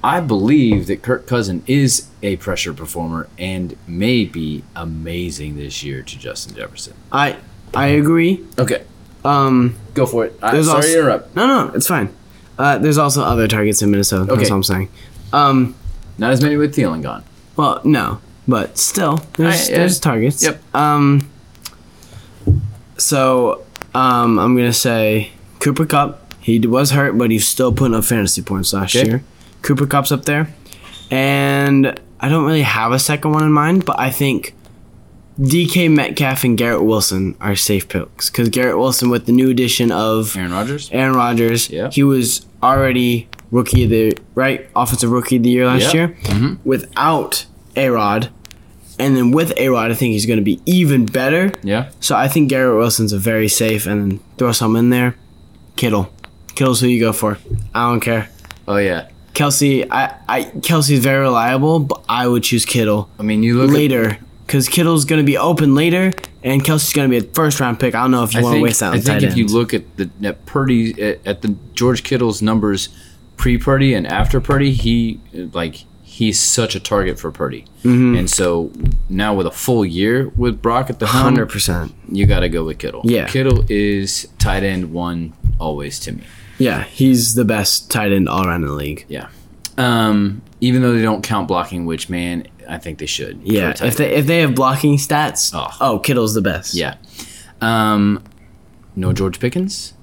I 0.04 0.22
believe 0.22 0.88
that 0.88 1.04
Kirk 1.04 1.28
Cousin 1.28 1.62
is 1.68 2.06
a 2.24 2.38
pressure 2.38 2.74
performer 2.74 3.28
and 3.38 3.76
may 3.88 4.24
be 4.26 4.64
amazing 4.76 5.58
this 5.58 5.84
year 5.84 6.02
to 6.02 6.18
Justin 6.18 6.56
Jefferson. 6.56 6.94
I 7.12 7.36
I 7.76 7.88
agree. 7.90 8.42
Okay, 8.58 8.82
Um, 9.24 9.76
go 9.94 10.08
for 10.08 10.26
it. 10.26 10.40
There's 10.42 10.66
sorry 10.66 10.78
also- 10.78 10.88
to 10.88 11.00
interrupt. 11.00 11.36
no, 11.36 11.46
no, 11.46 11.72
it's 11.76 11.86
fine. 11.86 12.10
Uh, 12.58 12.80
there's 12.80 12.98
also 12.98 13.22
other 13.22 13.48
targets 13.48 13.84
in 13.84 13.92
Minnesota. 13.92 14.24
That's 14.24 14.40
Okay. 14.40 14.50
what 14.50 14.56
I'm 14.56 14.64
saying. 14.64 14.88
Um, 15.32 15.76
Not 16.18 16.32
as 16.32 16.42
many 16.42 16.56
with 16.56 16.74
Thielen 16.76 17.04
gone. 17.04 17.22
well, 17.56 17.82
no, 17.84 18.18
but 18.50 18.78
still, 18.78 19.22
there's 19.38 19.70
I- 19.70 19.74
there's 19.74 20.00
targets. 20.00 20.44
Yep. 20.44 20.62
Um. 20.76 21.30
So, 22.98 23.64
um, 23.94 24.40
I'm 24.40 24.56
gonna 24.56 24.74
say 24.74 25.32
Cooper 25.60 25.86
Kupp. 25.86 26.34
He 26.42 26.60
was 26.60 26.92
hurt, 26.92 27.18
but 27.18 27.32
he's 27.32 27.48
still 27.48 27.72
putting 27.72 27.96
up 27.96 28.04
fantasy 28.04 28.42
points 28.42 28.74
last 28.74 28.96
Okay. 28.96 29.08
year. 29.08 29.24
Cooper 29.62 29.86
Kupp's 29.86 30.12
up 30.12 30.26
there, 30.26 30.54
and 31.12 32.00
I 32.20 32.30
don't 32.30 32.46
really 32.46 32.64
have 32.64 32.92
a 32.92 33.00
second 33.00 33.32
one 33.32 33.44
in 33.44 33.52
mind, 33.52 33.86
but 33.86 34.00
I 34.00 34.10
think 34.10 34.54
DK 35.40 35.88
Metcalf 35.90 36.44
and 36.44 36.58
Garrett 36.58 36.84
Wilson 36.84 37.36
are 37.40 37.56
safe 37.56 37.88
picks 37.88 38.30
because 38.30 38.50
Garrett 38.50 38.78
Wilson, 38.78 39.10
with 39.10 39.26
the 39.26 39.32
new 39.32 39.50
addition 39.50 39.92
of 39.92 40.36
Aaron 40.36 40.52
Rodgers. 40.52 40.90
Aaron 40.92 41.14
Rodgers, 41.14 41.70
Yeah. 41.70 41.90
he 41.92 42.04
was 42.04 42.46
already 42.62 43.28
rookie 43.52 43.84
of 43.86 43.90
the 43.90 44.18
right 44.36 44.68
offensive 44.76 45.12
rookie 45.12 45.38
of 45.38 45.44
the 45.44 45.50
year 45.50 45.66
last 45.68 45.94
Yeah. 45.94 46.10
year. 46.34 46.58
Without 46.66 47.46
A 47.76 47.90
Rod, 47.90 48.30
and 49.00 49.16
then 49.16 49.32
with 49.32 49.54
A 49.58 49.70
Rod, 49.70 49.92
I 49.92 49.94
think 49.94 50.14
he's 50.14 50.26
going 50.26 50.40
to 50.40 50.44
be 50.44 50.62
even 50.66 51.06
better. 51.06 51.52
Yeah. 51.64 51.92
So 52.00 52.16
I 52.16 52.28
think 52.28 52.50
Garrett 52.50 52.78
Wilson's 52.78 53.14
a 53.14 53.18
very 53.18 53.48
safe, 53.48 53.86
and 53.86 54.12
then 54.12 54.20
throw 54.38 54.52
some 54.52 54.76
in 54.76 54.90
there. 54.90 55.16
Kittle, 55.76 56.12
Kittle's 56.56 56.82
who 56.82 56.88
you 56.88 57.00
go 57.00 57.14
for. 57.14 57.38
I 57.74 57.90
don't 57.90 58.02
care. 58.02 58.30
Oh 58.68 58.78
yeah. 58.78 59.10
Kelce, 59.34 59.88
I, 59.90 60.16
I 60.28 60.44
Kelce's 60.44 61.00
very 61.00 61.22
reliable, 61.22 61.80
but 61.80 62.04
I 62.10 62.28
would 62.28 62.44
choose 62.44 62.66
Kittle 62.66 63.10
I 63.18 63.24
mean, 63.24 63.42
you 63.42 63.62
look. 63.62 63.72
Later 63.72 64.20
because 64.50 64.68
Kittle's 64.68 65.06
going 65.06 65.22
to 65.22 65.26
be 65.26 65.38
open 65.38 65.76
later, 65.76 66.12
and 66.44 66.64
Kelce's 66.64 66.92
going 66.92 67.08
to 67.08 67.20
be 67.20 67.24
a 67.24 67.30
first 67.34 67.60
round 67.60 67.80
pick. 67.80 67.94
I 67.94 68.02
don't 68.02 68.10
know 68.10 68.24
if 68.24 68.34
you 68.34 68.42
want 68.42 68.56
to 68.56 68.62
waste 68.64 68.80
that 68.80 68.94
on 68.94 68.96
I 68.96 69.00
think 69.00 69.22
if 69.22 69.38
you 69.38 69.46
look 69.46 69.76
at 69.76 69.84
the 69.98 70.10
at 70.24 70.44
Purdy 70.48 71.00
at, 71.00 71.20
at 71.26 71.42
the 71.44 71.56
George 71.74 72.04
Kittle's 72.04 72.42
numbers 72.42 72.90
pre 73.38 73.60
Purdy 73.60 73.94
and 73.94 74.08
after 74.08 74.42
Purdy, 74.42 74.72
he 74.72 75.20
like 75.54 75.86
he's 76.20 76.38
such 76.40 76.76
a 76.76 76.80
target 76.82 77.18
for 77.18 77.32
Purdy. 77.32 77.64
Mm-hmm. 77.84 78.16
And 78.18 78.30
so 78.30 78.72
now 79.10 79.34
with 79.34 79.48
a 79.48 79.52
full 79.52 79.86
year 79.86 80.28
with 80.36 80.62
Brock 80.62 80.90
at 80.90 81.00
the 81.00 81.08
helm, 81.08 81.24
Hundred 81.24 81.48
percent. 81.48 81.94
you 82.12 82.26
got 82.26 82.42
to 82.42 82.50
go 82.50 82.66
with 82.66 82.78
Kittle. 82.78 83.02
Yeah. 83.06 83.28
Kittle 83.28 83.64
is 83.70 84.28
tight 84.38 84.64
end 84.64 84.92
one 84.92 85.34
always 85.60 85.98
to 86.02 86.12
me. 86.12 86.24
Yeah, 86.58 86.84
he's 86.84 87.36
the 87.36 87.46
best 87.46 87.90
tight 87.90 88.12
end 88.12 88.28
all 88.28 88.46
around 88.46 88.62
the 88.62 88.74
league. 88.74 89.06
Yeah. 89.08 89.30
Um, 89.78 90.42
even 90.60 90.82
though 90.82 90.94
they 90.94 91.02
don't 91.04 91.24
count 91.24 91.48
blocking, 91.48 91.86
which 91.86 92.10
man, 92.10 92.46
I 92.68 92.78
think 92.80 93.00
they 93.00 93.06
should. 93.06 93.40
Yeah, 93.44 93.74
if 93.82 93.96
they 93.96 94.14
if 94.16 94.26
they 94.28 94.40
have 94.42 94.54
blocking 94.56 94.98
stats, 94.98 95.52
Oh. 95.56 95.70
oh, 95.80 96.00
Kittle's 96.00 96.34
the 96.34 96.42
best. 96.42 96.74
Yeah. 96.76 96.96
Um, 97.62 98.22
no 98.96 99.14
George 99.14 99.40
Pickens. 99.40 99.94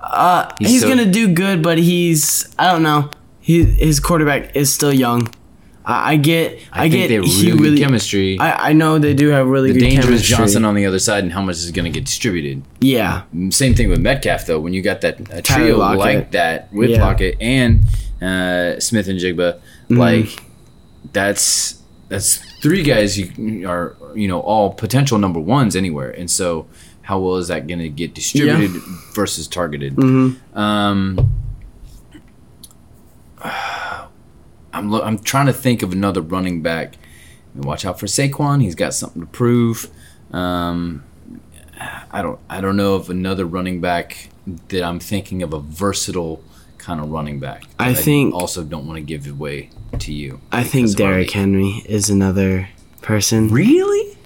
uh, 0.00 0.50
He's 0.58 0.70
he's, 0.70 0.80
so- 0.82 0.88
gonna 0.88 1.10
do 1.10 1.28
good, 1.32 1.62
but 1.62 1.78
he's 1.78 2.52
I 2.58 2.72
don't 2.72 2.82
know. 2.82 3.10
He 3.40 3.62
his 3.62 4.00
quarterback 4.00 4.56
is 4.56 4.72
still 4.74 4.92
young. 4.92 5.32
I, 5.86 6.12
I 6.12 6.16
get 6.16 6.58
I, 6.72 6.86
I, 6.86 6.90
think 6.90 6.94
get 6.94 7.08
they 7.08 7.14
have 7.14 7.24
he 7.24 7.46
really, 7.52 7.62
really. 7.62 7.78
chemistry. 7.78 8.38
I, 8.40 8.70
I 8.70 8.72
know 8.72 8.98
they 8.98 9.14
do 9.14 9.28
have 9.28 9.46
really 9.46 9.70
the 9.72 9.78
good 9.78 9.86
danger 9.86 10.12
is. 10.12 10.22
Johnson 10.22 10.64
on 10.64 10.74
the 10.74 10.84
other 10.84 10.98
side 10.98 11.22
and 11.22 11.32
how 11.32 11.40
much 11.42 11.56
is 11.56 11.70
going 11.70 11.84
to 11.90 11.96
get 11.96 12.04
distributed. 12.04 12.62
Yeah, 12.80 13.22
Same 13.50 13.74
thing 13.74 13.88
with 13.88 14.00
Metcalf 14.00 14.46
though. 14.46 14.58
When 14.60 14.72
you 14.72 14.82
got 14.82 15.00
that 15.02 15.20
a 15.32 15.40
trio 15.42 15.78
like 15.78 16.32
that 16.32 16.72
with 16.72 16.90
Yeah. 16.90 17.04
Lockett 17.04 17.36
and 17.40 17.84
uh, 18.20 18.80
Smith-Njigba, 18.80 19.60
Mm-hmm. 19.88 19.96
like 19.98 20.42
that's 21.12 21.80
that's 22.08 22.38
three 22.60 22.82
guys 22.82 23.16
you 23.16 23.68
are 23.68 23.94
you 24.16 24.26
know 24.26 24.40
all 24.40 24.72
potential 24.74 25.16
number 25.18 25.38
ones 25.38 25.76
anywhere. 25.76 26.10
And 26.10 26.28
so 26.28 26.66
how 27.02 27.20
well 27.20 27.36
is 27.36 27.46
that 27.46 27.68
going 27.68 27.78
to 27.78 27.88
get 27.88 28.12
distributed 28.14 28.70
versus 29.14 29.46
targeted? 29.46 29.94
Mm-hmm. 29.94 30.58
Um, 30.58 31.32
I'm 34.76 34.90
lo- 34.90 35.02
I'm 35.02 35.18
trying 35.18 35.46
to 35.46 35.52
think 35.52 35.82
of 35.82 35.92
another 35.92 36.20
running 36.20 36.62
back. 36.62 36.94
I 36.94 37.58
mean, 37.58 37.66
watch 37.66 37.84
out 37.84 37.98
for 37.98 38.06
Saquon. 38.06 38.62
He's 38.62 38.74
got 38.74 38.94
something 38.94 39.22
to 39.22 39.26
prove. 39.28 39.88
Um, 40.32 41.02
I 42.10 42.22
don't 42.22 42.38
I 42.48 42.60
don't 42.60 42.76
know 42.76 42.94
of 42.94 43.10
another 43.10 43.44
running 43.44 43.80
back 43.80 44.28
that 44.68 44.82
I'm 44.82 44.98
thinking 45.00 45.42
of 45.42 45.52
a 45.52 45.58
versatile 45.60 46.42
kind 46.78 47.00
of 47.00 47.10
running 47.10 47.40
back. 47.40 47.64
I 47.78 47.94
think- 47.94 48.34
also 48.34 48.62
don't 48.64 48.86
want 48.86 48.96
to 48.98 49.02
give 49.02 49.26
away 49.26 49.70
to 49.98 50.12
you. 50.12 50.40
I 50.52 50.62
think 50.64 50.94
Derrick. 50.96 51.30
Henry 51.30 51.82
is 51.86 52.08
another 52.10 52.68
person. 53.02 53.48
Really? 53.48 54.16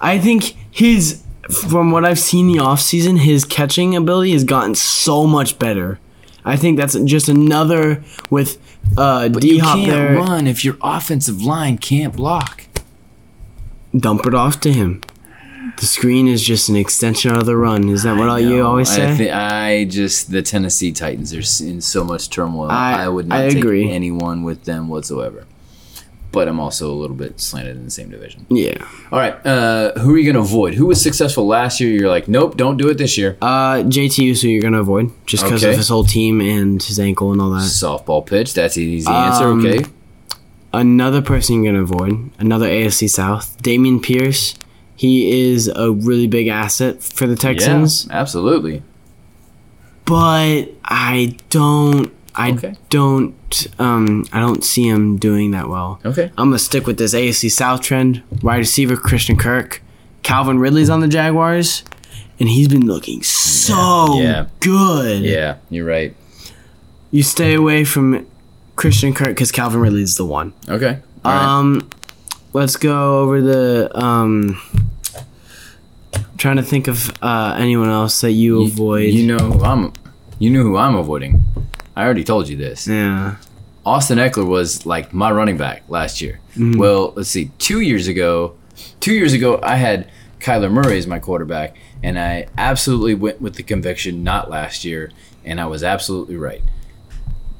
I 0.00 0.18
think 0.18 0.56
his 0.70 1.22
from 1.62 1.90
what 1.92 2.04
I've 2.04 2.18
seen 2.18 2.46
the 2.48 2.58
offseason, 2.58 3.18
his 3.20 3.44
catching 3.44 3.96
ability 3.96 4.32
has 4.32 4.44
gotten 4.44 4.74
so 4.74 5.26
much 5.26 5.58
better. 5.58 5.98
I 6.44 6.56
think 6.56 6.76
that's 6.78 6.94
just 7.00 7.28
another 7.28 8.02
with 8.30 8.58
uh, 8.96 9.28
But 9.28 9.42
D 9.42 9.56
you 9.56 9.62
can't 9.62 9.86
there. 9.86 10.14
run 10.16 10.46
if 10.46 10.64
your 10.64 10.76
offensive 10.82 11.42
line 11.42 11.78
can't 11.78 12.14
block. 12.14 12.64
Dump 13.96 14.26
it 14.26 14.34
off 14.34 14.60
to 14.60 14.72
him. 14.72 15.02
The 15.80 15.86
screen 15.86 16.26
is 16.28 16.42
just 16.42 16.68
an 16.68 16.76
extension 16.76 17.34
of 17.36 17.46
the 17.46 17.56
run. 17.56 17.88
Is 17.88 18.02
that 18.02 18.16
what 18.16 18.28
I 18.28 18.38
you 18.38 18.56
know. 18.58 18.66
always 18.66 18.88
say? 18.88 19.12
I, 19.12 19.16
thi- 19.16 19.30
I 19.30 19.84
just 19.84 20.30
the 20.30 20.42
Tennessee 20.42 20.92
Titans 20.92 21.32
are 21.32 21.64
in 21.64 21.80
so 21.80 22.04
much 22.04 22.30
turmoil. 22.30 22.70
I- 22.70 23.04
I, 23.04 23.08
would 23.08 23.28
not 23.28 23.38
I 23.40 23.48
take 23.50 23.58
agree. 23.58 23.90
anyone 23.90 24.42
with 24.42 24.64
them 24.64 24.88
whatsoever. 24.88 25.46
But 26.38 26.46
I'm 26.46 26.60
also 26.60 26.88
a 26.88 26.94
little 26.94 27.16
bit 27.16 27.40
slanted 27.40 27.76
in 27.76 27.84
the 27.84 27.90
same 27.90 28.10
division. 28.10 28.46
yeah. 28.48 28.78
All 29.10 29.18
right, 29.18 29.34
uh, 29.44 29.98
who 29.98 30.14
are 30.14 30.18
you 30.18 30.22
going 30.24 30.36
to 30.36 30.48
avoid? 30.48 30.74
Who 30.74 30.86
was 30.86 31.02
successful 31.02 31.48
last 31.48 31.80
year? 31.80 31.90
You're 31.90 32.08
like, 32.08 32.28
nope, 32.28 32.56
don't 32.56 32.76
do 32.76 32.88
it 32.88 32.96
this 32.96 33.18
year. 33.18 33.36
Uh, 33.42 33.78
JT 33.82 34.18
Uso 34.24 34.46
you're 34.46 34.62
gonna 34.62 34.78
avoid 34.80 35.10
just 35.26 35.42
because 35.42 35.64
Okay. 35.64 35.72
of 35.72 35.76
his 35.78 35.88
whole 35.88 36.04
team 36.04 36.40
and 36.40 36.80
his 36.80 37.00
ankle 37.00 37.32
and 37.32 37.40
all 37.42 37.50
that. 37.50 37.62
Softball 37.62 38.24
pitch. 38.24 38.54
That's 38.54 38.76
an 38.76 38.84
easy 38.84 39.10
answer. 39.10 39.46
Um, 39.48 39.66
Okay. 39.66 39.84
Another 40.72 41.22
person 41.22 41.56
you're 41.64 41.72
gonna 41.72 41.82
avoid, 41.82 42.30
another 42.38 42.68
AFC 42.68 43.08
South, 43.10 43.60
Dameon 43.62 44.00
Pierce. 44.00 44.54
He 44.94 45.50
is 45.50 45.66
a 45.66 45.90
really 45.90 46.28
big 46.28 46.46
asset 46.46 47.02
for 47.02 47.26
the 47.26 47.34
Texans, 47.36 48.06
Yeah, 48.08 48.20
absolutely. 48.20 48.82
but 50.04 50.64
I 50.84 51.36
don't, 51.50 52.12
I 52.38 52.52
Okay. 52.52 52.74
don't, 52.88 53.66
um, 53.78 54.24
I 54.32 54.40
don't 54.40 54.64
see 54.64 54.88
him 54.88 55.16
doing 55.18 55.50
that 55.50 55.68
well. 55.68 56.00
Okay. 56.04 56.30
I'm 56.38 56.48
gonna 56.50 56.58
stick 56.58 56.86
with 56.86 56.96
this 56.98 57.12
AFC 57.14 57.48
South 57.50 57.80
trend. 57.82 58.22
Wide 58.42 58.58
receiver 58.58 58.96
Christian 58.96 59.36
Kirk, 59.36 59.82
Calvin 60.22 60.58
Ridley's 60.58 60.88
on 60.90 61.00
the 61.00 61.08
Jaguars, 61.08 61.82
and 62.38 62.48
he's 62.48 62.68
been 62.68 62.86
looking 62.86 63.22
so 63.22 64.20
Yeah. 64.20 64.46
good. 64.60 65.22
Yeah, 65.22 65.56
you're 65.70 65.84
right. 65.86 66.14
You 67.10 67.22
stay 67.22 67.54
away 67.54 67.84
from 67.84 68.26
Christian 68.76 69.12
Kirk 69.14 69.28
because 69.28 69.50
Calvin 69.50 69.80
Ridley's 69.80 70.14
the 70.16 70.24
one. 70.26 70.52
Okay. 70.68 70.98
All 71.24 71.32
right. 71.32 71.42
Um, 71.44 71.88
let's 72.52 72.76
go 72.76 73.20
over 73.20 73.40
the 73.40 73.90
um. 73.98 74.60
Trying 76.36 76.56
to 76.56 76.62
think 76.62 76.86
of 76.86 77.10
uh, 77.20 77.56
anyone 77.58 77.88
else 77.88 78.20
that 78.20 78.30
you, 78.30 78.60
You- 78.62 78.66
avoid. 78.68 79.12
You 79.12 79.26
know 79.26 79.60
I'm. 79.64 79.92
You 80.38 80.50
knew 80.50 80.62
who 80.62 80.76
I'm 80.76 80.94
avoiding. 80.94 81.42
I 81.98 82.04
already 82.04 82.22
told 82.22 82.48
you 82.48 82.56
this. 82.56 82.86
yeah. 82.86 83.36
Austin 83.84 84.18
Ekeler 84.18 84.46
was 84.46 84.86
like 84.86 85.12
my 85.12 85.30
running 85.32 85.56
back 85.56 85.82
last 85.88 86.20
year. 86.20 86.38
Mm-hmm. 86.56 86.78
Well, 86.78 87.12
let's 87.16 87.28
see. 87.30 87.50
Two 87.58 87.80
years 87.80 88.06
ago, 88.06 88.54
two 89.00 89.14
years 89.14 89.32
ago, 89.32 89.58
I 89.62 89.76
had 89.76 90.10
Kyler 90.40 90.70
Murray 90.70 90.98
as 90.98 91.06
my 91.06 91.18
quarterback, 91.18 91.76
and 92.02 92.18
I 92.18 92.48
absolutely 92.56 93.14
went 93.14 93.40
with 93.40 93.54
the 93.54 93.62
conviction 93.62 94.22
not 94.22 94.50
last 94.50 94.84
year, 94.84 95.10
and 95.44 95.58
I 95.60 95.66
was 95.66 95.82
absolutely 95.82 96.36
right. 96.36 96.62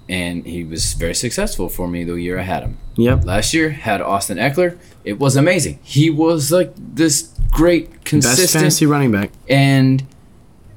And 0.08 0.46
he 0.46 0.64
was 0.64 0.92
very 0.92 1.14
successful 1.14 1.68
for 1.68 1.88
me 1.88 2.04
the 2.04 2.14
year 2.14 2.38
I 2.38 2.42
had 2.42 2.62
him. 2.62 2.78
Yep. 2.96 3.24
Last 3.24 3.52
year 3.54 3.70
had 3.70 4.00
Austin 4.00 4.38
Ekeler. 4.38 4.78
It 5.04 5.18
was 5.18 5.34
amazing. 5.34 5.78
He 5.82 6.10
was 6.10 6.52
like 6.52 6.72
this 6.76 7.34
great, 7.50 7.90
Best 7.90 8.04
consistent, 8.04 8.50
fantasy 8.50 8.86
running 8.86 9.10
back. 9.12 9.30
and 9.48 10.06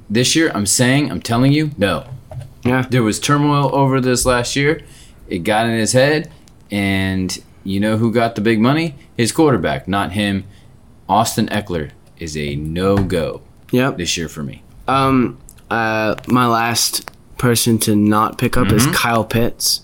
this 0.09 0.35
year, 0.35 0.51
I'm 0.53 0.65
saying, 0.65 1.11
I'm 1.11 1.21
telling 1.21 1.51
you, 1.53 1.71
no. 1.77 2.05
Yeah. 2.63 2.85
There 2.89 3.03
was 3.03 3.19
turmoil 3.19 3.73
over 3.73 3.99
this 4.01 4.25
last 4.25 4.55
year. 4.55 4.81
It 5.27 5.39
got 5.39 5.65
in 5.67 5.77
his 5.77 5.93
head, 5.93 6.29
and 6.69 7.37
you 7.63 7.79
know 7.79 7.97
who 7.97 8.11
got 8.11 8.35
the 8.35 8.41
big 8.41 8.59
money? 8.59 8.95
His 9.17 9.31
quarterback, 9.31 9.87
not 9.87 10.11
him. 10.13 10.43
Austin 11.09 11.47
Ekeler 11.47 11.91
is 12.17 12.37
a 12.37 12.55
no 12.55 12.97
go 12.97 13.41
Yep. 13.71 13.97
this 13.97 14.15
year 14.17 14.27
for 14.29 14.43
me. 14.43 14.63
Um. 14.87 15.37
Uh. 15.69 16.15
My 16.27 16.47
last 16.47 17.09
person 17.37 17.77
to 17.79 17.95
not 17.95 18.37
pick 18.37 18.57
up 18.57 18.71
is 18.71 18.85
Kyle 18.87 19.23
Pitts. 19.25 19.81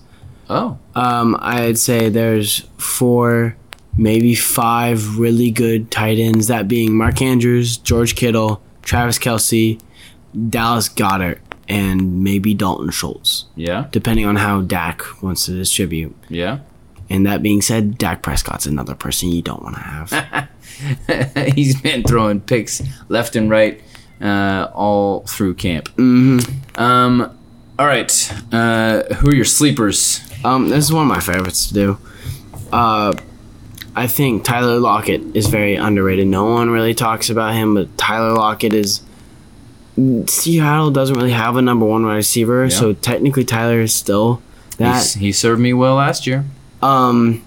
Oh, 0.50 0.78
Um. 0.96 1.36
I'd 1.40 1.78
say 1.78 2.10
there's 2.10 2.64
four, 2.78 3.56
maybe 3.98 4.36
five 4.36 5.18
really 5.18 5.50
good 5.52 5.90
tight 5.92 6.20
ends. 6.20 6.48
That 6.48 6.68
being 6.68 6.96
Mark 6.96 7.22
Andrews, 7.22 7.78
George 7.78 8.16
Kittle, 8.16 8.62
Travis 8.82 9.18
Kelce, 9.20 9.80
Dallas 10.50 10.88
Goedert, 10.90 11.40
and 11.68 12.24
maybe 12.24 12.54
Dalton 12.54 12.90
Schultz. 12.92 13.46
yeah, 13.56 13.88
depending 13.92 14.26
on 14.26 14.36
how 14.38 14.62
Dak 14.62 15.04
wants 15.22 15.46
to 15.46 15.52
distribute. 15.52 16.16
yeah. 16.30 16.60
And 17.10 17.26
that 17.26 17.42
being 17.42 17.62
said, 17.62 17.98
Dak 17.98 18.22
Prescott's 18.22 18.66
another 18.66 18.94
person 18.94 19.30
you 19.30 19.42
don't 19.42 19.64
want 19.64 19.76
to 19.76 19.82
have. 19.82 20.50
He's 21.56 21.80
been 21.80 22.04
throwing 22.04 22.42
picks 22.42 22.82
left 23.08 23.38
and 23.38 23.50
right 23.50 23.82
uh, 24.20 24.70
all 24.74 25.22
through 25.22 25.54
camp. 25.54 25.88
Mm-hmm. 25.96 26.78
Um, 26.82 27.38
all 27.80 27.86
right. 27.88 28.34
Uh, 28.52 29.04
who 29.16 29.30
are 29.30 29.36
your 29.36 29.46
sleepers? 29.46 30.20
um, 30.44 30.68
this 30.68 30.84
is 30.84 30.92
one 30.92 31.04
of 31.04 31.08
my 31.08 31.22
favorites 31.22 31.68
to 31.70 31.74
do. 31.74 31.98
Uh, 32.74 33.14
I 33.96 34.08
think 34.08 34.44
Tyler 34.44 34.78
Lockett 34.78 35.22
is 35.34 35.48
very 35.48 35.76
underrated. 35.76 36.28
No 36.28 36.44
one 36.52 36.70
really 36.70 36.94
talks 36.94 37.30
about 37.30 37.54
him, 37.54 37.76
but 37.76 37.98
Tyler 37.98 38.34
Lockett 38.34 38.74
is. 38.74 39.02
Seattle 40.28 40.92
doesn't 40.92 41.16
really 41.16 41.32
have 41.32 41.56
a 41.58 41.62
number 41.62 41.86
one 41.86 42.06
wide 42.06 42.16
receiver, 42.16 42.70
so 42.70 42.94
technically 42.94 43.44
Tyler 43.44 43.82
is 43.82 43.94
still 43.94 44.42
that. 44.78 44.94
He's- 44.94 45.14
he 45.16 45.32
served 45.32 45.60
me 45.62 45.74
well 45.74 45.96
last 45.96 46.28
year. 46.28 46.46
Um, 46.82 47.42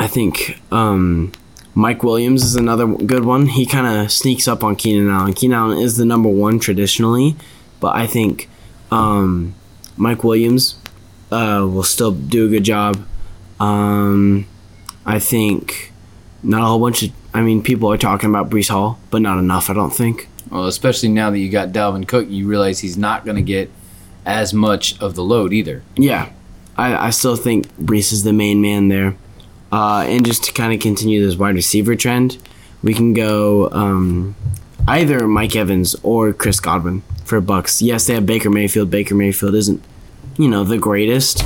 I 0.00 0.06
think 0.08 0.60
um, 0.72 1.30
Mike 1.74 2.02
Williams 2.02 2.42
is 2.44 2.56
another 2.56 2.86
good 2.86 3.24
one. 3.24 3.46
He 3.46 3.66
kind 3.66 3.86
of 3.86 4.10
sneaks 4.10 4.48
up 4.48 4.64
on 4.64 4.74
Keenan 4.76 5.08
Allen. 5.08 5.32
Keenan 5.34 5.56
Allen 5.58 5.78
is 5.78 5.96
the 5.96 6.04
number 6.04 6.28
one 6.28 6.58
traditionally, 6.58 7.36
but 7.78 7.94
I 7.94 8.06
think 8.08 8.48
um, 8.90 9.54
Mike 9.96 10.24
Williams 10.24 10.74
uh, 11.30 11.66
will 11.70 11.84
still 11.84 12.10
do 12.10 12.46
a 12.46 12.48
good 12.48 12.64
job. 12.64 13.04
Um, 13.60 14.46
I 15.06 15.18
think 15.20 15.92
not 16.42 16.62
a 16.62 16.66
whole 16.66 16.80
bunch 16.80 17.04
of. 17.04 17.10
I 17.32 17.42
mean, 17.42 17.62
people 17.62 17.92
are 17.92 17.96
talking 17.98 18.28
about 18.28 18.50
Breece 18.50 18.70
Hall, 18.70 18.98
but 19.12 19.22
not 19.22 19.38
enough. 19.38 19.70
I 19.70 19.74
don't 19.74 19.94
think. 19.94 20.26
Well, 20.50 20.66
especially 20.66 21.08
now 21.10 21.30
that 21.30 21.38
you 21.38 21.48
got 21.48 21.70
Dalvin 21.70 22.06
Cook, 22.06 22.28
you 22.28 22.48
realize 22.48 22.80
he's 22.80 22.96
not 22.96 23.24
going 23.24 23.36
to 23.36 23.42
get 23.42 23.70
as 24.26 24.52
much 24.52 25.00
of 25.00 25.14
the 25.14 25.22
load 25.22 25.52
either. 25.52 25.82
Yeah, 25.96 26.30
I, 26.76 27.06
I 27.06 27.10
still 27.10 27.36
think 27.36 27.68
Breece 27.76 28.12
is 28.12 28.24
the 28.24 28.32
main 28.32 28.60
man 28.60 28.88
there. 28.88 29.16
Uh, 29.72 30.04
and 30.08 30.26
just 30.26 30.44
to 30.44 30.52
kind 30.52 30.72
of 30.74 30.80
continue 30.80 31.24
this 31.24 31.36
wide 31.36 31.54
receiver 31.54 31.94
trend, 31.94 32.38
we 32.82 32.92
can 32.92 33.14
go 33.14 33.70
um, 33.70 34.34
either 34.88 35.28
Mike 35.28 35.54
Evans 35.54 35.94
or 36.02 36.32
Chris 36.32 36.58
Godwin 36.58 37.02
for 37.24 37.40
Bucks. 37.40 37.80
Yes, 37.80 38.06
they 38.06 38.14
have 38.14 38.26
Baker 38.26 38.50
Mayfield. 38.50 38.90
Baker 38.90 39.14
Mayfield 39.14 39.54
isn't, 39.54 39.82
you 40.36 40.48
know, 40.48 40.64
the 40.64 40.78
greatest, 40.78 41.44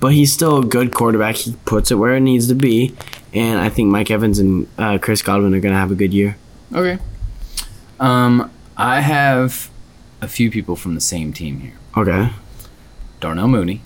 but 0.00 0.12
he's 0.12 0.32
still 0.32 0.58
a 0.58 0.64
good 0.64 0.92
quarterback. 0.92 1.36
He 1.36 1.54
puts 1.64 1.92
it 1.92 1.94
where 1.94 2.16
it 2.16 2.20
needs 2.20 2.48
to 2.48 2.54
be, 2.54 2.94
and 3.32 3.60
I 3.60 3.68
think 3.68 3.90
Mike 3.90 4.10
Evans 4.10 4.40
and 4.40 4.66
uh, 4.76 4.98
Chris 4.98 5.22
Godwin 5.22 5.54
are 5.54 5.60
going 5.60 5.74
to 5.74 5.78
have 5.78 5.92
a 5.92 5.94
good 5.94 6.12
year. 6.12 6.36
Okay. 6.74 7.00
Um, 8.00 8.50
I 8.76 9.02
have 9.02 9.70
a 10.20 10.26
few 10.26 10.50
people 10.50 10.74
from 10.74 10.94
the 10.94 11.00
same 11.00 11.32
team 11.32 11.60
here. 11.60 11.74
Okay. 11.96 12.30
Darnell 13.20 13.48
Mooney. 13.48 13.82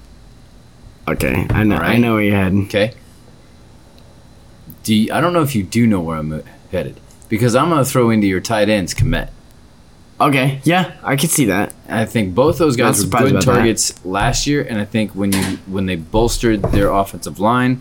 Okay. 1.07 1.47
I 1.51 1.65
know. 1.65 1.77
I 1.77 1.99
know 1.99 2.15
where 2.15 2.23
you're 2.23 2.37
heading. 2.37 2.65
Okay. 2.67 2.95
Do 4.85 4.95
you, 4.95 5.13
I 5.13 5.21
don't 5.21 5.33
know 5.33 5.43
if 5.43 5.55
you 5.55 5.63
do 5.63 5.87
know 5.87 6.01
where 6.01 6.17
I'm 6.17 6.33
uh, 6.33 6.41
headed 6.71 7.01
because 7.29 7.55
I'm 7.55 7.69
going 7.71 7.85
to 7.85 7.91
throw 7.91 8.11
into 8.11 8.27
your 8.27 8.41
tight 8.41 8.69
ends 8.69 8.95
Kmet. 8.95 9.31
Okay. 10.21 10.61
Yeah, 10.63 10.97
I 11.03 11.17
can 11.17 11.29
see 11.29 11.47
that. 11.47 11.75
I 11.89 12.05
think 12.05 12.35
both 12.35 12.59
those 12.59 12.77
guys 12.77 13.05
were 13.05 13.11
good 13.11 13.31
about 13.33 13.45
that. 13.45 13.53
targets 13.53 14.05
last 14.05 14.47
year, 14.47 14.63
and 14.63 14.79
I 14.79 14.85
think 14.85 15.13
when 15.13 15.33
you 15.33 15.43
when 15.67 15.87
they 15.87 15.97
bolstered 15.97 16.63
their 16.63 16.91
offensive 16.93 17.41
line 17.41 17.81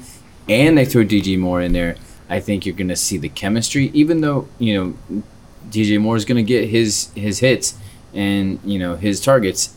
and 0.49 0.75
they 0.75 0.83
throw 0.83 1.03
DJ 1.03 1.37
Moore 1.37 1.61
in 1.61 1.73
there, 1.73 1.95
I 2.29 2.39
think 2.39 2.65
you're 2.65 2.75
going 2.75 2.87
to 2.87 2.95
see 2.95 3.17
the 3.17 3.29
chemistry. 3.29 3.91
Even 3.93 4.21
though 4.21 4.47
you 4.57 4.95
know 5.11 5.23
DJ 5.69 5.99
Moore 5.99 6.15
is 6.15 6.25
going 6.25 6.43
to 6.43 6.47
get 6.47 6.69
his 6.69 7.09
his 7.15 7.39
hits 7.39 7.77
and 8.13 8.59
you 8.63 8.79
know 8.79 8.95
his 8.95 9.19
targets, 9.19 9.75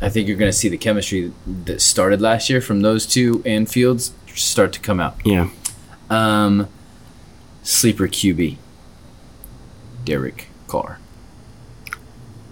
I 0.00 0.08
think 0.08 0.28
you're 0.28 0.36
going 0.36 0.50
to 0.50 0.56
see 0.56 0.68
the 0.68 0.78
chemistry 0.78 1.32
that 1.46 1.80
started 1.80 2.20
last 2.20 2.48
year 2.48 2.60
from 2.60 2.80
those 2.82 3.06
two 3.06 3.42
and 3.44 3.68
Fields 3.68 4.12
start 4.34 4.72
to 4.74 4.80
come 4.80 5.00
out. 5.00 5.16
Yeah. 5.24 5.50
Um, 6.10 6.68
sleeper 7.62 8.06
QB, 8.08 8.56
Derek 10.04 10.48
Carr. 10.68 10.98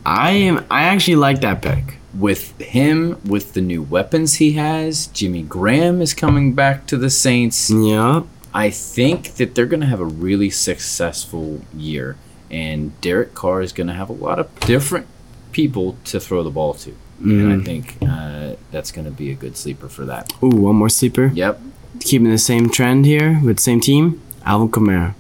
I 0.05 0.31
am. 0.33 0.65
I 0.71 0.85
actually 0.85 1.17
like 1.17 1.41
that 1.41 1.63
pick. 1.63 1.99
with 2.15 2.59
him, 2.61 3.21
with 3.25 3.55
the 3.55 3.61
new 3.61 3.83
weapons 3.83 4.35
he 4.35 4.53
has, 4.53 5.09
Jimmy 5.09 5.43
Graham 5.43 6.01
is 6.01 6.15
coming 6.15 6.55
back 6.55 6.87
to 6.87 6.97
the 6.97 7.11
Saints. 7.11 7.71
Yeah. 7.71 8.23
I 8.55 8.71
think 8.71 9.35
that 9.35 9.55
they're 9.55 9.67
going 9.67 9.81
to 9.81 9.87
have 9.87 10.01
a 10.01 10.05
really 10.07 10.49
successful 10.49 11.61
year, 11.75 12.17
and 12.51 12.99
Derek 13.01 13.35
Carr 13.35 13.63
is 13.63 13.73
going 13.73 13.87
to 13.89 13.93
have 13.95 14.09
a 14.09 14.15
lot 14.15 14.39
of 14.39 14.61
different 14.61 15.07
people 15.53 15.97
to 16.05 16.21
throw 16.21 16.43
the 16.43 16.51
ball 16.51 16.75
to. 16.75 16.97
And 17.19 17.63
I 17.63 17.65
think 17.65 17.97
uh, 18.03 18.57
that's 18.71 18.93
going 18.93 19.07
to 19.07 19.11
be 19.11 19.31
a 19.31 19.35
good 19.35 19.57
sleeper 19.57 19.89
for 19.89 20.05
that. 20.05 20.33
Ooh, 20.43 20.49
one 20.49 20.77
more 20.77 20.91
sleeper. 20.91 21.31
Yep. 21.33 21.61
Keeping 22.01 22.31
the 22.31 22.37
same 22.39 22.69
trend 22.69 23.07
here 23.07 23.41
with 23.43 23.59
same 23.59 23.81
team, 23.81 24.21
Alvin 24.45 24.69
Kamara. 24.69 25.15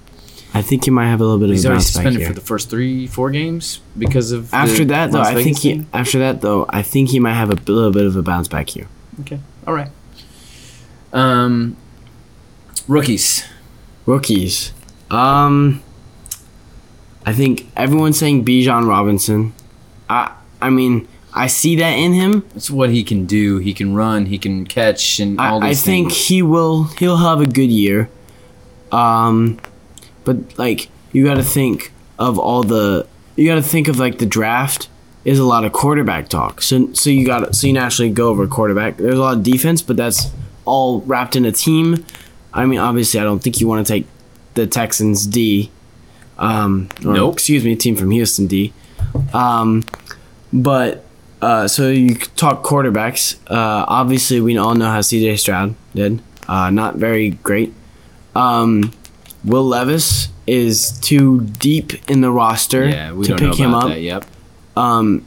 I 0.53 0.63
think 0.63 0.85
he 0.85 0.91
might 0.91 1.07
have 1.07 1.21
a 1.21 1.25
little 1.25 1.39
bit 1.39 1.51
of 1.51 1.55
He's 1.55 1.65
a 1.65 1.69
already 1.69 1.79
bounce 1.79 1.95
back 1.95 2.03
suspended 2.05 2.27
for 2.27 2.33
the 2.35 2.41
first 2.41 2.71
three, 2.71 3.07
four 3.07 3.31
games 3.31 3.81
because 3.97 4.33
of 4.33 4.51
the 4.51 4.57
after 4.57 4.85
that, 4.87 5.11
though, 5.13 5.21
I 5.21 5.43
think 5.43 5.59
he. 5.59 5.73
thing? 5.73 5.87
After 5.93 6.19
that, 6.19 6.41
though, 6.41 6.67
I 6.69 6.83
think 6.83 7.11
he 7.11 7.21
might 7.21 7.35
have 7.35 7.51
a 7.51 7.55
little 7.55 7.91
bit 7.91 8.05
of 8.05 8.17
a 8.17 8.23
bounce 8.23 8.49
back 8.49 8.71
here. 8.71 8.89
Okay. 9.21 9.41
All 9.67 9.75
right. 9.75 9.91
Um, 11.13 11.77
rookies. 12.89 13.45
Rookies. 14.07 14.73
Um, 15.11 15.83
I 17.27 17.33
think 17.33 17.69
everyone's 17.77 18.19
saying 18.19 18.45
Bijan 18.45 18.89
Robinson. 18.89 19.53
I 20.09 20.33
I 20.63 20.71
mean 20.71 21.09
I 21.37 21.49
see 21.49 21.77
that 21.77 21.91
in 21.91 22.15
him. 22.15 22.49
It's 22.55 22.71
what 22.71 22.89
he 22.89 23.05
can 23.05 23.27
do. 23.27 23.59
He 23.59 23.75
can 23.75 23.95
run. 23.95 24.25
He 24.25 24.39
can 24.39 24.65
catch, 24.65 25.21
and 25.21 25.39
all 25.39 25.63
I, 25.63 25.67
I 25.67 25.69
these 25.69 25.83
think 25.83 26.09
things. 26.09 26.27
he 26.29 26.41
will. 26.41 26.85
He'll 26.99 27.19
have 27.19 27.43
a 27.43 27.47
good 27.47 27.71
year. 27.71 28.09
Um, 28.91 29.61
but 30.25 30.59
like 30.59 30.89
you 31.13 31.25
got 31.25 31.35
to 31.35 31.43
think 31.43 31.93
of 32.19 32.39
all 32.39 32.63
the. 32.63 33.07
You 33.37 33.47
got 33.47 33.57
to 33.57 33.63
think 33.63 33.87
of 33.89 33.99
like 33.99 34.17
the 34.19 34.25
draft 34.25 34.89
is 35.27 35.39
a 35.39 35.45
lot 35.45 35.67
of 35.67 35.73
quarterback 35.75 36.31
talk. 36.31 36.63
So 36.63 36.91
so 36.95 37.11
you 37.11 37.27
got 37.27 37.55
so 37.55 37.67
you 37.67 37.75
naturally 37.75 38.11
go 38.11 38.29
over 38.29 38.47
quarterback. 38.47 38.97
There's 38.97 39.19
a 39.19 39.21
lot 39.21 39.37
of 39.37 39.43
defense, 39.43 39.83
but 39.83 39.99
that's 39.99 40.31
all 40.65 41.03
wrapped 41.03 41.37
in 41.37 41.45
a 41.45 41.53
team. 41.53 42.03
I 42.55 42.65
mean, 42.65 42.79
obviously, 42.79 43.21
I 43.21 43.25
don't 43.25 43.41
think 43.41 43.61
you 43.61 43.69
want 43.69 43.87
to 43.87 43.93
take 43.93 44.07
the 44.55 44.67
Texans 44.67 45.27
D. 45.27 45.71
Um, 46.39 46.89
or, 47.05 47.15
Nope. 47.15 47.35
Excuse 47.35 47.65
me, 47.65 47.77
team 47.77 47.97
from 47.97 48.11
Houston 48.11 48.47
D. 48.47 48.73
Um, 49.33 49.85
but 50.53 51.05
uh, 51.43 51.69
so 51.69 51.89
you 51.89 52.17
talk 52.17 52.63
quarterbacks. 52.63 53.39
Uh, 53.47 53.85
obviously, 53.89 54.41
we 54.41 54.57
all 54.57 54.75
know 54.75 54.91
how 54.91 55.01
C.J. 55.01 55.37
Stroud 55.37 55.75
did. 55.95 56.21
Uh, 56.49 56.71
not 56.71 56.97
very 56.97 57.31
great. 57.31 57.73
Um, 58.35 58.93
Will 59.45 59.67
Levis 59.67 60.29
is 60.47 60.99
too 61.01 61.41
deep 61.41 62.09
in 62.11 62.21
the 62.21 62.31
roster 62.31 62.89
yeah, 62.89 63.13
we 63.13 63.27
to 63.27 63.37
pick 63.37 63.55
him 63.55 63.75
up. 63.75 63.89
that. 63.89 64.01
Yep. 64.01 64.27
Um, 64.77 65.25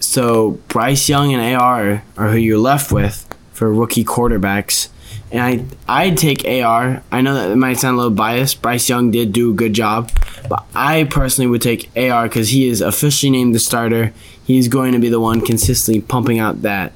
so 0.00 0.52
Bryce 0.68 1.08
Young 1.08 1.32
and 1.34 1.56
AR 1.56 2.02
are 2.16 2.28
who 2.28 2.36
you're 2.36 2.58
left 2.58 2.92
with 2.92 3.26
for 3.52 3.72
rookie 3.72 4.04
quarterbacks. 4.04 4.88
And 5.32 5.40
I 5.88 6.02
I'd 6.04 6.18
take 6.18 6.44
AR. 6.44 7.02
I 7.10 7.20
know 7.22 7.34
that 7.34 7.50
it 7.50 7.56
might 7.56 7.78
sound 7.78 7.94
a 7.94 7.96
little 7.96 8.12
biased. 8.12 8.60
Bryce 8.60 8.88
Young 8.88 9.10
did 9.10 9.32
do 9.32 9.50
a 9.50 9.54
good 9.54 9.72
job, 9.72 10.10
but 10.48 10.66
I 10.74 11.04
personally 11.04 11.48
would 11.50 11.62
take 11.62 11.90
AR 11.96 12.24
because 12.28 12.50
he 12.50 12.68
is 12.68 12.82
officially 12.82 13.30
named 13.30 13.54
the 13.54 13.58
starter. 13.58 14.12
He's 14.44 14.68
going 14.68 14.92
to 14.92 14.98
be 14.98 15.08
the 15.08 15.20
one 15.20 15.40
consistently 15.40 16.02
pumping 16.02 16.38
out 16.38 16.62
that 16.62 16.92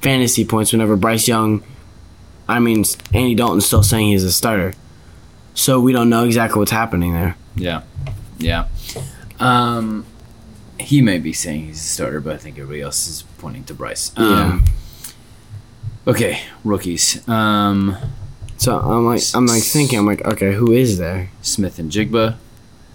fantasy 0.00 0.44
points 0.44 0.72
whenever 0.72 0.96
Bryce 0.96 1.28
Young. 1.28 1.62
I 2.48 2.58
mean, 2.58 2.84
Andy 3.12 3.34
Dalton's 3.34 3.66
still 3.66 3.82
saying 3.82 4.08
he's 4.08 4.24
a 4.24 4.32
starter, 4.32 4.72
so 5.52 5.78
we 5.78 5.92
don't 5.92 6.08
know 6.08 6.24
exactly 6.24 6.58
what's 6.58 6.70
happening 6.70 7.12
there. 7.12 7.36
Yeah. 7.54 7.82
Yeah. 8.38 8.68
Um, 9.38 10.06
he 10.80 11.02
may 11.02 11.18
be 11.18 11.32
saying 11.34 11.66
he's 11.66 11.80
a 11.80 11.84
starter, 11.86 12.20
but 12.20 12.34
I 12.34 12.38
think 12.38 12.56
everybody 12.56 12.80
else 12.80 13.06
is 13.08 13.24
pointing 13.38 13.64
to 13.64 13.74
Bryce. 13.74 14.16
Um, 14.16 14.64
Okay, 16.08 16.40
rookies. 16.64 17.26
Um, 17.28 17.96
So 18.56 18.76
I'm 18.80 19.04
like, 19.06 19.22
I'm 19.34 19.46
like 19.46 19.62
thinking, 19.62 19.98
I'm 20.00 20.06
like, 20.06 20.24
okay, 20.24 20.52
who 20.54 20.72
is 20.72 20.98
there? 20.98 21.28
Smith-Njigba. 21.42 22.36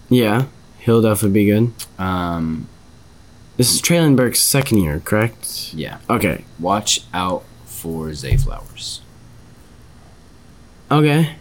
Yeah, 0.09 0.45
he'll 0.79 1.01
definitely 1.01 1.39
be 1.41 1.45
good. 1.45 1.71
Um, 1.97 2.67
This 3.55 3.73
is 3.73 3.81
Trailenberg's 3.81 4.39
second 4.39 4.79
year, 4.79 4.99
correct? 4.99 5.73
yeah. 5.73 5.99
Okay. 6.09 6.43
Watch 6.59 7.01
out 7.13 7.43
for 7.65 8.13
Zay 8.13 8.35
Flowers 8.35 9.01
Okay. 10.91 11.35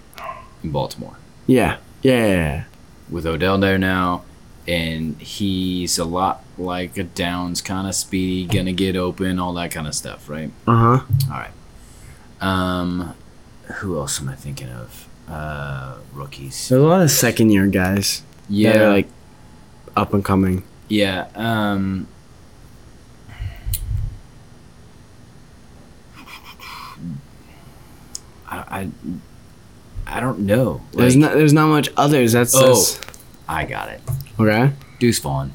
in 0.63 0.71
Baltimore 0.71 1.17
Yeah. 1.47 1.77
Yeah. 2.03 2.13
yeah, 2.27 2.27
yeah. 2.27 2.65
with 3.11 3.27
Odell 3.27 3.59
there 3.59 3.79
now, 3.79 4.23
and 4.69 5.21
he's 5.21 5.99
a 5.99 6.05
lot 6.05 6.45
like 6.59 6.97
a 6.99 7.03
Downs 7.05 7.61
kind 7.63 7.89
of 7.89 7.95
speedy, 7.95 8.45
gonna 8.47 8.73
get 8.73 8.95
open, 8.97 9.39
all 9.39 9.53
that 9.55 9.71
kind 9.73 9.87
of 9.89 9.95
stuff, 9.95 10.29
right? 10.29 10.51
Uh 10.67 10.77
huh. 10.77 11.01
All 11.31 11.39
right. 11.39 11.51
Um, 12.43 13.15
who 13.77 13.97
else 13.99 14.21
am 14.21 14.29
I 14.29 14.35
thinking 14.35 14.69
of? 14.69 15.09
Uh, 15.29 15.97
rookies. 16.13 16.69
There's 16.69 16.83
a 16.83 16.87
lot 16.87 17.01
of 17.01 17.11
second 17.11 17.51
year 17.51 17.67
guys. 17.69 18.23
Yeah, 18.49 18.73
That 18.73 18.83
are 18.83 18.89
like 18.91 19.09
up 19.97 20.13
and 20.13 20.25
coming. 20.25 20.65
yeah. 20.89 21.29
Um, 21.35 22.09
I, 28.47 28.57
I, 30.07 30.17
I 30.17 30.21
don't 30.21 30.41
know. 30.41 30.81
There's 30.93 31.17
not. 31.17 31.35
There's 31.35 31.53
not 31.53 31.69
much 31.69 31.89
others. 31.97 32.33
That's. 32.33 32.55
Oh. 32.55 32.61
that's- 32.61 33.01
I 33.49 33.65
got 33.65 33.89
it. 33.89 34.01
okay. 34.39 34.73
Deuce 34.99 35.19
Vaughn. 35.19 35.53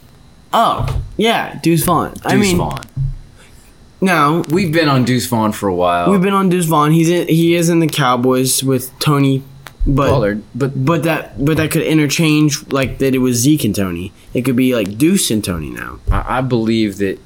Oh 0.54 1.02
yeah, 1.16 1.58
Deuce 1.64 1.84
Vaughn. 1.84 2.12
Deuce 2.14 2.22
I 2.26 2.36
mean, 2.36 2.58
Vaughn. 2.58 2.82
Now 4.02 4.42
We've 4.50 4.72
been 4.72 4.90
on 4.90 5.06
Deuce 5.06 5.26
Vaughn 5.28 5.52
for 5.52 5.68
a 5.70 5.76
while. 5.76 6.12
we've 6.12 6.22
been 6.22 6.34
on 6.34 6.50
Deuce 6.50 6.66
Vaughn. 6.66 6.92
He's 6.92 7.10
in, 7.10 7.28
he 7.28 7.56
is 7.56 7.70
in 7.70 7.80
the 7.80 7.88
Cowboys 7.88 8.64
with 8.64 8.98
Tony, 9.00 9.44
but 9.86 10.10
Pollard, 10.10 10.44
but 10.54 10.86
but 10.86 11.04
that 11.04 11.44
but 11.44 11.58
that 11.58 11.72
could 11.72 11.84
interchange 11.84 12.68
like 12.72 12.98
that. 13.00 13.16
It 13.16 13.20
was 13.20 13.38
Zeke 13.38 13.64
and 13.66 13.76
Tony. 13.76 14.12
It 14.34 14.42
could 14.44 14.56
be 14.56 14.76
like 14.76 14.98
Deuce 14.98 15.32
and 15.32 15.44
Tony 15.44 15.70
now. 15.70 16.00
I, 16.12 16.40
I 16.40 16.42
believe 16.42 16.98
that 16.98 17.20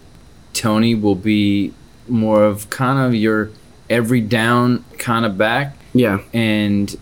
Tony 0.54 0.94
will 0.96 1.16
be 1.16 1.74
more 2.08 2.44
of 2.44 2.70
kind 2.70 3.00
of 3.00 3.16
your 3.16 3.50
every 3.90 4.22
down 4.22 4.86
kind 4.98 5.26
of 5.26 5.38
back, 5.38 5.76
Yeah. 5.94 6.20
and 6.34 6.96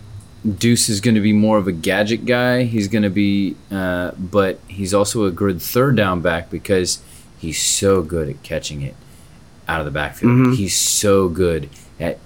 Deuce 0.58 0.88
is 0.88 1.00
going 1.00 1.14
to 1.14 1.20
be 1.20 1.32
more 1.34 1.58
of 1.58 1.68
a 1.68 1.72
gadget 1.72 2.24
guy. 2.24 2.62
He's 2.64 2.88
going 2.88 3.02
to 3.02 3.10
be, 3.10 3.54
uh, 3.70 4.12
but 4.18 4.58
he's 4.68 4.94
also 4.94 5.24
a 5.26 5.30
good 5.30 5.60
third 5.60 5.96
down 5.96 6.22
back 6.22 6.48
because 6.50 7.02
he's 7.38 7.60
so 7.62 8.00
good 8.02 8.28
at 8.30 8.42
catching 8.42 8.80
it 8.82 8.94
out 9.70 9.80
of 9.80 9.86
the 9.86 9.90
backfield. 9.92 10.32
Mhm. 10.32 10.56
He's 10.56 10.76
so 10.76 11.28
good 11.28 11.68
at 11.98 12.18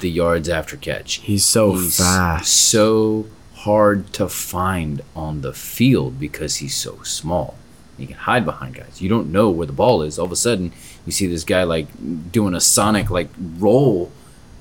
the 0.00 0.08
yards 0.10 0.48
after 0.48 0.76
catch. 0.76 1.16
He's 1.22 1.44
so 1.44 1.72
he's 1.74 1.98
fast. 1.98 2.50
so 2.50 3.26
hard 3.56 4.12
to 4.14 4.28
find 4.28 5.02
on 5.14 5.42
the 5.42 5.52
field 5.52 6.18
because 6.18 6.56
he's 6.56 6.74
so 6.74 7.00
small. 7.02 7.56
He 7.98 8.06
can 8.06 8.16
hide 8.16 8.44
behind 8.44 8.74
guys. 8.76 9.02
You 9.02 9.08
don't 9.08 9.30
know 9.32 9.50
where 9.50 9.66
the 9.66 9.72
ball 9.72 10.02
is. 10.02 10.18
All 10.18 10.24
of 10.26 10.32
a 10.32 10.36
sudden, 10.36 10.72
you 11.04 11.12
see 11.12 11.26
this 11.26 11.44
guy 11.44 11.64
like 11.64 11.88
doing 12.32 12.54
a 12.54 12.60
sonic 12.60 13.10
like 13.10 13.28
roll 13.58 14.10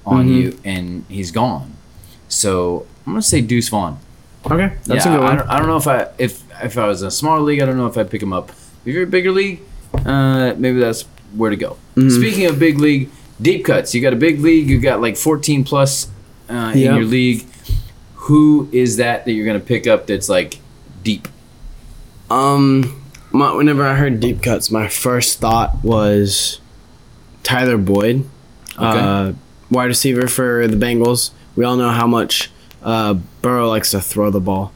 on 0.05 0.27
Mhm. 0.27 0.35
you, 0.35 0.59
and 0.65 1.05
he's 1.07 1.31
gone. 1.31 1.73
So 2.27 2.85
I'm 3.05 3.13
gonna 3.13 3.21
say 3.21 3.41
Deuce 3.41 3.69
Vaughn. 3.69 3.97
Okay, 4.49 4.73
that's 4.85 5.05
yeah, 5.05 5.13
a 5.15 5.17
good 5.19 5.25
I 5.29 5.35
don't, 5.35 5.49
I 5.49 5.59
don't 5.59 5.67
know 5.67 5.77
if 5.77 5.87
I 5.87 6.07
if 6.17 6.43
if 6.63 6.77
I 6.77 6.87
was 6.87 7.01
in 7.03 7.07
a 7.07 7.11
smaller 7.11 7.41
league, 7.41 7.61
I 7.61 7.65
don't 7.65 7.77
know 7.77 7.87
if 7.87 7.97
I'd 7.97 8.09
pick 8.09 8.21
him 8.21 8.33
up. 8.33 8.49
If 8.85 8.93
you're 8.93 9.03
a 9.03 9.07
bigger 9.07 9.31
league, 9.31 9.59
uh, 10.05 10.53
maybe 10.57 10.79
that's 10.79 11.05
where 11.35 11.49
to 11.49 11.55
go. 11.57 11.77
Mhm. 11.95 12.11
Speaking 12.11 12.45
of 12.45 12.57
big 12.59 12.79
league, 12.79 13.09
deep 13.41 13.65
cuts. 13.65 13.93
You 13.93 14.01
got 14.01 14.13
a 14.13 14.17
big 14.17 14.39
league. 14.39 14.69
You 14.69 14.79
got 14.79 15.01
like 15.01 15.17
14 15.17 15.63
plus 15.63 16.07
uh, 16.49 16.71
in 16.73 16.79
Yep. 16.79 16.95
your 16.95 17.05
league. 17.05 17.45
Who 18.15 18.67
is 18.71 18.97
that 18.97 19.25
that 19.25 19.31
you're 19.33 19.45
gonna 19.45 19.59
pick 19.59 19.87
up? 19.87 20.07
That's 20.07 20.29
like 20.29 20.59
deep. 21.03 21.27
Um, 22.29 23.01
my, 23.31 23.53
whenever 23.53 23.83
I 23.85 23.95
heard 23.95 24.19
deep 24.19 24.41
cuts, 24.41 24.69
my 24.71 24.87
first 24.87 25.39
thought 25.39 25.83
was 25.83 26.59
Tyler 27.43 27.77
Boyd, 27.77 28.25
uh, 28.77 29.33
wide 29.71 29.85
receiver 29.85 30.27
for 30.27 30.67
the 30.67 30.75
Bengals. 30.75 31.31
We 31.55 31.63
all 31.63 31.77
know 31.77 31.89
how 31.91 32.07
much 32.07 32.51
uh, 32.83 33.15
Burrow 33.41 33.69
likes 33.69 33.91
to 33.91 34.01
throw 34.01 34.29
the 34.29 34.39
ball. 34.41 34.71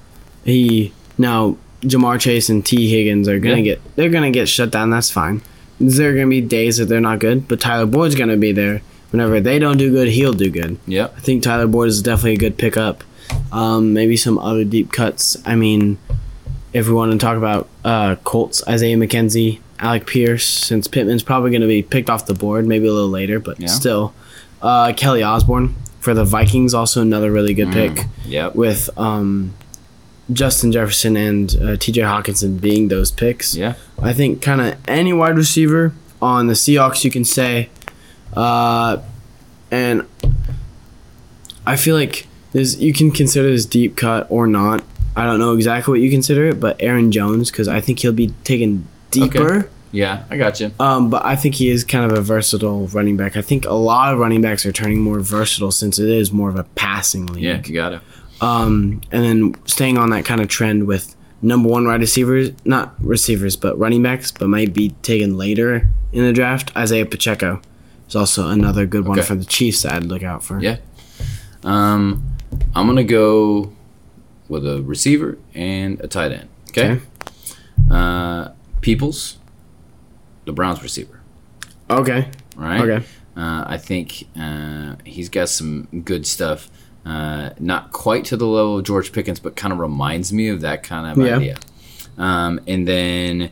He 0.45 0.93
now 1.17 1.57
Ja'Marr 1.81 2.19
Chase 2.19 2.49
and 2.49 2.65
Tee 2.65 2.89
Higgins 2.89 3.27
are 3.27 3.39
gonna 3.39 3.57
Yeah. 3.57 3.61
get 3.63 3.81
they're 3.95 4.09
gonna 4.09 4.31
get 4.31 4.47
shut 4.49 4.71
down. 4.71 4.89
That's 4.89 5.09
fine. 5.11 5.41
There 5.81 6.11
are 6.11 6.13
gonna 6.13 6.27
be 6.27 6.41
days 6.41 6.77
that 6.77 6.85
they're 6.85 7.01
not 7.01 7.19
good, 7.19 7.47
but 7.47 7.59
Tyler 7.59 7.85
Boyd's 7.85 8.15
gonna 8.15 8.37
be 8.37 8.51
there. 8.51 8.81
Whenever 9.11 9.39
they 9.41 9.59
don't 9.59 9.77
do 9.77 9.91
good, 9.91 10.07
he'll 10.09 10.33
do 10.33 10.49
good. 10.49 10.77
Yep. 10.87 11.13
I 11.17 11.19
think 11.19 11.43
Tyler 11.43 11.67
Boyd 11.67 11.89
is 11.89 12.01
definitely 12.01 12.33
a 12.33 12.37
good 12.37 12.57
pickup. 12.57 13.03
Um, 13.51 13.93
maybe 13.93 14.15
some 14.15 14.37
other 14.39 14.63
deep 14.63 14.91
cuts. 14.91 15.37
I 15.45 15.55
mean, 15.55 15.97
if 16.73 16.87
we 16.87 16.93
want 16.93 17.11
to 17.11 17.17
talk 17.17 17.35
about 17.37 17.67
uh, 17.83 18.15
Colts, 18.23 18.65
Isaiah 18.67 18.95
McKenzie, 18.95 19.59
Alec 19.79 20.05
Pierce, 20.05 20.45
since 20.47 20.87
Pittman's 20.87 21.23
probably 21.23 21.49
going 21.49 21.61
to 21.61 21.67
be 21.67 21.81
picked 21.83 22.09
off 22.09 22.25
the 22.25 22.33
board, 22.33 22.65
maybe 22.67 22.87
a 22.87 22.93
little 22.93 23.09
later, 23.09 23.39
but 23.39 23.59
Yeah. 23.59 23.67
still. 23.67 24.13
Uh, 24.61 24.93
Kelly 24.93 25.23
Osborne 25.23 25.75
for 25.99 26.13
the 26.13 26.23
Vikings, 26.23 26.73
also 26.73 27.01
another 27.01 27.31
really 27.31 27.53
good 27.53 27.71
pick 27.71 28.05
Yep. 28.25 28.55
with 28.55 28.89
um, 28.97 29.53
Justin 30.33 30.71
Jefferson 30.71 31.17
and 31.17 31.49
uh, 31.55 31.77
TJ 31.77 32.03
Hockenson 32.03 32.59
being 32.59 32.87
those 32.87 33.11
picks. 33.11 33.55
Yeah. 33.55 33.75
I 34.01 34.13
think 34.13 34.41
kind 34.41 34.61
of 34.61 34.77
any 34.87 35.13
wide 35.13 35.37
receiver 35.37 35.93
on 36.21 36.47
the 36.47 36.53
Seahawks 36.53 37.03
you 37.03 37.11
can 37.11 37.25
say. 37.25 37.69
Uh, 38.33 39.01
and 39.71 40.07
I 41.65 41.75
feel 41.75 41.95
like 41.95 42.27
this 42.51 42.77
you 42.77 42.93
can 42.93 43.11
consider 43.11 43.49
this 43.49 43.65
deep 43.65 43.95
cut 43.95 44.27
or 44.29 44.47
not. 44.47 44.83
I 45.15 45.25
don't 45.25 45.39
know 45.39 45.55
exactly 45.55 45.91
what 45.91 46.01
you 46.01 46.09
consider 46.09 46.47
it, 46.47 46.59
but 46.59 46.77
Aaron 46.79 47.11
Jones 47.11 47.51
because 47.51 47.67
I 47.67 47.81
think 47.81 47.99
he'll 47.99 48.13
be 48.13 48.27
taken 48.43 48.87
deeper. 49.09 49.69
Yeah, 49.91 50.23
I 50.29 50.37
got 50.37 50.61
you. 50.61 50.71
Um, 50.79 51.09
but 51.09 51.25
I 51.25 51.35
think 51.35 51.55
he 51.55 51.69
is 51.69 51.83
kind 51.83 52.09
of 52.09 52.17
a 52.17 52.21
versatile 52.21 52.87
running 52.87 53.17
back. 53.17 53.35
I 53.35 53.41
think 53.41 53.65
a 53.65 53.73
lot 53.73 54.13
of 54.13 54.19
running 54.19 54.41
backs 54.41 54.65
are 54.65 54.71
turning 54.71 55.01
more 55.01 55.19
versatile 55.19 55.71
since 55.71 55.99
it 55.99 56.07
is 56.07 56.31
more 56.31 56.49
of 56.49 56.55
a 56.55 56.63
passing 56.63 57.25
league. 57.25 57.43
Yeah, 57.43 57.61
you 57.65 57.73
got 57.73 57.93
it. 57.93 58.01
Um, 58.41 59.01
and 59.11 59.23
then 59.23 59.55
staying 59.65 59.97
on 59.97 60.09
that 60.09 60.25
kind 60.25 60.41
of 60.41 60.47
trend 60.47 60.87
with 60.87 61.15
number 61.43 61.69
one 61.69 61.85
wide 61.85 61.99
receivers, 62.01 62.51
not 62.65 62.93
receivers, 62.99 63.55
but 63.55 63.77
running 63.77 64.01
backs, 64.03 64.31
but 64.31 64.47
might 64.47 64.73
be 64.73 64.89
taken 65.03 65.37
later 65.37 65.89
in 66.11 66.23
the 66.23 66.33
draft. 66.33 66.75
Isaiah 66.75 67.05
Pacheco 67.05 67.61
is 68.07 68.15
also 68.15 68.49
another 68.49 68.85
good 68.85 69.07
one 69.07 69.19
Okay. 69.19 69.27
for 69.27 69.35
the 69.35 69.45
Chiefs 69.45 69.83
that 69.83 69.93
I'd 69.93 70.05
look 70.05 70.23
out 70.23 70.43
for. 70.43 70.59
Yeah. 70.59 70.77
Um, 71.63 72.23
I'm 72.75 72.87
gonna 72.87 73.03
go 73.03 73.71
with 74.49 74.65
a 74.67 74.81
receiver 74.81 75.37
and 75.53 75.99
a 76.01 76.07
tight 76.07 76.31
end. 76.31 76.49
Okay. 76.69 76.91
Okay. 76.93 77.01
Uh, 77.89 78.49
Peoples, 78.81 79.37
the 80.45 80.51
Browns 80.51 80.81
receiver. 80.81 81.21
Okay. 81.89 82.29
Right. 82.55 82.81
Okay. 82.81 83.05
Uh, 83.37 83.63
I 83.67 83.77
think 83.77 84.27
uh, 84.39 84.95
he's 85.05 85.29
got 85.29 85.49
some 85.49 85.87
good 86.03 86.25
stuff. 86.25 86.69
Uh, 87.05 87.49
not 87.59 87.91
quite 87.91 88.25
to 88.25 88.37
the 88.37 88.45
level 88.45 88.77
of 88.77 88.83
George 88.85 89.11
Pickens, 89.11 89.39
but 89.39 89.55
kind 89.55 89.71
of 89.73 89.79
reminds 89.79 90.31
me 90.31 90.49
of 90.49 90.61
that 90.61 90.83
kind 90.83 91.11
of 91.19 91.25
Yeah. 91.25 91.37
idea. 91.37 91.57
Um, 92.17 92.59
and 92.67 92.87
then 92.87 93.49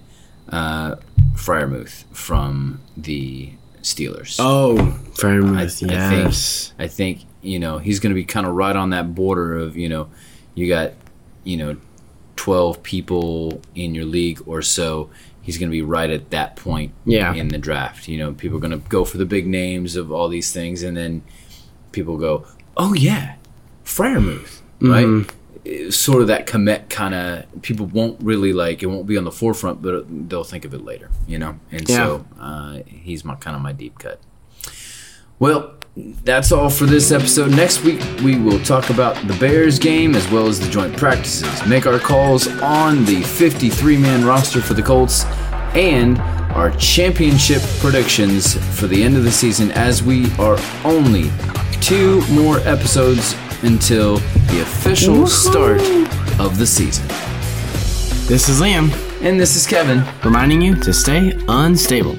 uh, 0.50 0.96
Freiermuth 1.36 2.04
from 2.12 2.80
the 2.98 3.52
Steelers. 3.82 4.36
Oh, 4.40 4.78
I, 4.78 4.82
Freiermuth. 5.16 5.90
I 5.90 5.94
Yes. 5.94 6.74
think 6.74 6.82
I 6.84 6.88
think 6.88 7.20
you 7.42 7.58
know 7.60 7.78
he's 7.80 8.00
going 8.00 8.12
to 8.12 8.16
be 8.16 8.26
kind 8.26 8.46
of 8.46 8.54
right 8.54 8.76
on 8.76 8.90
that 8.92 9.16
border 9.16 9.58
of 9.58 9.78
you 9.78 9.88
know 9.90 10.10
you 10.54 10.68
got 10.68 10.92
you 11.44 11.56
know 11.58 11.78
twelve 12.36 12.84
people 12.84 13.62
in 13.76 13.96
your 13.96 14.06
league 14.06 14.42
or 14.46 14.62
so. 14.62 15.10
He's 15.42 15.58
going 15.58 15.70
to 15.70 15.72
be 15.72 15.82
right 15.82 16.10
at 16.12 16.30
that 16.30 16.56
point 16.56 16.92
Yeah. 17.06 17.34
in 17.34 17.48
the 17.48 17.58
draft. 17.58 18.08
You 18.08 18.18
know, 18.20 18.34
people 18.34 18.58
are 18.58 18.62
going 18.62 18.80
to 18.80 18.88
go 18.90 19.04
for 19.06 19.18
the 19.18 19.26
big 19.26 19.48
names 19.48 19.96
of 19.96 20.12
all 20.12 20.28
these 20.30 20.52
things, 20.52 20.84
and 20.84 20.96
then 20.96 21.24
people 21.92 22.18
go, 22.18 22.46
"Oh 22.78 22.94
yeah, 22.94 23.36
Freiermuth," 23.90 24.62
right? 24.82 25.06
Mhm. 25.06 25.30
It's 25.66 25.98
Sort 25.98 26.22
of 26.22 26.28
that 26.30 26.48
commit 26.48 26.90
kind 26.90 27.14
of 27.14 27.44
people 27.62 27.86
won't 27.88 28.18
really 28.24 28.54
like 28.54 28.82
it 28.82 28.86
won't 28.88 29.06
be 29.06 29.18
on 29.18 29.24
the 29.26 29.32
forefront, 29.32 29.82
but 29.82 30.06
they'll 30.30 30.44
think 30.46 30.64
of 30.66 30.74
it 30.74 30.84
later, 30.86 31.10
you 31.28 31.38
know. 31.38 31.60
And 31.72 31.88
so 31.88 32.26
uh, 32.40 32.80
he's 32.86 33.24
my 33.26 33.36
kind 33.36 33.56
of 33.56 33.62
my 33.62 33.74
deep 33.74 34.00
cut. 34.00 34.20
Well, 35.38 35.74
that's 36.24 36.52
all 36.52 36.70
for 36.70 36.86
this 36.86 37.12
episode. 37.12 37.52
Next 37.52 37.84
week, 37.84 38.02
we 38.24 38.38
will 38.40 38.60
talk 38.60 38.90
about 38.90 39.16
the 39.28 39.34
Bears 39.36 39.80
game 39.80 40.16
as 40.16 40.30
well 40.32 40.48
as 40.48 40.60
the 40.60 40.70
joint 40.70 40.96
practices, 40.98 41.66
make 41.68 41.86
our 41.86 42.00
calls 42.00 42.48
on 42.62 43.06
the 43.06 43.22
53 43.22 43.98
man 43.98 44.26
roster 44.26 44.62
for 44.62 44.74
the 44.74 44.82
Colts, 44.84 45.26
and 45.76 46.18
our 46.56 46.72
championship 46.78 47.62
predictions 47.80 48.56
for 48.80 48.88
the 48.88 49.04
end 49.04 49.18
of 49.18 49.24
the 49.24 49.32
season 49.32 49.72
as 49.72 50.02
we 50.02 50.32
are 50.40 50.58
only 50.84 51.30
two 51.82 52.22
more 52.30 52.60
episodes 52.62 53.36
until 53.64 54.18
the 54.48 54.62
official 54.62 55.28
start 55.28 55.82
of 56.40 56.58
the 56.58 56.66
season. 56.66 57.08
This 58.28 58.48
is 58.48 58.62
Liam 58.62 58.92
And 59.22 59.40
this 59.40 59.56
is 59.56 59.66
Kevin. 59.68 60.04
reminding 60.24 60.62
you 60.62 60.76
to 60.76 60.94
stay 60.94 61.38
unstable. 61.48 62.18